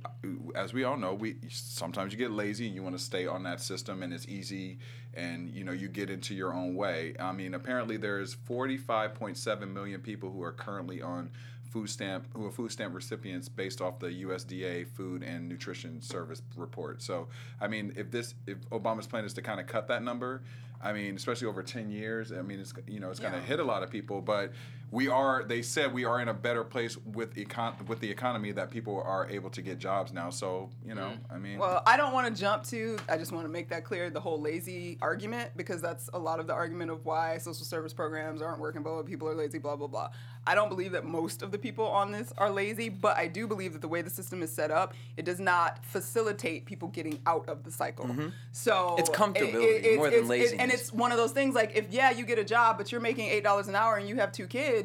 as 0.55 0.73
we 0.73 0.83
all 0.83 0.97
know, 0.97 1.13
we 1.13 1.37
sometimes 1.49 2.11
you 2.11 2.17
get 2.17 2.31
lazy 2.31 2.67
and 2.67 2.75
you 2.75 2.83
want 2.83 2.97
to 2.97 3.03
stay 3.03 3.27
on 3.27 3.43
that 3.43 3.61
system, 3.61 4.03
and 4.03 4.13
it's 4.13 4.27
easy, 4.27 4.79
and 5.13 5.49
you 5.49 5.63
know 5.63 5.71
you 5.71 5.87
get 5.87 6.09
into 6.09 6.33
your 6.33 6.53
own 6.53 6.75
way. 6.75 7.15
I 7.19 7.31
mean, 7.31 7.53
apparently 7.53 7.97
there's 7.97 8.35
45.7 8.35 9.71
million 9.71 10.01
people 10.01 10.31
who 10.31 10.41
are 10.43 10.51
currently 10.53 11.01
on 11.01 11.31
food 11.69 11.89
stamp 11.89 12.27
who 12.33 12.45
are 12.45 12.51
food 12.51 12.71
stamp 12.71 12.93
recipients 12.95 13.47
based 13.47 13.81
off 13.81 13.99
the 13.99 14.07
USDA 14.07 14.87
Food 14.87 15.23
and 15.23 15.47
Nutrition 15.47 16.01
Service 16.01 16.41
report. 16.55 17.01
So, 17.01 17.27
I 17.61 17.67
mean, 17.67 17.93
if 17.95 18.11
this 18.11 18.35
if 18.47 18.57
Obama's 18.69 19.07
plan 19.07 19.25
is 19.25 19.33
to 19.33 19.41
kind 19.41 19.59
of 19.59 19.67
cut 19.67 19.87
that 19.87 20.03
number, 20.03 20.41
I 20.81 20.93
mean, 20.93 21.15
especially 21.15 21.47
over 21.47 21.61
10 21.61 21.89
years, 21.89 22.31
I 22.31 22.41
mean, 22.41 22.59
it's 22.59 22.73
you 22.87 22.99
know, 22.99 23.09
it's 23.09 23.19
going 23.19 23.33
to 23.33 23.41
hit 23.41 23.59
a 23.59 23.63
lot 23.63 23.83
of 23.83 23.89
people, 23.89 24.21
but 24.21 24.53
we 24.91 25.07
are 25.07 25.43
they 25.43 25.61
said 25.61 25.93
we 25.93 26.05
are 26.05 26.19
in 26.19 26.27
a 26.29 26.33
better 26.33 26.63
place 26.63 26.97
with 27.05 27.35
econ 27.35 27.85
with 27.87 27.99
the 27.99 28.09
economy 28.09 28.51
that 28.53 28.71
people 28.71 29.01
are 29.05 29.27
able 29.29 29.49
to 29.51 29.61
get 29.61 29.77
jobs 29.77 30.11
now. 30.11 30.29
So, 30.29 30.69
you 30.85 30.95
know, 30.95 31.11
I 31.31 31.37
mean, 31.37 31.59
Well, 31.59 31.83
I 31.85 31.95
don't 31.97 32.13
want 32.13 32.33
to 32.33 32.39
jump 32.41 32.63
to. 32.65 32.97
I 33.07 33.17
just 33.17 33.31
want 33.31 33.45
to 33.45 33.49
make 33.51 33.69
that 33.69 33.83
clear. 33.83 34.09
The 34.09 34.19
whole 34.19 34.41
lazy 34.41 34.97
argument, 35.01 35.51
because 35.55 35.81
that's 35.81 36.09
a 36.13 36.19
lot 36.19 36.39
of 36.39 36.47
the 36.47 36.53
argument 36.53 36.91
of 36.91 37.05
why 37.05 37.37
social 37.37 37.65
service 37.65 37.93
programs 37.93 38.41
aren't 38.41 38.59
working. 38.59 38.81
Blah, 38.83 38.93
blah, 38.93 39.03
people 39.03 39.27
are 39.29 39.35
lazy. 39.35 39.59
Blah 39.59 39.75
blah 39.75 39.87
blah. 39.87 40.09
I 40.47 40.55
don't 40.55 40.69
believe 40.69 40.93
that 40.93 41.05
most 41.05 41.43
of 41.43 41.51
the 41.51 41.57
people 41.59 41.85
on 41.87 42.11
this 42.11 42.33
are 42.37 42.49
lazy, 42.49 42.89
but 42.89 43.17
I 43.17 43.27
do 43.27 43.45
believe 43.47 43.73
that 43.73 43.81
the 43.81 43.87
way 43.87 44.01
the 44.01 44.09
system 44.09 44.41
is 44.41 44.51
set 44.51 44.71
up, 44.71 44.93
it 45.17 45.25
does 45.25 45.39
not 45.39 45.85
facilitate 45.85 46.65
people 46.65 46.87
getting 46.87 47.19
out 47.27 47.47
of 47.47 47.63
the 47.63 47.71
cycle. 47.71 48.07
So 48.51 48.71
Mm-hmm. 48.71 48.99
It's 48.99 49.09
it- 49.09 49.15
comfortability 49.15 49.95
more 49.97 50.09
than 50.09 50.59
and 50.59 50.71
it's 50.71 50.91
one 50.93 51.11
of 51.11 51.17
those 51.17 51.31
things 51.31 51.53
like 51.53 51.71
if 51.75 51.85
yeah, 51.91 52.09
you 52.11 52.25
get 52.25 52.39
a 52.39 52.43
job, 52.43 52.77
but 52.77 52.91
you're 52.91 53.01
making 53.01 53.27
eight 53.29 53.43
dollars 53.43 53.67
an 53.67 53.75
hour 53.75 53.97
and 53.97 54.07
you 54.07 54.15
have 54.15 54.31
two 54.31 54.47
kids, 54.47 54.78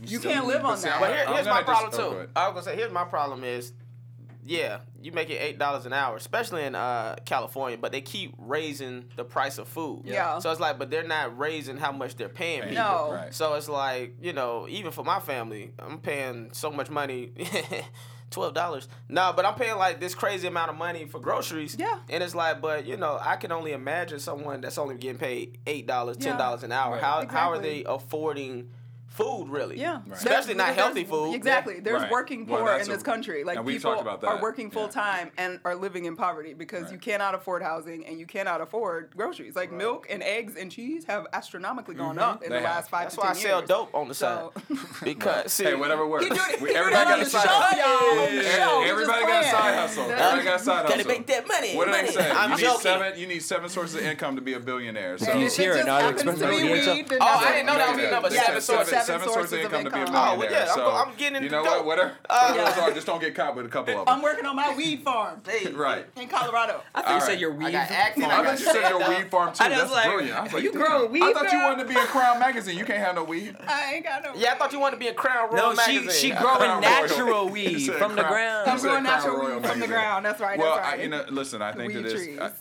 you, 0.00 0.18
still 0.18 0.32
can't 0.32 0.46
live 0.46 0.64
on 0.64 0.76
see, 0.76 0.88
that. 0.88 1.00
But 1.00 1.12
here, 1.12 1.26
here's 1.26 1.46
my 1.46 1.62
problem 1.62 1.90
just- 1.90 2.02
go 2.02 2.24
too. 2.24 2.28
I 2.34 2.48
was 2.48 2.64
gonna 2.64 2.64
say, 2.64 2.76
here's 2.76 2.92
my 2.92 3.04
problem 3.04 3.44
is, 3.44 3.72
yeah, 4.44 4.78
you 5.00 5.12
make 5.12 5.30
it 5.30 5.36
eight 5.36 5.58
dollars 5.58 5.86
an 5.86 5.92
hour, 5.92 6.16
especially 6.16 6.64
in 6.64 6.74
uh, 6.74 7.16
California, 7.24 7.78
but 7.78 7.92
they 7.92 8.00
keep 8.00 8.34
raising 8.38 9.04
the 9.16 9.24
price 9.24 9.58
of 9.58 9.68
food. 9.68 10.02
Yeah. 10.04 10.40
So 10.40 10.50
it's 10.50 10.60
like, 10.60 10.78
but 10.78 10.90
they're 10.90 11.06
not 11.06 11.38
raising 11.38 11.76
how 11.76 11.92
much 11.92 12.16
they're 12.16 12.28
paying 12.28 12.62
people. 12.62 12.74
No. 12.76 13.12
Right. 13.12 13.32
So 13.32 13.54
it's 13.54 13.68
like, 13.68 14.16
you 14.20 14.32
know, 14.32 14.66
even 14.68 14.90
for 14.90 15.04
my 15.04 15.20
family, 15.20 15.72
I'm 15.78 15.98
paying 15.98 16.50
so 16.52 16.70
much 16.70 16.90
money. 16.90 17.32
Twelve 18.30 18.54
dollars. 18.54 18.88
No, 19.10 19.32
but 19.36 19.44
I'm 19.44 19.54
paying 19.54 19.76
like 19.76 20.00
this 20.00 20.14
crazy 20.14 20.48
amount 20.48 20.70
of 20.70 20.76
money 20.76 21.04
for 21.04 21.20
groceries. 21.20 21.76
Yeah. 21.78 22.00
And 22.08 22.22
it's 22.22 22.34
like, 22.34 22.62
but 22.62 22.86
you 22.86 22.96
know, 22.96 23.18
I 23.20 23.36
can 23.36 23.52
only 23.52 23.72
imagine 23.72 24.20
someone 24.20 24.62
that's 24.62 24.78
only 24.78 24.96
getting 24.96 25.18
paid 25.18 25.58
eight 25.66 25.86
dollars, 25.86 26.16
ten 26.16 26.38
dollars 26.38 26.62
an 26.62 26.72
hour. 26.72 26.94
Right. 26.94 27.02
How 27.02 27.26
how 27.28 27.50
are 27.52 27.58
they 27.58 27.84
affording 27.84 28.70
food, 29.12 29.48
really. 29.48 29.78
Yeah, 29.78 30.00
Especially 30.10 30.24
There's- 30.30 30.46
not 30.48 30.56
there's- 30.56 30.76
healthy 30.76 31.04
food. 31.04 31.34
Exactly. 31.34 31.80
There's 31.80 32.02
Right. 32.02 32.10
working 32.10 32.46
poor 32.46 32.64
that's 32.64 32.86
in 32.86 32.92
this 32.92 33.02
a- 33.02 33.04
country. 33.04 33.44
Like 33.44 33.64
people 33.66 33.94
talked 33.94 34.00
about 34.02 34.24
are 34.24 34.40
working 34.40 34.70
full 34.70 34.88
time 34.88 35.30
and 35.36 35.60
are 35.64 35.74
living 35.74 36.06
in 36.06 36.16
poverty 36.16 36.54
because 36.54 36.90
you 36.90 36.98
cannot 36.98 37.34
afford 37.34 37.62
housing 37.62 38.06
and 38.06 38.18
you 38.18 38.26
cannot 38.26 38.60
afford 38.60 39.12
groceries. 39.16 39.54
Like 39.54 39.70
milk 39.72 40.06
and 40.10 40.22
eggs 40.22 40.56
and 40.56 40.70
cheese 40.72 41.04
have 41.04 41.26
astronomically 41.32 41.94
gone 41.94 42.16
mm-hmm. 42.16 42.24
up 42.24 42.42
in 42.42 42.50
They 42.50 42.60
the 42.60 42.66
have. 42.66 42.76
last 42.76 42.90
five 42.90 43.02
That's 43.04 43.14
to 43.16 43.20
why 43.20 43.30
I 43.30 43.32
sell 43.34 43.58
years. 43.60 43.68
dope 43.68 43.94
on 43.94 44.08
the 44.08 44.14
side. 44.14 44.38
So- 44.68 44.76
Because 45.04 45.52
see, 45.52 45.64
Hey, 45.64 45.74
whatever 45.74 46.06
works. 46.06 46.26
It- 46.26 46.60
We- 46.60 46.74
everybody 46.74 47.04
got 47.04 47.20
a 47.20 47.26
side 47.26 47.46
hustle. 47.48 47.78
y'all. 47.78 48.24
On 48.28 48.36
the 48.36 48.42
Yeah, 48.42 48.50
show. 48.56 48.78
We're 48.80 48.86
Everybody 48.92 49.22
got 49.26 49.42
a 49.44 49.46
side 49.48 49.74
hustle. 49.74 50.10
Everybody 50.10 50.44
got 50.44 50.60
a 50.60 50.64
side 50.64 50.88
Gotta 50.88 51.06
make 51.08 51.26
that 51.26 51.46
money, 51.48 51.76
What 51.76 51.86
do 51.86 51.92
they 51.92 52.02
money. 52.02 52.12
say? 52.12 52.30
I'm 52.30 52.50
you 52.52 52.56
need 52.56 52.62
joking. 52.64 52.80
seven. 52.80 53.18
You 53.18 53.26
need 53.26 53.42
seven 53.42 53.68
sources 53.68 53.96
of 53.96 54.02
income 54.02 54.36
to 54.36 54.42
be 54.42 54.54
a 54.54 54.60
billionaire. 54.60 55.18
So 55.18 55.30
And 55.30 55.40
He's 55.42 55.58
it 55.58 55.62
here, 55.62 55.74
just 55.74 55.86
not 55.86 56.02
happens 56.02 56.22
to 56.40 56.48
be 56.48 56.56
DHL. 56.56 56.94
weed, 56.96 57.08
then 57.08 57.18
Oh, 57.20 57.26
I 57.26 57.52
didn't 57.52 57.66
know 57.66 57.76
that 57.76 57.88
was 57.92 57.98
Yeah, 57.98 58.04
the 58.06 58.10
number. 58.12 58.30
Seven 58.30 58.60
sources. 58.60 59.01
Seven, 59.02 59.28
Seven 59.28 59.28
seven 59.28 59.34
sources 59.34 59.52
of 59.52 59.60
sources 59.60 59.66
of 59.66 59.74
income 59.74 59.84
to 59.84 59.90
be 59.90 59.96
a 59.96 60.00
income. 60.00 60.16
Oh, 60.16 60.36
millionaire. 60.36 60.38
well, 60.38 60.66
yeah, 60.66 60.72
I'm 60.72 60.78
so, 60.78 60.90
I'm 60.90 61.16
getting 61.16 61.42
You 61.42 61.50
know 61.50 61.64
dope. 61.64 61.76
what? 61.78 61.86
Whatever. 61.86 62.12
Uh, 62.28 62.48
whatever 62.52 62.70
those 62.70 62.78
are, 62.78 62.92
just 62.94 63.06
don't 63.06 63.20
get 63.20 63.34
caught 63.34 63.56
with 63.56 63.66
a 63.66 63.68
couple 63.68 63.98
of 63.98 64.06
them. 64.06 64.14
I'm 64.14 64.22
working 64.22 64.46
on 64.46 64.56
my 64.56 64.74
weed 64.74 65.02
farm 65.02 65.42
right. 65.74 66.06
in 66.16 66.28
Colorado. 66.28 66.80
I 66.94 67.02
thought 67.02 67.08
you 67.08 67.14
All 67.14 67.20
said 67.20 67.28
right. 67.28 67.38
your 67.38 67.52
weed. 67.52 67.66
I 67.66 67.72
got 67.72 67.90
acting. 67.90 68.24
I 68.24 68.44
thought 68.44 68.58
you 68.58 68.64
said 68.64 68.88
your 68.88 69.08
weed 69.08 69.30
farm 69.30 69.52
too. 69.54 69.64
I 69.64 69.68
That's 69.68 69.90
like, 69.90 70.06
brilliant. 70.06 70.38
I 70.38 70.42
was 70.42 70.52
like, 70.52 70.62
you 70.62 70.72
grow 70.72 71.06
weed, 71.06 71.22
I 71.22 71.32
thought 71.32 71.52
you 71.52 71.60
wanted 71.60 71.82
to 71.82 71.88
be 71.88 71.98
in 71.98 72.06
Crown 72.06 72.38
Magazine. 72.38 72.78
You 72.78 72.84
can't 72.84 72.98
have 72.98 73.14
no 73.14 73.24
weed. 73.24 73.56
I 73.66 73.94
ain't 73.94 74.04
got 74.04 74.22
no. 74.22 74.32
Weed. 74.32 74.40
Yeah, 74.40 74.52
I 74.52 74.54
thought 74.56 74.72
you 74.72 74.80
wanted 74.80 74.96
to 74.96 75.00
be 75.00 75.08
in 75.08 75.14
Crown 75.14 75.50
Royal 75.50 75.74
No, 75.74 75.82
she 75.82 76.08
she 76.10 76.30
growing 76.34 76.80
natural 76.80 77.48
weed 77.48 77.86
from 77.92 78.16
the 78.16 78.22
ground. 78.22 78.70
I'm 78.70 78.78
growing 78.78 79.04
natural 79.04 79.40
weed 79.40 79.66
from 79.66 79.80
the 79.80 79.86
ground. 79.86 80.24
That's 80.24 80.40
right. 80.40 80.58
Well, 80.58 80.76
that's 80.76 80.86
right. 80.86 81.00
I, 81.00 81.02
you 81.02 81.08
know, 81.08 81.24
listen. 81.30 81.62
I 81.62 81.72
think 81.72 81.94
weed 81.94 82.04
that 82.04 82.12
is. 82.12 82.52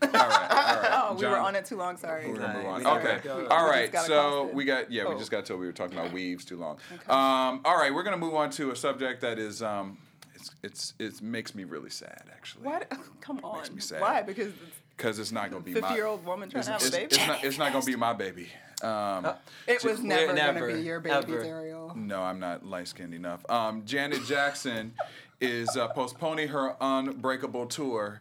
Trees. 0.00 0.14
I, 0.14 0.18
all 0.18 0.28
right, 0.28 0.50
all 0.50 0.82
right. 0.82 0.90
Oh, 1.10 1.16
we 1.18 1.26
were 1.26 1.38
on 1.38 1.56
it 1.56 1.64
too 1.64 1.76
long. 1.76 1.96
Sorry. 1.96 2.28
We're 2.28 2.36
gonna 2.38 2.54
move 2.58 2.66
on. 2.66 2.82
Sorry. 2.82 3.02
Okay. 3.12 3.28
Sorry. 3.28 3.46
All 3.46 3.64
We 3.64 3.70
right. 3.70 3.98
So 4.00 4.50
we 4.52 4.64
got 4.64 4.90
yeah. 4.90 5.04
We 5.08 5.14
Oh. 5.14 5.18
just 5.18 5.30
got 5.30 5.44
told 5.46 5.60
we 5.60 5.66
were 5.66 5.72
talking 5.72 5.96
about 5.98 6.12
weaves 6.12 6.44
too 6.44 6.56
long. 6.56 6.78
Um, 7.08 7.60
all 7.64 7.76
right. 7.76 7.94
We're 7.94 8.02
gonna 8.02 8.16
move 8.16 8.34
on 8.34 8.50
to 8.50 8.70
a 8.70 8.76
subject 8.76 9.20
that 9.22 9.38
is 9.38 9.62
um, 9.62 9.98
it's 10.34 10.50
it's 10.62 10.94
it 10.98 11.22
makes 11.22 11.54
me 11.54 11.64
really 11.64 11.90
sad 11.90 12.24
actually. 12.32 12.64
Why? 12.66 12.80
do- 12.90 12.96
Come 13.20 13.40
on. 13.44 13.56
Makes 13.58 13.72
me 13.72 13.80
sad. 13.80 14.00
Why? 14.00 14.22
Because 14.22 14.52
Because 14.96 15.18
it's 15.18 15.32
not 15.32 15.50
gonna 15.50 15.62
be 15.62 15.72
a 15.72 15.80
my. 15.80 15.88
50 15.88 15.94
year 15.94 16.06
old 16.06 16.24
woman 16.24 16.48
trying 16.50 16.64
to 16.64 16.72
have 16.72 16.86
a 16.86 16.90
baby. 16.90 17.04
it's 17.04 17.26
not. 17.26 17.44
It's 17.44 17.58
not 17.58 17.72
gonna 17.72 17.84
be 17.84 17.96
my 17.96 18.12
baby. 18.24 18.48
Um, 18.82 19.26
it 19.66 19.82
was 19.82 20.02
never, 20.02 20.34
never, 20.34 20.60
going 20.60 20.72
to 20.74 20.80
be 20.82 20.86
your 20.86 21.00
baby, 21.00 21.14
ever. 21.32 21.42
Ariel. 21.42 21.92
No, 21.96 22.20
I'm 22.22 22.38
not 22.38 22.66
light 22.66 22.86
skinned 22.88 23.14
enough. 23.14 23.40
Um, 23.50 23.86
Janet 23.86 24.22
Jackson 24.26 24.92
is 25.40 25.74
uh, 25.78 25.88
postponing 25.88 26.48
her 26.48 26.76
Unbreakable 26.78 27.64
tour 27.68 28.20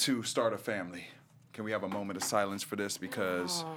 to 0.00 0.22
start 0.22 0.52
a 0.52 0.58
family. 0.58 1.06
Can 1.52 1.64
we 1.64 1.72
have 1.72 1.82
a 1.82 1.88
moment 1.88 2.16
of 2.16 2.24
silence 2.24 2.62
for 2.62 2.76
this? 2.76 2.96
Because 2.96 3.64
oh. 3.66 3.76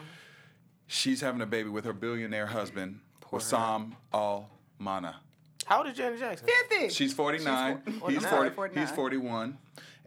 she's 0.88 1.20
having 1.20 1.42
a 1.42 1.46
baby 1.46 1.70
with 1.70 1.86
her 1.86 1.94
billionaire 1.94 2.48
husband, 2.48 3.00
Wissam 3.32 3.94
Al 4.14 4.50
Mana. 4.80 5.18
How 5.66 5.80
old 5.80 5.88
is 5.88 5.98
Janet 5.98 6.20
Jackson? 6.20 6.48
50. 6.70 6.90
She's 6.90 7.14
49. 7.14 7.82
She's 7.86 8.00
fo- 8.00 8.08
he's 8.08 8.26
49. 8.26 8.52
40, 8.54 8.80
He's 8.80 8.92
41. 8.92 9.58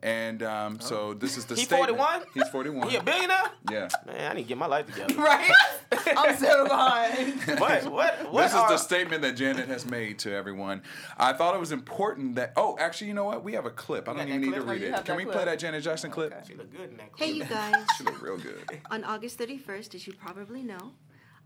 And 0.06 0.44
um, 0.44 0.78
so 0.78 1.14
this 1.14 1.36
is 1.36 1.46
the 1.46 1.56
He 1.56 1.64
statement. 1.64 1.98
41? 1.98 2.22
He's 2.32 2.48
41. 2.50 2.90
He 2.90 2.96
a 2.96 3.02
billionaire? 3.02 3.50
Yeah. 3.68 3.88
Man, 4.06 4.30
I 4.30 4.34
need 4.34 4.42
to 4.42 4.48
get 4.48 4.56
my 4.56 4.66
life 4.66 4.86
together. 4.86 5.12
right? 5.18 5.50
I'm 6.16 6.36
so 6.36 6.68
behind. 6.68 7.40
what? 7.58 7.84
What? 7.96 8.32
What? 8.32 8.42
This 8.42 8.52
is 8.54 8.68
the 8.68 8.76
statement 8.76 9.22
that 9.22 9.32
Janet 9.32 9.66
has 9.66 9.84
made 9.84 10.20
to 10.20 10.32
everyone. 10.32 10.82
I 11.18 11.32
thought 11.32 11.56
it 11.56 11.58
was 11.58 11.72
important 11.72 12.36
that. 12.36 12.52
Oh, 12.56 12.76
actually, 12.78 13.08
you 13.08 13.14
know 13.14 13.24
what? 13.24 13.42
We 13.42 13.54
have 13.54 13.66
a 13.66 13.70
clip. 13.70 14.08
I 14.08 14.14
don't 14.14 14.28
even 14.28 14.42
need 14.42 14.54
to 14.54 14.62
clip? 14.62 14.68
Oh, 14.68 14.70
read 14.70 14.82
you 14.82 14.94
it. 14.94 15.04
Can 15.04 15.16
we 15.16 15.24
clip? 15.24 15.34
play 15.34 15.44
that 15.46 15.58
Janet 15.58 15.82
Jackson 15.82 16.12
clip? 16.12 16.46
She 16.46 16.54
look 16.54 16.70
good 16.70 16.90
in 16.90 16.96
that 16.98 17.10
Hey, 17.16 17.32
you 17.32 17.44
guys. 17.44 17.84
She 17.98 18.04
look 18.04 18.22
real 18.22 18.38
good. 18.38 18.80
On 18.92 19.02
August 19.02 19.40
31st, 19.40 19.96
as 19.96 20.06
you 20.06 20.12
probably 20.12 20.62
know, 20.62 20.92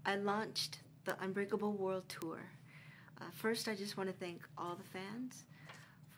I 0.05 0.17
launched 0.17 0.81
the 1.07 1.17
Unbreakable 1.23 1.73
World 1.73 2.05
Tour. 2.11 2.41
Uh, 3.19 3.25
first, 3.33 3.69
I 3.69 3.75
just 3.75 3.97
want 3.97 4.11
to 4.11 4.15
thank 4.15 4.43
all 4.59 4.77
the 4.77 4.85
fans 4.99 5.45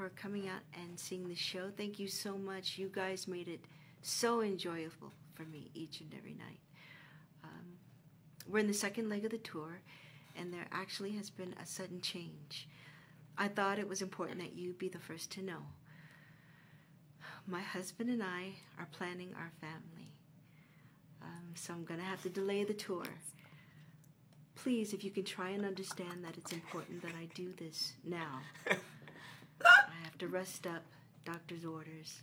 for 0.03 0.09
coming 0.09 0.49
out 0.49 0.63
and 0.75 0.99
seeing 0.99 1.29
the 1.29 1.35
show. 1.37 1.71
Thank 1.77 2.01
you 2.01 2.09
so 2.09 2.37
much. 2.37 2.77
You 2.77 2.91
guys 2.93 3.29
made 3.29 3.47
it 3.47 3.61
so 4.01 4.41
enjoyable 4.41 5.13
for 5.35 5.45
me 5.45 5.71
each 5.75 6.01
and 6.01 6.13
every 6.19 6.35
night. 6.35 6.59
Um, 7.45 7.79
we're 8.49 8.59
in 8.59 8.67
the 8.67 8.75
second 8.75 9.09
leg 9.09 9.25
of 9.25 9.31
the 9.31 9.39
tour, 9.39 9.81
and 10.35 10.53
there 10.53 10.67
actually 10.73 11.13
has 11.13 11.31
been 11.31 11.55
a 11.63 11.65
sudden 11.65 12.01
change. 12.01 12.69
I 13.39 13.47
thought 13.47 13.79
it 13.79 13.89
was 13.89 14.03
important 14.03 14.41
that 14.41 14.57
you 14.57 14.73
be 14.73 14.89
the 14.89 14.99
first 14.99 15.31
to 15.33 15.43
know. 15.43 15.63
My 17.47 17.61
husband 17.61 18.11
and 18.11 18.25
I 18.25 18.55
are 18.81 18.89
planning 18.91 19.33
our 19.39 19.53
family. 19.61 20.11
Um, 21.23 21.55
so 21.55 21.75
I'm 21.75 21.85
going 21.85 22.01
to 22.01 22.07
have 22.07 22.23
to 22.23 22.29
delay 22.29 22.65
the 22.65 22.75
tour. 22.75 23.07
Please, 24.57 24.95
if 24.95 25.05
you 25.05 25.13
can 25.13 25.23
try 25.23 25.51
and 25.51 25.65
understand 25.65 26.25
that 26.25 26.37
it's 26.37 26.53
important 26.53 27.03
that 27.03 27.13
I 27.13 27.29
do 27.37 27.53
this 27.57 27.93
now. 28.05 28.41
To 30.23 30.29
rest 30.29 30.69
up, 30.69 30.85
doctor's 31.25 31.65
orders. 31.65 32.23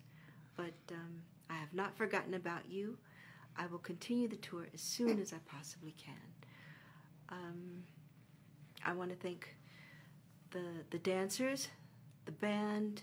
But 0.55 0.71
um, 0.89 1.21
I 1.49 1.55
have 1.55 1.73
not 1.73 1.97
forgotten 1.97 2.33
about 2.33 2.61
you. 2.69 2.97
I 3.57 3.65
will 3.65 3.79
continue 3.79 4.29
the 4.29 4.37
tour 4.37 4.69
as 4.73 4.79
soon 4.79 5.19
as 5.19 5.33
I 5.33 5.37
possibly 5.53 5.93
can. 6.01 6.13
Um, 7.27 7.83
I 8.85 8.93
want 8.93 9.09
to 9.09 9.17
thank 9.17 9.53
the, 10.51 10.63
the 10.91 10.99
dancers, 10.99 11.67
the 12.23 12.31
band, 12.31 13.01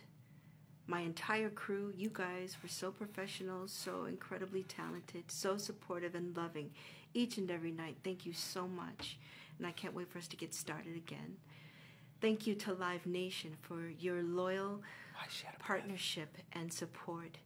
my 0.87 1.01
entire 1.01 1.51
crew. 1.51 1.93
You 1.95 2.11
guys 2.11 2.57
were 2.63 2.71
so 2.71 2.91
professional, 2.91 3.69
so 3.69 4.07
incredibly 4.07 4.63
talented, 4.63 5.25
so 5.31 5.59
supportive 5.59 6.15
and 6.15 6.35
loving 6.35 6.71
each 7.13 7.37
and 7.37 7.51
every 7.51 7.71
night. 7.71 7.99
Thank 8.03 8.25
you 8.25 8.33
so 8.33 8.67
much. 8.67 9.19
And 9.59 9.67
I 9.67 9.73
can't 9.73 9.93
wait 9.95 10.09
for 10.11 10.17
us 10.17 10.29
to 10.29 10.37
get 10.37 10.55
started 10.55 10.97
again. 10.97 11.37
Thank 12.21 12.47
you 12.47 12.55
to 12.55 12.73
Live 12.73 13.05
Nation 13.07 13.57
for 13.61 13.89
your 13.99 14.23
loyal 14.23 14.81
partnership 15.59 16.39
and 16.53 16.73
support. 16.73 17.37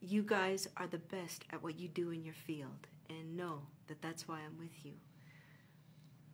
You 0.00 0.22
guys 0.22 0.68
are 0.76 0.86
the 0.86 0.98
best 0.98 1.44
at 1.50 1.62
what 1.62 1.78
you 1.78 1.88
do 1.88 2.10
in 2.10 2.22
your 2.22 2.34
field, 2.34 2.86
and 3.08 3.36
know 3.36 3.62
that 3.86 4.02
that's 4.02 4.28
why 4.28 4.40
I'm 4.40 4.58
with 4.58 4.84
you. 4.84 4.92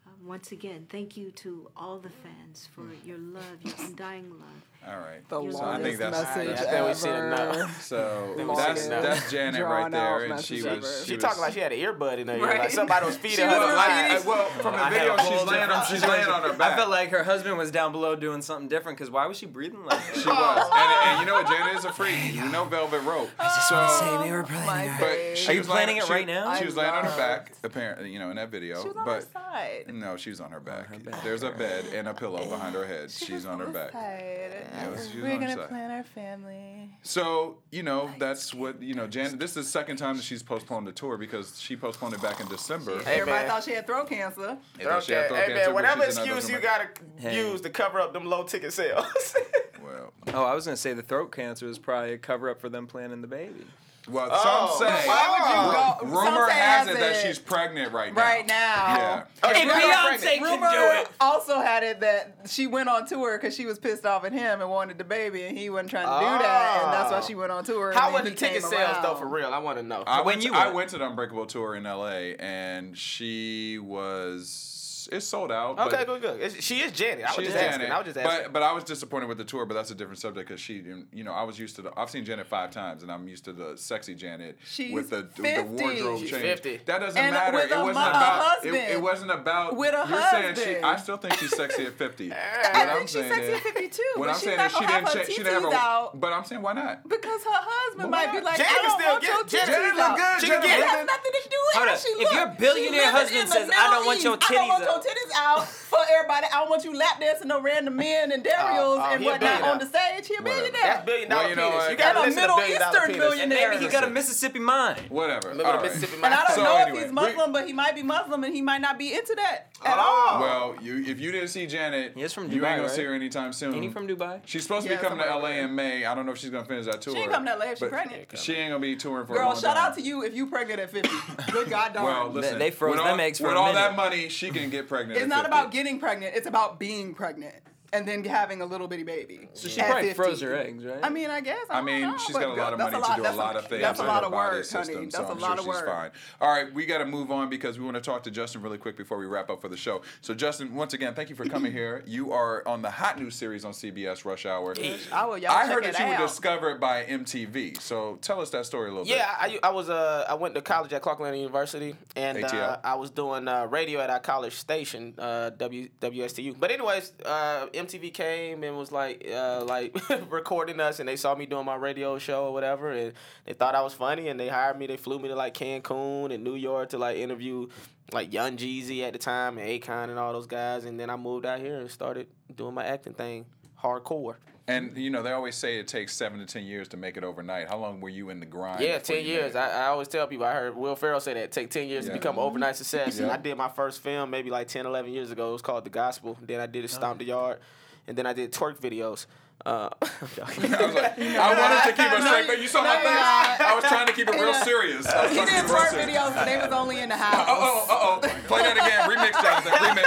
Um, 0.06 0.12
once 0.26 0.52
again, 0.52 0.86
thank 0.90 1.16
you 1.16 1.30
to 1.32 1.68
all 1.76 1.98
the 1.98 2.10
fans 2.10 2.68
for 2.74 2.86
your 3.04 3.18
love, 3.18 3.42
your 3.62 3.74
undying 3.86 4.30
love. 4.30 4.40
All 4.88 4.98
right. 5.00 5.28
The 5.28 5.34
so 5.50 5.64
I 5.64 5.82
think 5.82 5.98
longest 5.98 5.98
that's 5.98 6.36
message 6.36 6.58
I 6.60 6.70
think 6.70 6.86
we 6.86 6.94
seen 6.94 7.10
ever. 7.12 7.26
enough. 7.26 7.82
so 7.82 8.34
that's 8.56 8.86
that's 8.86 9.30
Janet 9.32 9.60
right 9.62 9.90
Drawn 9.90 9.94
out 9.96 10.18
there, 10.20 10.30
and 10.32 10.44
she 10.44 10.62
message 10.62 10.64
was 10.64 10.84
ever. 10.84 11.00
she 11.02 11.06
She 11.08 11.14
was, 11.16 11.24
talking 11.24 11.40
like 11.40 11.52
she 11.54 11.58
had 11.60 11.72
an 11.72 11.78
earbud 11.80 12.18
in 12.18 12.28
her 12.28 12.36
ear, 12.36 12.42
Right. 12.44 12.58
like 12.60 12.70
somebody 12.70 13.04
was 13.06 13.16
feeding 13.16 13.38
She 13.38 13.42
her. 13.42 13.48
was 13.48 13.58
the 13.68 13.74
like- 13.74 13.88
line. 13.88 14.10
I- 14.12 14.22
well, 14.24 14.44
from 14.62 14.76
the 14.76 14.84
video, 14.96 15.14
a 15.16 15.18
she's 15.24 15.42
laying 15.42 15.70
on 15.70 15.86
she's 15.86 16.02
laying 16.06 16.28
on 16.28 16.42
her 16.42 16.52
back. 16.52 16.74
I 16.74 16.76
felt 16.76 16.90
like 16.90 17.08
her 17.10 17.24
husband 17.24 17.58
was 17.58 17.72
down 17.72 17.90
below 17.90 18.14
doing 18.14 18.42
something 18.42 18.68
different 18.68 18.96
because 18.96 19.10
why 19.10 19.26
was 19.26 19.36
she 19.36 19.46
breathing 19.46 19.84
like 19.84 19.98
that? 20.14 20.20
she 20.22 20.28
was, 20.28 20.70
and, 20.72 21.08
and 21.08 21.20
you 21.20 21.26
know 21.26 21.34
what? 21.34 21.48
Janet 21.48 21.78
is 21.78 21.84
a 21.84 21.92
freak. 21.92 22.34
You 22.34 22.48
know 22.48 22.64
Velvet 22.66 23.00
Rope. 23.00 23.30
So, 23.68 24.22
we 24.22 24.30
were 24.30 24.42
My 24.44 24.94
but 25.00 25.08
face. 25.08 25.38
she 25.38 25.48
Are 25.48 25.52
you 25.54 25.60
was 25.60 25.66
planning 25.66 25.96
laying- 25.96 25.98
it 25.98 26.06
she- 26.06 26.12
right 26.12 26.26
now? 26.28 26.54
She 26.54 26.64
was 26.64 26.76
laying 26.76 26.92
on 26.94 27.04
her 27.06 27.16
back, 27.16 27.52
apparently, 27.64 28.12
you 28.12 28.20
know, 28.20 28.30
in 28.30 28.36
that 28.36 28.50
video. 28.50 28.80
She 28.82 28.88
was 28.88 28.96
on 28.96 29.04
her 29.08 29.20
side. 29.32 29.84
No, 30.00 30.16
she's 30.16 30.40
on 30.40 30.50
her 30.50 30.60
back. 30.60 30.88
There's 31.24 31.42
a 31.42 31.50
bed 31.50 31.84
and 31.94 32.08
a 32.08 32.14
pillow 32.14 32.44
behind 32.48 32.74
her 32.74 32.86
head. 32.86 33.10
She's 33.10 33.46
on 33.46 33.58
her 33.60 33.66
back. 33.66 33.92
Side. 33.92 34.90
was- 34.90 35.12
We're 35.14 35.38
gonna 35.38 35.54
side. 35.54 35.68
plan 35.68 35.90
our 35.90 36.04
family. 36.04 36.90
So 37.02 37.58
you 37.70 37.82
know 37.82 38.10
that's 38.18 38.52
what 38.54 38.82
you 38.82 38.94
know. 38.94 39.06
Janet, 39.06 39.38
this 39.38 39.50
is 39.50 39.56
the 39.56 39.62
second 39.64 39.96
time 39.96 40.16
that 40.16 40.22
she's 40.24 40.42
postponed 40.42 40.86
the 40.86 40.92
tour 40.92 41.16
because 41.16 41.58
she 41.60 41.76
postponed 41.76 42.14
it 42.14 42.22
back 42.22 42.40
in 42.40 42.48
December. 42.48 43.02
Hey, 43.02 43.20
Everybody 43.20 43.40
man. 43.44 43.48
thought 43.48 43.64
she 43.64 43.72
had 43.72 43.86
throat 43.86 44.08
cancer. 44.08 44.58
And 44.78 44.88
then 44.88 45.00
she 45.02 45.12
had 45.12 45.28
throat 45.28 45.38
hey 45.40 45.46
cancer, 45.46 45.54
man, 45.54 45.64
but 45.66 45.74
whatever 45.74 46.04
she's 46.06 46.16
in 46.18 46.22
excuse 46.24 46.50
you 46.50 46.60
gotta 46.60 46.88
Hey. 47.16 47.36
use 47.36 47.60
to 47.62 47.70
cover 47.70 48.00
up 48.00 48.12
them 48.12 48.24
low 48.24 48.42
ticket 48.44 48.72
sales. 48.72 49.06
Well, 49.84 50.12
Oh, 50.34 50.42
I 50.44 50.52
was 50.54 50.64
gonna 50.64 50.76
say 50.76 50.94
the 50.94 51.02
throat 51.02 51.30
cancer 51.30 51.68
is 51.68 51.78
probably 51.78 52.12
a 52.14 52.18
cover 52.18 52.50
up 52.50 52.60
for 52.60 52.68
them 52.68 52.88
planning 52.88 53.20
the 53.20 53.28
baby. 53.28 53.64
Well, 54.08 54.28
Oh, 54.30 54.76
some 54.78 54.86
say. 54.88 55.06
why 55.08 55.98
would 56.00 56.06
you 56.08 56.10
go- 56.10 56.16
Rumor 56.20 56.46
has 56.48 56.86
has 56.86 56.88
it 56.88 57.00
that 57.00 57.26
she's 57.26 57.38
pregnant 57.38 57.92
right 57.92 58.14
now. 58.14 58.20
Right 58.22 58.46
now. 58.46 58.54
Yeah. 58.86 59.24
Okay, 59.50 59.62
If 59.62 59.68
rumor 59.68 59.80
Beyonce 59.80 60.08
pregnant. 60.08 60.22
can 60.22 60.42
Rumor 60.42 60.70
do 60.70 61.00
it. 61.00 61.08
also 61.20 61.60
had 61.60 61.82
it 61.82 62.00
that 62.00 62.36
she 62.46 62.66
went 62.66 62.88
on 62.88 63.06
tour 63.06 63.38
because 63.38 63.54
she 63.56 63.66
was 63.66 63.78
pissed 63.78 64.04
off 64.06 64.24
at 64.24 64.32
him 64.32 64.60
and 64.60 64.70
wanted 64.70 64.98
the 64.98 65.04
baby, 65.04 65.42
and 65.44 65.56
he 65.56 65.70
wasn't 65.70 65.90
trying 65.90 66.06
to 66.06 66.18
do 66.20 66.42
that, 66.42 66.80
and 66.84 66.92
that's 66.92 67.10
why 67.10 67.20
she 67.20 67.34
ah. 67.34 67.38
went 67.38 67.52
on 67.52 67.64
tour. 67.64 67.92
How 67.92 68.06
and 68.06 68.14
were 68.14 68.22
the 68.22 68.30
ticket 68.36 68.62
came 68.62 68.70
sales 68.70 68.96
though? 69.02 69.14
For 69.16 69.26
real, 69.26 69.52
I 69.52 69.58
want 69.58 69.78
to 69.78 69.82
know. 69.82 70.02
I 70.06 70.18
When 70.18 70.26
went, 70.26 70.44
you 70.44 70.50
to, 70.52 70.56
I 70.56 70.64
went. 70.66 70.74
went 70.76 70.90
to 70.90 70.98
the 70.98 71.06
Unbreakable 71.08 71.46
tour 71.46 71.74
in 71.74 71.84
LA 71.84 72.34
and 72.38 72.96
she 72.96 73.78
was 73.78 74.72
it's 75.08 75.26
sold 75.26 75.52
out. 75.52 75.78
okay, 75.78 76.04
but 76.06 76.20
good, 76.20 76.22
good. 76.22 76.40
It's- 76.40 76.62
She 76.62 76.78
is 76.80 76.92
Janet. 76.92 77.24
I 77.24 77.28
was 77.28 77.36
She's 77.36 77.46
just 77.46 77.56
asking. 77.56 77.80
Janet, 77.80 77.90
I 77.94 77.98
was 77.98 78.04
just 78.06 78.16
asking. 78.18 78.42
but 78.44 78.52
but 78.52 78.62
I 78.62 78.72
was 78.72 78.84
disappointed 78.84 79.26
with 79.28 79.38
the 79.38 79.44
tour. 79.44 79.66
But 79.66 79.74
that's 79.74 79.90
a 79.90 79.94
different 79.94 80.18
subject 80.18 80.48
because 80.48 80.60
she, 80.60 80.82
you 81.12 81.24
know, 81.24 81.32
I 81.32 81.42
was 81.42 81.58
used 81.58 81.76
to 81.76 81.82
the. 81.82 81.92
I've 81.96 82.10
seen 82.10 82.24
Janet 82.24 82.46
five 82.46 82.70
times, 82.70 83.02
and 83.02 83.10
I'm 83.12 83.28
used 83.28 83.44
to 83.44 83.52
the 83.52 83.76
sexy 83.76 84.14
Janet 84.14 84.58
She's 84.64 84.92
with 84.92 85.10
the 85.10 85.28
the 85.36 85.62
wardrobe 85.62 86.20
She's 86.20 86.30
change. 86.30 86.42
50. 86.42 86.80
That 86.86 86.98
doesn't 87.00 87.20
And 87.20 87.32
matter. 87.34 87.56
with 87.56 87.64
It 87.70 87.72
a 87.72 87.78
wasn't 87.80 87.94
mo- 87.96 88.10
about. 88.10 88.36
It, 88.36 88.44
husband. 88.70 88.76
it 88.76 89.00
wasn't 89.02 89.30
about. 89.30 89.76
With 89.76 89.94
a 89.94 90.06
you're 90.08 90.22
saying 90.30 90.54
she. 90.54 90.60
husband. 90.64 90.86
I 90.86 90.96
still 90.96 91.16
think 91.16 91.34
she's 91.34 91.56
sexy 91.56 91.86
at 91.86 91.92
fifty. 91.98 92.28
what 92.30 92.38
I 92.38 92.82
I'm 92.82 92.96
think 92.98 93.08
she's 93.08 93.12
saying 93.20 93.32
sexy 93.32 93.46
is- 93.52 93.56
at 93.56 93.62
52, 93.62 94.02
What 94.16 94.28
I'm 94.28 94.34
saying 94.36 94.60
is 94.60 94.72
she 94.72 94.86
didn't. 94.86 95.06
her 95.08 95.12
Cha- 95.12 95.24
she 95.24 95.36
didn't 95.42 95.52
have 95.62 95.64
a. 95.72 95.76
out. 95.76 96.20
But 96.20 96.32
I'm 96.32 96.44
saying 96.44 96.62
why 96.62 96.72
not? 96.72 97.08
Because 97.08 97.42
her 97.44 97.50
husband 97.52 98.10
might 98.10 98.32
be 98.32 98.40
like, 98.40 98.56
Janet 98.56 98.72
I 98.72 98.82
don't 98.82 99.00
still 99.00 99.12
want 99.12 99.22
your 99.22 99.44
Janet 99.46 99.74
titties 99.74 99.94
look 99.94 100.00
out. 100.00 100.16
good. 100.16 100.40
She 100.40 100.46
Janet 100.48 100.62
can 100.62 100.70
get 100.70 100.80
look 100.80 100.88
has 100.96 101.06
nothing 101.06 101.32
to 101.36 101.42
do 101.48 101.58
with 101.66 101.74
Hold 101.76 101.88
up. 101.88 101.98
she 101.98 102.08
if 102.22 102.32
your 102.32 102.46
billionaire 102.58 103.10
husband 103.10 103.48
says, 103.48 103.70
"I 103.74 103.90
don't 103.90 104.06
want 104.06 104.22
your 104.22 104.36
Middle 104.36 104.66
East. 104.66 104.95
I 104.96 104.98
want 104.98 105.04
your 105.04 105.14
titties 105.14 105.32
out 105.36 105.68
for 105.68 105.98
everybody. 106.10 106.46
I 106.52 106.58
don't 106.60 106.70
want 106.70 106.84
you 106.84 106.96
lap 106.96 107.20
dancing 107.20 107.48
no 107.48 107.60
random 107.60 107.96
men 107.96 108.32
and 108.32 108.46
oh, 108.46 108.50
Darius 108.50 108.80
oh, 108.82 109.08
and 109.12 109.24
whatnot 109.24 109.62
on 109.62 109.78
the 109.78 109.86
stage. 109.86 110.26
He 110.26 110.34
a 110.34 110.42
Whatever. 110.42 110.60
billionaire. 110.60 110.82
That's 110.82 111.04
billion 111.06 111.28
dollar 111.28 111.42
Well, 111.42 111.50
you 111.50 111.56
know 111.56 111.70
penis. 111.70 111.82
what? 111.82 111.90
You 111.90 111.96
gotta 111.96 112.20
a 112.20 112.34
Middle 112.34 112.56
billion 112.56 112.80
Eastern 112.82 113.06
penis. 113.06 113.16
billionaire. 113.18 113.70
Maybe 113.70 113.84
he 113.84 113.90
got 113.90 114.04
a 114.04 114.10
Mississippi 114.10 114.58
mind. 114.58 115.00
Whatever. 115.08 115.48
Remember 115.48 115.64
All 115.70 115.72
the 115.78 115.78
right. 115.88 115.94
Mississippi 115.94 116.22
And 116.24 116.34
I 116.34 116.44
don't 116.44 116.54
So 116.56 116.62
know 116.64 116.76
anyway, 116.76 116.98
if 116.98 117.04
he's 117.04 117.08
we- 117.08 117.14
Muslim, 117.14 117.52
but 117.52 117.66
he 117.66 117.72
might 117.72 117.94
be 117.94 118.02
Muslim 118.02 118.44
and 118.44 118.54
he 118.54 118.62
might 118.62 118.80
not 118.80 118.98
be 118.98 119.12
into 119.14 119.34
that 119.36 119.68
at 119.84 119.98
all. 119.98 120.40
Well, 120.40 120.76
you 120.82 121.04
if 121.06 121.20
you 121.20 121.30
didn't 121.32 121.48
see 121.48 121.66
Janet, 121.66 122.12
He 122.14 122.22
is 122.22 122.32
from 122.32 122.44
you 122.50 122.52
ain't 122.52 122.62
gonna 122.62 122.82
right? 122.82 122.90
see 122.90 123.04
her 123.04 123.14
anytime 123.14 123.52
soon. 123.52 123.74
Ain't 123.74 123.84
he 123.84 123.90
from 123.90 124.08
Dubai? 124.08 124.40
She's 124.46 124.62
supposed 124.62 124.86
to 124.86 124.92
be 124.92 124.96
coming 124.96 125.18
to 125.18 125.24
LA 125.24 125.36
over 125.36 125.52
in 125.52 125.74
May. 125.74 126.04
I 126.04 126.14
don't 126.14 126.26
know 126.26 126.32
if 126.32 126.38
she's 126.38 126.50
gonna 126.50 126.64
finish 126.64 126.86
that 126.86 127.00
tour. 127.02 127.16
ain't 127.16 127.30
coming 127.30 127.52
to 127.52 127.58
LA 127.58 127.72
if 127.72 127.78
she 127.78 127.86
pregnant. 127.86 128.38
She 128.38 128.54
ain't 128.54 128.70
gonna 128.70 128.80
be 128.80 128.96
touring 128.96 129.26
for 129.26 129.34
a 129.34 129.36
Girl, 129.36 129.54
shout 129.54 129.76
out 129.76 129.94
to 129.96 130.00
you 130.00 130.24
if 130.24 130.34
you 130.34 130.46
pregnant 130.46 130.80
at 130.80 130.90
50. 130.90 131.08
Good 131.52 131.68
God 131.70 131.92
darn. 131.92 132.04
Well, 132.04 132.30
listen, 132.30 132.58
they 132.58 132.70
froze 132.70 132.92
with 132.96 133.04
them 133.04 133.14
all, 133.14 133.20
eggs 133.20 133.38
for 133.38 133.48
with 133.48 133.56
all 133.56 133.72
that 133.72 133.94
money, 133.96 134.28
she 134.28 134.50
can 134.50 134.70
get 134.70 134.85
pregnant. 134.86 135.18
it's 135.20 135.28
not 135.28 135.44
50. 135.44 135.48
about 135.48 135.70
getting 135.72 135.98
pregnant. 135.98 136.34
It's 136.36 136.46
about 136.46 136.78
being 136.78 137.14
pregnant 137.14 137.62
and 137.96 138.06
then 138.06 138.24
having 138.24 138.60
a 138.60 138.66
little 138.66 138.88
bitty 138.88 139.02
baby. 139.02 139.48
So 139.54 139.68
she 139.68 139.80
probably 139.80 140.08
50. 140.08 140.14
froze 140.14 140.40
her 140.42 140.54
eggs, 140.56 140.84
right? 140.84 140.98
I 141.02 141.08
mean, 141.08 141.30
I 141.30 141.40
guess. 141.40 141.66
I, 141.70 141.78
I 141.78 141.82
mean, 141.82 142.02
don't 142.02 142.12
know, 142.12 142.18
she's 142.18 142.34
but 142.36 142.42
got 142.42 142.48
a 142.56 142.60
lot 142.62 142.72
of 142.72 142.78
that's 142.78 142.92
money 142.92 143.04
to 143.06 143.14
do 143.16 143.20
a 143.20 143.24
that's 143.24 143.36
lot 143.36 143.56
of 143.56 143.66
things 143.66 143.82
That's 143.82 143.98
a 144.00 144.02
in 144.02 144.08
lot 144.08 144.24
of 144.24 144.30
body 144.32 144.56
work, 144.56 144.64
system, 144.64 144.94
honey. 144.96 145.10
so 145.10 145.18
That's 145.18 145.30
I'm 145.30 145.38
a 145.38 145.40
lot 145.40 145.46
sure 145.48 145.52
of 145.52 145.58
she's 145.60 145.66
work. 145.68 145.86
fine. 145.86 146.10
All 146.40 146.50
right, 146.52 146.72
we 146.74 146.86
got 146.86 146.98
to 146.98 147.06
move 147.06 147.30
on 147.30 147.48
because 147.48 147.78
we 147.78 147.84
want 147.84 147.96
to 147.96 148.00
talk 148.00 148.22
to 148.24 148.30
Justin 148.30 148.62
really 148.62 148.78
quick 148.78 148.96
before 148.96 149.18
we 149.18 149.26
wrap 149.26 149.50
up 149.50 149.60
for 149.60 149.68
the 149.68 149.76
show. 149.76 150.02
So, 150.20 150.34
Justin, 150.34 150.74
once 150.74 150.92
again, 150.94 151.14
thank 151.14 151.30
you 151.30 151.36
for 151.36 151.44
coming 151.46 151.72
here. 151.80 152.02
You 152.06 152.32
are 152.32 152.66
on 152.66 152.82
the 152.82 152.90
hot 152.90 153.18
news 153.18 153.34
series 153.34 153.64
on 153.64 153.72
CBS 153.72 154.24
Rush 154.24 154.46
Hour. 154.46 154.74
Hour, 155.12 155.38
y'all 155.38 155.50
I 155.50 155.64
check 155.64 155.72
heard 155.72 155.84
it 155.84 155.92
that 155.96 156.08
you 156.08 156.20
were 156.20 156.26
discovered 156.26 156.80
by 156.80 157.04
MTV. 157.04 157.80
So, 157.80 158.18
tell 158.20 158.40
us 158.40 158.50
that 158.50 158.66
story 158.66 158.88
a 158.88 158.92
little 158.92 159.04
bit. 159.04 159.16
Yeah, 159.16 159.28
I, 159.38 159.58
I 159.62 159.70
was 159.70 159.88
uh 159.88 160.24
I 160.28 160.34
went 160.34 160.54
to 160.54 160.62
college 160.62 160.92
at 160.92 161.02
Clark 161.02 161.18
Atlanta 161.18 161.36
University 161.38 161.94
and 162.14 162.44
uh, 162.44 162.78
I 162.84 162.94
was 162.94 163.10
doing 163.10 163.48
uh, 163.48 163.66
radio 163.66 164.00
at 164.00 164.10
our 164.10 164.20
college 164.20 164.54
station 164.54 165.14
uh 165.18 165.50
W 165.50 165.88
WSTU. 166.00 166.56
But 166.58 166.70
anyways, 166.70 167.12
uh, 167.24 167.66
MTV 167.86 168.12
came 168.12 168.62
and 168.62 168.76
was 168.76 168.92
like 168.92 169.26
uh, 169.30 169.64
like 169.64 169.96
recording 170.30 170.80
us 170.80 171.00
and 171.00 171.08
they 171.08 171.16
saw 171.16 171.34
me 171.34 171.46
doing 171.46 171.64
my 171.64 171.76
radio 171.76 172.18
show 172.18 172.46
or 172.46 172.52
whatever 172.52 172.90
and 172.90 173.12
they 173.44 173.52
thought 173.52 173.74
I 173.74 173.82
was 173.82 173.94
funny 173.94 174.28
and 174.28 174.38
they 174.38 174.48
hired 174.48 174.78
me. 174.78 174.86
They 174.86 174.96
flew 174.96 175.18
me 175.18 175.28
to 175.28 175.36
like 175.36 175.54
Cancun 175.54 176.32
and 176.32 176.44
New 176.44 176.54
York 176.54 176.90
to 176.90 176.98
like 176.98 177.16
interview 177.16 177.68
like 178.12 178.32
Young 178.32 178.56
Jeezy 178.56 179.02
at 179.02 179.12
the 179.12 179.18
time 179.18 179.58
and 179.58 179.68
Akon 179.68 180.10
and 180.10 180.18
all 180.18 180.32
those 180.32 180.46
guys 180.46 180.84
and 180.84 180.98
then 180.98 181.10
I 181.10 181.16
moved 181.16 181.46
out 181.46 181.60
here 181.60 181.80
and 181.80 181.90
started 181.90 182.28
doing 182.54 182.74
my 182.74 182.84
acting 182.84 183.14
thing 183.14 183.46
hardcore. 183.82 184.36
And 184.68 184.96
you 184.96 185.10
know, 185.10 185.22
they 185.22 185.30
always 185.30 185.54
say 185.54 185.78
it 185.78 185.86
takes 185.86 186.12
seven 186.12 186.40
to 186.40 186.46
ten 186.46 186.64
years 186.64 186.88
to 186.88 186.96
make 186.96 187.16
it 187.16 187.22
overnight. 187.22 187.68
How 187.68 187.78
long 187.78 188.00
were 188.00 188.08
you 188.08 188.30
in 188.30 188.40
the 188.40 188.46
grind? 188.46 188.80
Yeah, 188.80 188.98
ten 188.98 189.24
years. 189.24 189.54
I, 189.54 189.84
I 189.84 189.86
always 189.86 190.08
tell 190.08 190.26
people. 190.26 190.44
I 190.44 190.54
heard 190.54 190.74
Will 190.76 190.96
Ferrell 190.96 191.20
say 191.20 191.34
that 191.34 191.44
it 191.44 191.52
take 191.52 191.70
ten 191.70 191.86
years 191.88 192.06
Yeah. 192.06 192.12
to 192.12 192.18
become 192.18 192.36
overnight 192.38 192.74
success. 192.76 193.20
And 193.20 193.30
I 193.30 193.36
did 193.36 193.56
my 193.56 193.68
first 193.68 194.00
film 194.00 194.30
maybe 194.30 194.50
like 194.50 194.66
10, 194.66 194.84
11 194.84 195.12
years 195.12 195.30
ago. 195.30 195.50
It 195.50 195.52
was 195.52 195.62
called 195.62 195.84
The 195.84 195.90
Gospel. 195.90 196.36
Then 196.42 196.60
I 196.60 196.66
did 196.66 196.82
a 196.82 196.84
oh. 196.84 196.88
Stomp 196.88 197.18
the 197.18 197.26
Yard, 197.26 197.60
and 198.08 198.18
then 198.18 198.26
I 198.26 198.32
did 198.32 198.52
twerk 198.52 198.80
videos. 198.80 199.26
Uh, 199.64 199.88
I'm 200.02 200.08
joking. 200.36 200.74
I 200.74 200.86
was 200.86 200.94
like, 200.94 201.18
I 201.18 201.48
wanted 201.58 201.90
to 201.90 202.02
keep 202.02 202.12
it 202.12 202.22
straight, 202.22 202.46
but 202.46 202.60
you 202.60 202.68
saw 202.68 202.82
my 202.82 202.94
no, 202.94 203.00
face. 203.00 203.58
no. 203.58 203.66
I 203.66 203.72
was 203.74 203.84
trying 203.84 204.06
to 204.06 204.12
keep 204.12 204.28
it 204.28 204.34
real 204.34 204.50
Yeah. 204.52 204.62
serious. 204.62 205.06
I 205.08 205.22
was 205.22 205.30
He 205.32 205.38
did 205.38 205.48
keep 205.48 205.58
it 205.58 205.62
real 205.64 205.74
twerk 205.74 205.88
serious. 205.90 206.10
videos, 206.10 206.34
but 206.34 206.44
they 206.44 206.56
was 206.58 206.72
only 206.72 207.00
in 207.00 207.08
the 207.08 207.16
house. 207.16 207.48
Uh 207.48 207.54
oh, 207.56 207.86
uh 207.88 208.26
oh. 208.28 208.28
Play 208.46 208.62
that 208.62 208.76
again. 208.76 209.10
Remix, 209.10 209.32
Jonathan. 209.42 209.72
Remix, 209.72 210.04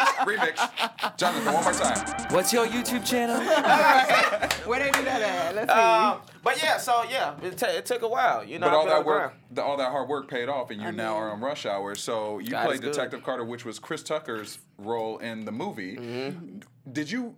remix. 0.55 1.17
Jonathan, 1.17 1.53
one 1.53 1.63
more 1.63 1.73
time. 1.73 2.27
What's 2.31 2.53
your 2.53 2.67
YouTube 2.67 3.05
channel? 3.05 3.39
Where 4.69 4.79
they 4.79 4.91
do 4.91 5.03
that 5.03 5.21
at? 5.21 5.55
Let's 5.55 5.73
see. 5.73 5.79
Um, 5.79 6.21
but 6.43 6.61
yeah, 6.63 6.77
so 6.77 7.03
yeah, 7.09 7.35
it, 7.43 7.57
ta 7.57 7.67
it 7.67 7.85
took 7.85 8.01
a 8.03 8.07
while. 8.07 8.43
You 8.45 8.59
know, 8.59 8.67
But 8.67 8.75
all 8.75 8.85
that 8.85 9.03
work, 9.03 9.33
the, 9.51 9.61
all 9.63 9.75
that 9.77 9.91
hard 9.91 10.07
work 10.07 10.29
paid 10.29 10.47
off, 10.47 10.69
and 10.71 10.79
you 10.81 10.87
I 10.87 10.91
now 10.91 11.15
are 11.15 11.31
on 11.31 11.41
Rush 11.41 11.65
Hour. 11.65 11.95
So 11.95 12.39
you 12.39 12.51
God 12.51 12.61
is 12.61 12.67
played 12.67 12.81
good. 12.81 12.91
Detective 12.93 13.23
Carter, 13.23 13.43
which 13.43 13.65
was 13.65 13.77
Chris 13.79 14.03
Tucker's 14.03 14.59
role 14.77 15.17
in 15.17 15.43
the 15.45 15.51
movie. 15.51 15.97
Mm-hmm. 15.97 16.59
Did 16.93 17.11
you 17.11 17.35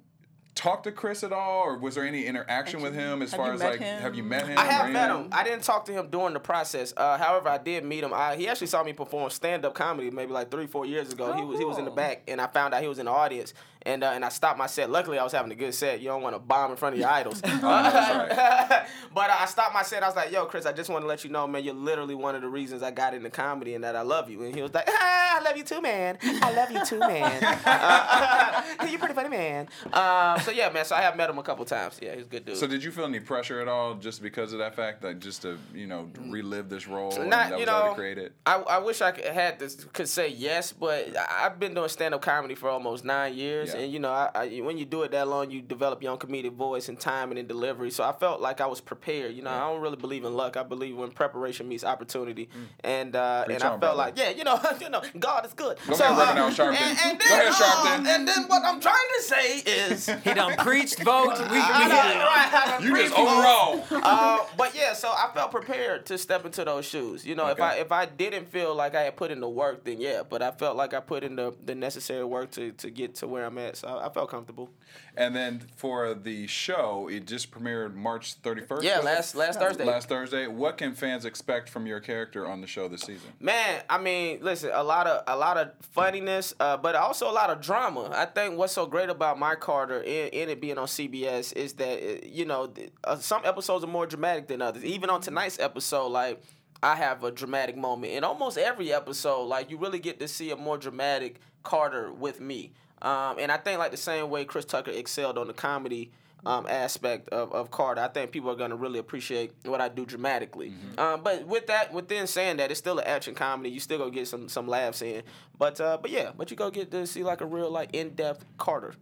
talk 0.56 0.84
to 0.84 0.91
Chris 0.91 1.24
at 1.24 1.32
all, 1.32 1.62
or 1.64 1.78
was 1.78 1.95
there 1.95 2.06
any 2.06 2.26
interaction 2.26 2.82
with 2.82 2.93
him 2.93 3.22
as 3.22 3.34
far 3.34 3.54
as 3.54 3.62
like, 3.62 3.80
him? 3.80 4.02
have 4.02 4.16
you 4.16 4.24
met 4.24 4.47
him? 4.47 4.58
I 4.58 4.66
have 4.66 4.91
met 4.91 5.10
him. 5.10 5.30
I 5.32 5.43
didn't 5.43 5.64
talk 5.64 5.86
to 5.86 5.93
him 5.93 6.08
during 6.10 6.34
the 6.34 6.39
process. 6.39 6.93
Uh, 6.95 7.18
however, 7.18 7.49
I 7.49 7.58
did 7.58 7.86
meet 7.86 8.04
him. 8.04 8.14
I, 8.14 8.36
he 8.36 8.47
actually 8.47 8.68
saw 8.68 8.84
me 8.84 8.93
perform 8.93 9.30
stand 9.30 9.66
up 9.66 9.74
comedy 9.74 10.12
maybe 10.12 10.32
like 10.32 10.52
three, 10.52 10.68
four 10.68 10.86
years 10.86 11.12
ago. 11.14 11.34
he 11.34 11.41
Oh, 11.41 11.45
was 11.45 11.60
he 11.60 11.66
was 11.66 11.78
in 11.78 11.86
the 11.86 11.91
back, 11.91 12.24
and 12.28 12.41
I 12.41 12.47
found 12.47 12.74
out 12.74 12.82
he 12.82 12.88
was 12.88 12.99
in 12.99 13.06
the 13.06 13.12
audience. 13.12 13.54
And 13.84 14.03
uh, 14.03 14.11
and 14.13 14.23
I 14.23 14.29
stopped 14.29 14.59
my 14.59 14.67
set. 14.67 14.91
Luckily, 14.91 15.17
I 15.17 15.23
was 15.23 15.32
having 15.34 15.51
a 15.51 15.55
good 15.55 15.73
set. 15.73 16.01
You 16.01 16.07
don't 16.09 16.21
want 16.21 16.36
to 16.36 16.39
bomb 16.39 16.69
in 16.71 16.77
front 16.77 16.93
of 16.93 16.99
your 16.99 17.09
idols. 17.19 17.41
that's 17.41 17.63
right. 17.63 18.86
but 19.13 19.29
uh, 19.29 19.36
I 19.39 19.45
stopped 19.45 19.73
my 19.73 19.82
set. 19.82 20.03
I 20.03 20.07
was 20.07 20.15
like, 20.15 20.32
"Yo, 20.32 20.45
Chris, 20.45 20.65
I 20.67 20.71
just 20.71 20.89
want 20.89 21.03
to 21.03 21.07
let 21.07 21.23
you 21.23 21.32
know, 21.32 21.47
man. 21.47 21.63
You're 21.63 21.73
literally 21.73 22.13
one 22.15 22.36
of 22.36 22.41
the 22.43 22.47
reasons 22.47 22.84
I 22.84 22.91
got 22.91 23.13
into 23.15 23.29
comedy, 23.32 23.73
and 23.73 23.84
that 23.84 23.95
I 23.95 24.01
love 24.01 24.29
you." 24.29 24.43
And 24.43 24.53
he 24.53 24.61
was 24.61 24.71
like, 24.73 24.88
ah, 24.88 25.39
"I 25.39 25.41
love 25.43 25.57
you 25.57 25.63
too, 25.63 25.82
man. 25.82 26.17
I 26.21 26.51
love 26.53 26.71
you 26.71 26.86
too, 26.86 26.99
man. 26.99 27.43
Uh, 27.65 28.63
you're 28.88 28.99
pretty 28.99 29.13
funny, 29.15 29.29
man." 29.29 29.67
Uh, 29.91 30.39
so 30.39 30.51
yeah, 30.51 30.69
man. 30.69 30.86
So 30.86 30.95
I 30.95 31.01
have 31.01 31.15
met 31.17 31.29
him 31.29 31.38
a 31.39 31.43
couple 31.43 31.65
times. 31.65 31.99
Yeah, 32.01 32.15
he's 32.15 32.25
a 32.25 32.29
good 32.29 32.45
dude. 32.45 32.57
So 32.57 32.67
did 32.67 32.84
you 32.84 32.91
feel 32.91 33.05
any 33.05 33.19
pressure 33.19 33.59
at 33.61 33.67
all, 33.67 33.95
just 33.95 34.21
because 34.21 34.53
of 34.53 34.59
that 34.59 34.75
fact, 34.75 35.01
that 35.01 35.19
just 35.19 35.41
to 35.43 35.57
you 35.73 35.88
know 35.88 36.09
relive 36.27 36.69
this 36.69 36.88
role 36.88 37.13
and 37.19 37.29
Not, 37.29 37.49
that 37.49 37.59
you 37.59 37.65
was 37.65 37.69
already 37.69 37.89
know, 37.89 37.95
created? 37.95 38.34
I, 38.45 38.55
I 38.57 38.77
wish 38.79 39.01
I 39.01 39.11
could 39.11 39.25
had 39.25 39.59
this 39.59 39.86
could 39.93 40.07
say 40.09 40.29
yes, 40.29 40.71
but 40.71 41.15
I- 41.17 41.45
I've 41.45 41.59
been 41.59 41.73
doing 41.73 41.89
stand 41.89 42.13
up 42.13 42.21
comedy 42.21 42.55
for 42.55 42.69
almost 42.69 43.03
nine 43.05 43.34
years, 43.34 43.69
Yeah. 43.69 43.70
And 43.74 43.91
you 43.91 43.99
know, 43.99 44.11
I, 44.11 44.30
I, 44.36 44.47
when 44.61 44.78
you 44.78 44.86
do 44.86 45.03
it 45.03 45.11
that 45.11 45.28
long, 45.28 45.51
you 45.51 45.61
develop 45.61 46.01
your 46.03 46.11
own 46.11 46.17
comedic 46.17 46.53
voice 46.53 46.89
and 46.89 46.99
timing 46.99 47.38
and 47.38 47.47
delivery. 47.47 47.91
So 47.91 48.03
I 48.03 48.11
felt 48.11 48.41
like 48.41 48.61
I 48.61 48.67
was 48.67 48.82
prepared. 48.82 49.36
You 49.36 49.41
know, 49.43 49.51
I 49.51 49.59
don't 49.59 49.82
really 49.82 49.95
believe 49.97 50.24
in 50.26 50.34
luck. 50.34 50.57
I 50.57 50.63
believe 50.63 50.95
when 50.97 51.11
preparation 51.11 51.67
meets 51.67 51.84
opportunity, 51.84 52.49
and 52.84 53.15
uh, 53.15 53.22
Mm. 53.41 53.45
Preach 53.45 53.55
and 53.55 53.63
I 53.63 53.67
on, 53.67 53.72
felt 53.80 53.95
brother. 53.95 53.97
like 53.97 54.17
yeah, 54.17 54.30
you 54.32 54.43
know, 54.43 54.59
you 54.82 54.89
know, 54.89 55.01
God 55.19 55.45
is 55.45 55.53
good. 55.53 55.78
Go 55.88 55.93
so, 55.95 56.03
ahead, 56.05 56.38
uh, 56.38 56.49
Sharpton. 56.51 56.76
And, 56.82 56.97
and 57.05 57.19
Go 57.19 57.26
then, 57.30 57.47
ahead, 57.47 57.53
Sharpton. 57.53 57.99
um, 57.99 58.07
and 58.07 58.28
then 58.28 58.43
what 58.47 58.63
I'm 58.65 58.80
trying 58.80 59.09
to 59.17 59.24
say 59.24 59.57
is. 59.59 60.09
He 60.24 60.34
done 60.34 60.55
preached, 60.57 61.01
vote. 61.03 61.38
We, 61.51 61.57
we 61.57 61.61
I 61.61 61.88
know, 61.88 62.01
hit 62.01 62.15
it. 62.15 62.19
right, 62.19 62.80
You 62.84 62.95
just 62.97 63.13
overall. 63.17 63.84
uh, 64.03 64.39
but 64.57 64.76
yeah, 64.76 64.93
so 64.93 65.09
I 65.09 65.30
felt 65.34 65.51
prepared 65.51 66.05
to 66.07 66.17
step 66.17 66.45
into 66.45 66.63
those 66.65 66.86
shoes. 66.86 67.26
You 67.26 67.36
know, 67.36 67.47
if 67.47 67.59
I 67.61 67.76
if 67.76 67.91
I 67.91 68.05
didn't 68.05 68.47
feel 68.49 68.76
like 68.76 68.95
I 68.95 69.01
had 69.03 69.15
put 69.15 69.32
in 69.32 69.39
the 69.39 69.49
work, 69.49 69.84
then 69.84 69.99
yeah. 70.01 70.22
But 70.28 70.41
I 70.41 70.51
felt 70.51 70.76
like 70.78 70.93
I 70.93 70.99
put 70.99 71.24
in 71.24 71.36
the, 71.36 71.53
the 71.65 71.76
necessary 71.76 72.24
work 72.26 72.51
to, 72.51 72.72
to 72.74 72.89
get 72.89 73.15
to 73.15 73.28
where 73.28 73.45
I'm 73.45 73.57
at. 73.57 73.61
So 73.74 73.88
I, 73.88 74.07
I 74.07 74.09
felt 74.09 74.30
comfortable. 74.30 74.70
And 75.16 75.36
then 75.36 75.62
for 75.76 76.14
the 76.14 76.47
show, 76.47 77.07
it 77.12 77.28
just 77.28 77.51
premiered 77.51 77.93
March 77.93 78.41
31st. 78.41 78.84
Yeah, 78.84 78.97
was 78.97 79.03
it? 79.03 79.05
last 79.05 79.36
last 79.36 79.59
Thursday. 79.59 79.86
Last 79.86 80.09
Thursday. 80.09 80.47
What 80.47 80.78
can 80.78 80.93
fans 80.93 81.26
expect 81.26 81.70
from 81.70 81.86
your 81.86 81.99
character 81.99 82.47
on 82.47 82.62
the 82.62 82.68
show 82.68 82.88
this 82.88 83.01
season? 83.01 83.32
Man, 83.39 83.84
I 83.89 83.97
mean, 83.97 84.39
listen, 84.41 84.72
a 84.74 84.84
lot 84.84 85.07
of 85.07 85.24
a 85.28 85.38
lot 85.38 85.57
of 85.57 85.72
funniness, 85.82 86.53
uh, 86.59 86.78
but 86.78 86.95
also 86.95 87.30
a 87.30 87.34
lot 87.34 87.49
of 87.49 87.62
drama. 87.62 88.12
I 88.14 88.26
think 88.26 88.57
what's 88.57 88.74
so 88.74 88.86
great 88.86 89.09
about 89.09 89.38
my 89.39 89.55
Carter 89.55 90.01
in, 90.01 90.30
in 90.30 90.49
it 90.49 90.62
being 90.62 90.78
on 90.78 90.88
CBS 90.88 91.53
is 91.53 91.74
that 91.74 92.26
you 92.26 92.45
know 92.45 92.74
uh, 93.03 93.18
some 93.18 93.41
episodes 93.45 93.84
are 93.84 93.88
more 93.88 94.05
dramatic 94.05 94.47
than 94.47 94.62
others. 94.62 94.84
Even 94.84 95.09
on 95.09 95.22
tonight's 95.22 95.59
episode, 95.59 96.07
like 96.07 96.41
I 96.84 96.95
have 96.95 97.24
a 97.24 97.32
dramatic 97.32 97.78
moment 97.78 98.14
in 98.14 98.24
almost 98.24 98.57
every 98.57 98.91
episode. 98.91 99.43
Like 99.43 99.70
you 99.70 99.78
really 99.78 99.99
get 99.99 100.20
to 100.20 100.28
see 100.28 100.51
a 100.51 100.55
more 100.55 100.78
dramatic 100.78 101.39
Carter 101.64 102.12
with 102.12 102.41
me, 102.41 102.72
um, 103.02 103.38
and 103.39 103.52
I 103.52 103.58
think 103.58 103.80
like 103.80 103.91
the 103.91 103.97
same 103.97 104.30
way 104.30 104.45
Chris 104.45 104.66
Tucker 104.66 104.91
excelled 104.91 105.38
on 105.38 105.47
the 105.47 105.54
comedy 105.54 106.12
um, 106.45 106.66
aspect 106.68 107.30
of, 107.30 107.52
of 107.54 107.70
Carter. 107.72 108.02
I 108.02 108.08
think 108.08 108.32
people 108.32 108.49
are 108.49 108.56
gonna 108.56 108.76
really 108.76 108.99
appreciate 108.99 109.54
what 109.66 109.80
I 109.82 109.89
do 109.89 110.06
dramatically. 110.06 110.74
Um, 110.97 111.22
but 111.24 111.45
with 111.45 111.68
that, 111.68 111.93
within 111.93 112.28
saying 112.28 112.58
that, 112.58 112.72
it's 112.72 112.80
still 112.80 112.99
an 112.99 113.06
action 113.06 113.36
comedy. 113.36 113.70
You 113.70 113.80
still 113.80 113.99
gonna 113.99 114.12
get 114.12 114.28
some 114.28 114.49
some 114.49 114.68
laughs 114.68 115.02
in. 115.02 115.24
But 115.58 115.80
uh, 115.80 115.97
but 116.02 116.12
yeah, 116.12 116.32
but 116.36 116.49
you 116.52 116.58
go 116.58 116.72
get 116.72 116.91
to 116.91 117.06
see 117.06 117.24
like 117.24 117.41
a 117.41 117.45
real 117.45 117.70
like 117.70 117.93
in 117.93 118.16
depth 118.16 118.45
Carter. 118.58 118.95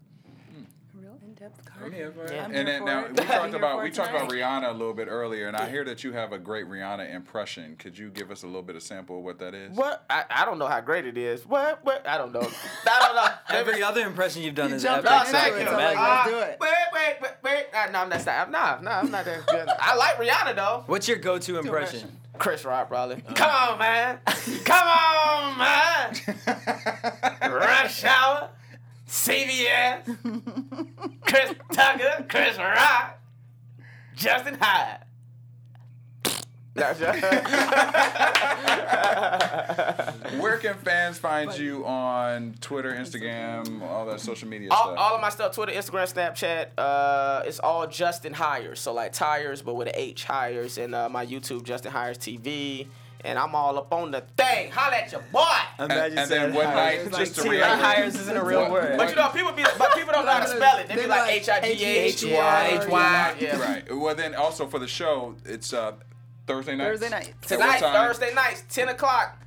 Real 1.39 1.47
in-depth 1.47 1.65
card. 1.65 1.85
I'm 1.85 1.91
here 1.91 2.11
for 2.11 2.25
it. 2.25 2.33
Yeah. 2.33 2.45
I'm 2.45 2.55
and 2.55 2.67
then 2.67 2.85
now 2.85 3.07
we 3.07 3.13
talked 3.25 3.53
about 3.53 3.83
we 3.83 3.91
talked 3.91 4.09
about. 4.09 4.29
Rihanna 4.29 4.69
a 4.69 4.73
little 4.73 4.93
bit 4.93 5.07
earlier, 5.09 5.47
and 5.47 5.55
I 5.55 5.69
hear 5.69 5.83
that 5.85 6.03
you 6.03 6.11
have 6.11 6.33
a 6.33 6.39
great 6.39 6.65
Rihanna 6.67 7.13
impression. 7.13 7.75
Could 7.77 7.97
you 7.97 8.09
give 8.09 8.31
us 8.31 8.43
a 8.43 8.45
little 8.45 8.61
bit 8.61 8.75
of 8.75 8.83
sample 8.83 9.19
of 9.19 9.23
what 9.23 9.39
that 9.39 9.53
is? 9.53 9.75
What 9.75 10.03
I, 10.09 10.25
I 10.29 10.45
don't 10.45 10.59
know 10.59 10.67
how 10.67 10.81
great 10.81 11.05
it 11.05 11.17
is. 11.17 11.45
What 11.45 11.83
what 11.83 12.05
I 12.07 12.17
don't 12.17 12.33
know. 12.33 12.41
I 12.41 12.99
don't 12.99 13.15
know. 13.15 13.27
Every 13.57 13.81
other 13.81 14.01
impression 14.01 14.41
you've 14.43 14.55
done 14.55 14.73
is 14.73 14.83
jumped 14.83 15.05
epic. 15.05 15.17
right 15.19 15.27
so 15.27 15.37
I 15.37 15.45
into 15.47 15.57
can 15.59 15.67
it, 15.67 15.69
so 15.69 15.73
imagine. 15.75 15.99
like, 16.01 16.25
let's 16.25 16.29
do 16.29 16.37
it. 16.39 16.57
Wait 16.59 16.71
wait 16.93 17.21
wait 17.21 17.31
wait. 17.43 17.65
Uh, 17.73 17.91
no, 17.91 18.09
that's 18.09 18.25
not. 18.25 18.51
No 18.51 18.79
no, 18.81 18.91
I'm 18.91 19.11
not 19.11 19.25
that 19.25 19.45
good. 19.47 19.69
I 19.79 19.95
like 19.95 20.15
Rihanna 20.17 20.55
though. 20.55 20.83
What's 20.87 21.07
your 21.07 21.17
go-to 21.17 21.57
impression? 21.59 22.01
impression. 22.01 22.17
Chris 22.37 22.63
Rock 22.65 22.87
probably. 22.89 23.21
Come 23.35 23.49
on 23.49 23.79
man. 23.79 24.19
Come 24.63 24.87
on 24.87 25.57
man. 25.57 26.15
Rush 27.51 28.03
Hour. 28.05 28.49
CBS. 29.09 30.05
Chris 31.25 31.53
Tucker. 31.73 32.25
Chris 32.29 32.57
Rock. 32.57 33.19
Justin 34.15 34.57
Hires. 34.61 35.03
Where 40.39 40.57
can 40.57 40.75
fans 40.75 41.17
find 41.17 41.57
you 41.57 41.85
on 41.85 42.55
Twitter, 42.61 42.91
Instagram, 42.91 43.81
all 43.81 44.05
that 44.05 44.21
social 44.21 44.47
media 44.47 44.69
all, 44.71 44.83
stuff? 44.83 44.95
all 44.97 45.15
of 45.15 45.21
my 45.21 45.29
stuff, 45.29 45.55
Twitter, 45.55 45.73
Instagram, 45.73 46.13
Snapchat, 46.13 46.67
uh, 46.77 47.41
it's 47.45 47.59
all 47.59 47.85
Justin 47.87 48.33
Hires. 48.33 48.79
So 48.79 48.93
like 48.93 49.11
tires, 49.11 49.61
but 49.61 49.75
with 49.75 49.89
an 49.89 49.95
H 49.97 50.23
Hires, 50.23 50.77
and 50.77 50.95
uh, 50.95 51.09
my 51.09 51.25
YouTube, 51.25 51.63
Justin 51.63 51.91
Hires 51.91 52.17
TV, 52.17 52.87
and 53.25 53.37
I'm 53.37 53.53
all 53.55 53.77
up 53.77 53.91
on 53.93 54.11
the 54.11 54.23
thing. 54.37 54.71
Holla 54.71 54.95
at 54.97 55.11
your 55.11 55.21
boy. 55.31 55.43
Imagine 55.79 56.17
and 56.17 56.29
saying 56.29 56.41
then 56.41 56.53
one 56.53 56.65
night, 56.65 57.11
Like, 57.11 57.19
just 57.21 57.35
to 57.35 57.41
see, 57.41 57.49
reiterate- 57.49 57.79
hires 57.79 58.15
isn't 58.15 58.37
a 58.37 58.43
real 58.43 58.71
word. 58.71 58.97
But 58.97 59.09
you 59.09 59.15
know, 59.15 59.29
people 59.29 59.51
be, 59.51 59.63
but 59.77 59.93
people 59.95 60.13
don't 60.13 60.25
know 60.25 60.31
how 60.31 60.39
to 60.39 60.47
spell 60.47 60.77
it. 60.77 60.87
They 60.87 60.95
be 60.95 61.01
They 61.01 61.07
like 61.07 61.21
like 61.21 61.31
H 61.33 61.49
I 61.49 61.73
G 61.73 61.83
H 61.85 62.23
Y 62.25 62.79
H-Y, 62.81 63.35
H 63.39 63.53
Y. 63.53 63.57
Right. 63.59 63.95
Well, 63.97 64.15
then 64.15 64.35
also 64.35 64.67
for 64.67 64.79
the 64.79 64.87
show, 64.87 65.35
it's 65.45 65.73
uh, 65.73 65.93
Thursday 66.47 66.75
night. 66.75 66.85
Thursday 66.85 67.09
night. 67.09 67.33
Tonight, 67.41 67.79
Thursday 67.79 68.33
nights, 68.33 68.63
10 68.69 68.89
o'clock, 68.89 69.37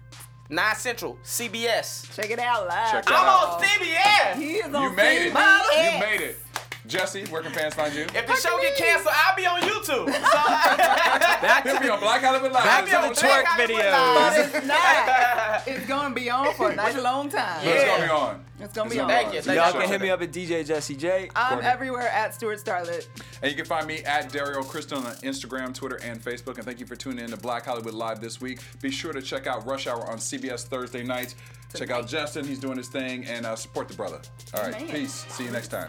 9 0.51 0.77
Central, 0.77 1.19
CBS. 1.25 2.15
Check 2.15 2.31
it 2.31 2.39
out 2.39 2.69
live. 2.69 2.91
Check 2.93 3.05
that 3.07 3.15
I'm 3.15 3.27
out. 3.27 3.55
on 3.55 3.63
CBS. 3.63 4.37
He 4.37 4.53
is 4.57 4.75
on 4.75 4.83
You 4.83 4.91
made 4.97 5.27
it. 5.27 5.29
You 5.29 6.01
made 6.01 6.21
it. 6.21 6.39
Jesse, 6.87 7.25
where 7.27 7.43
can 7.43 7.53
fans 7.53 7.75
find 7.75 7.95
you? 7.95 8.03
If 8.15 8.27
the 8.27 8.35
show 8.37 8.59
get 8.61 8.77
canceled, 8.77 9.15
I'll 9.17 9.37
be 9.37 9.47
on 9.47 9.61
YouTube. 9.61 9.83
So, 9.85 10.07
Back 10.07 11.65
He'll 11.65 11.81
be 11.81 11.89
on 11.89 12.01
Black 12.01 12.23
Hollywood 12.23 12.53
Live. 12.53 12.65
Back 12.65 12.87
to 12.87 12.97
I'll 12.97 13.03
the 13.03 13.21
be 13.21 13.27
on 13.29 13.31
twerk 13.31 13.43
Black 13.43 13.47
Hollywood 13.47 13.85
videos. 13.85 14.57
It's 14.57 14.67
not. 14.67 15.69
It's 15.69 15.87
gonna 15.87 16.15
be 16.15 16.29
on 16.31 16.55
for 16.55 16.71
a 16.71 16.75
nice 16.77 16.97
long 17.01 17.29
time. 17.29 17.65
But 17.65 17.75
it's 17.75 17.85
gonna 17.85 18.03
be 18.05 18.11
on. 18.11 18.45
It's 18.61 18.75
gonna 18.75 18.87
It's 18.87 18.95
be 18.95 19.01
on. 19.01 19.09
Thank 19.09 19.35
you. 19.35 19.43
Thank 19.43 19.57
Y'all 19.59 19.73
you. 19.75 19.81
can 19.81 19.89
hit 19.89 20.01
me 20.01 20.11
up 20.11 20.23
at 20.23 20.33
DJ 20.33 20.67
Jesse 20.67 20.97
J. 20.97 21.31
I'm 21.37 21.53
Courtney. 21.55 21.69
everywhere 21.71 22.09
at 22.09 22.35
Stuart 22.35 22.59
Starlet. 22.65 23.07
And 23.43 23.51
you 23.51 23.57
can 23.57 23.65
find 23.67 23.87
me 23.87 24.03
at 24.05 24.33
Dario 24.33 24.63
Kristen 24.63 24.99
on 24.99 25.05
Instagram, 25.17 25.73
Twitter, 25.75 26.01
and 26.03 26.21
Facebook. 26.23 26.57
And 26.57 26.65
thank 26.65 26.81
you 26.81 26.87
for 26.87 26.97
tuning 26.97 27.25
in 27.25 27.31
to 27.31 27.37
Black 27.37 27.65
Hollywood 27.65 27.95
Live 27.95 28.21
this 28.21 28.41
week. 28.41 28.61
Be 28.81 28.91
sure 28.91 29.13
to 29.13 29.23
check 29.23 29.47
out 29.47 29.67
Rush 29.67 29.87
Hour 29.87 30.09
on 30.11 30.19
CBS 30.19 30.65
Thursday 30.65 31.03
nights. 31.05 31.35
Check 31.75 31.91
out 31.91 32.07
Justin, 32.07 32.47
he's 32.47 32.59
doing 32.59 32.77
his 32.77 32.89
thing, 32.89 33.25
and 33.25 33.47
uh, 33.47 33.57
support 33.57 33.89
the 33.89 33.95
brother. 33.95 34.21
All 34.53 34.63
right, 34.63 34.73
Man. 34.73 34.89
peace. 34.89 35.25
See 35.31 35.45
you 35.45 35.51
next 35.51 35.69
time. 35.69 35.89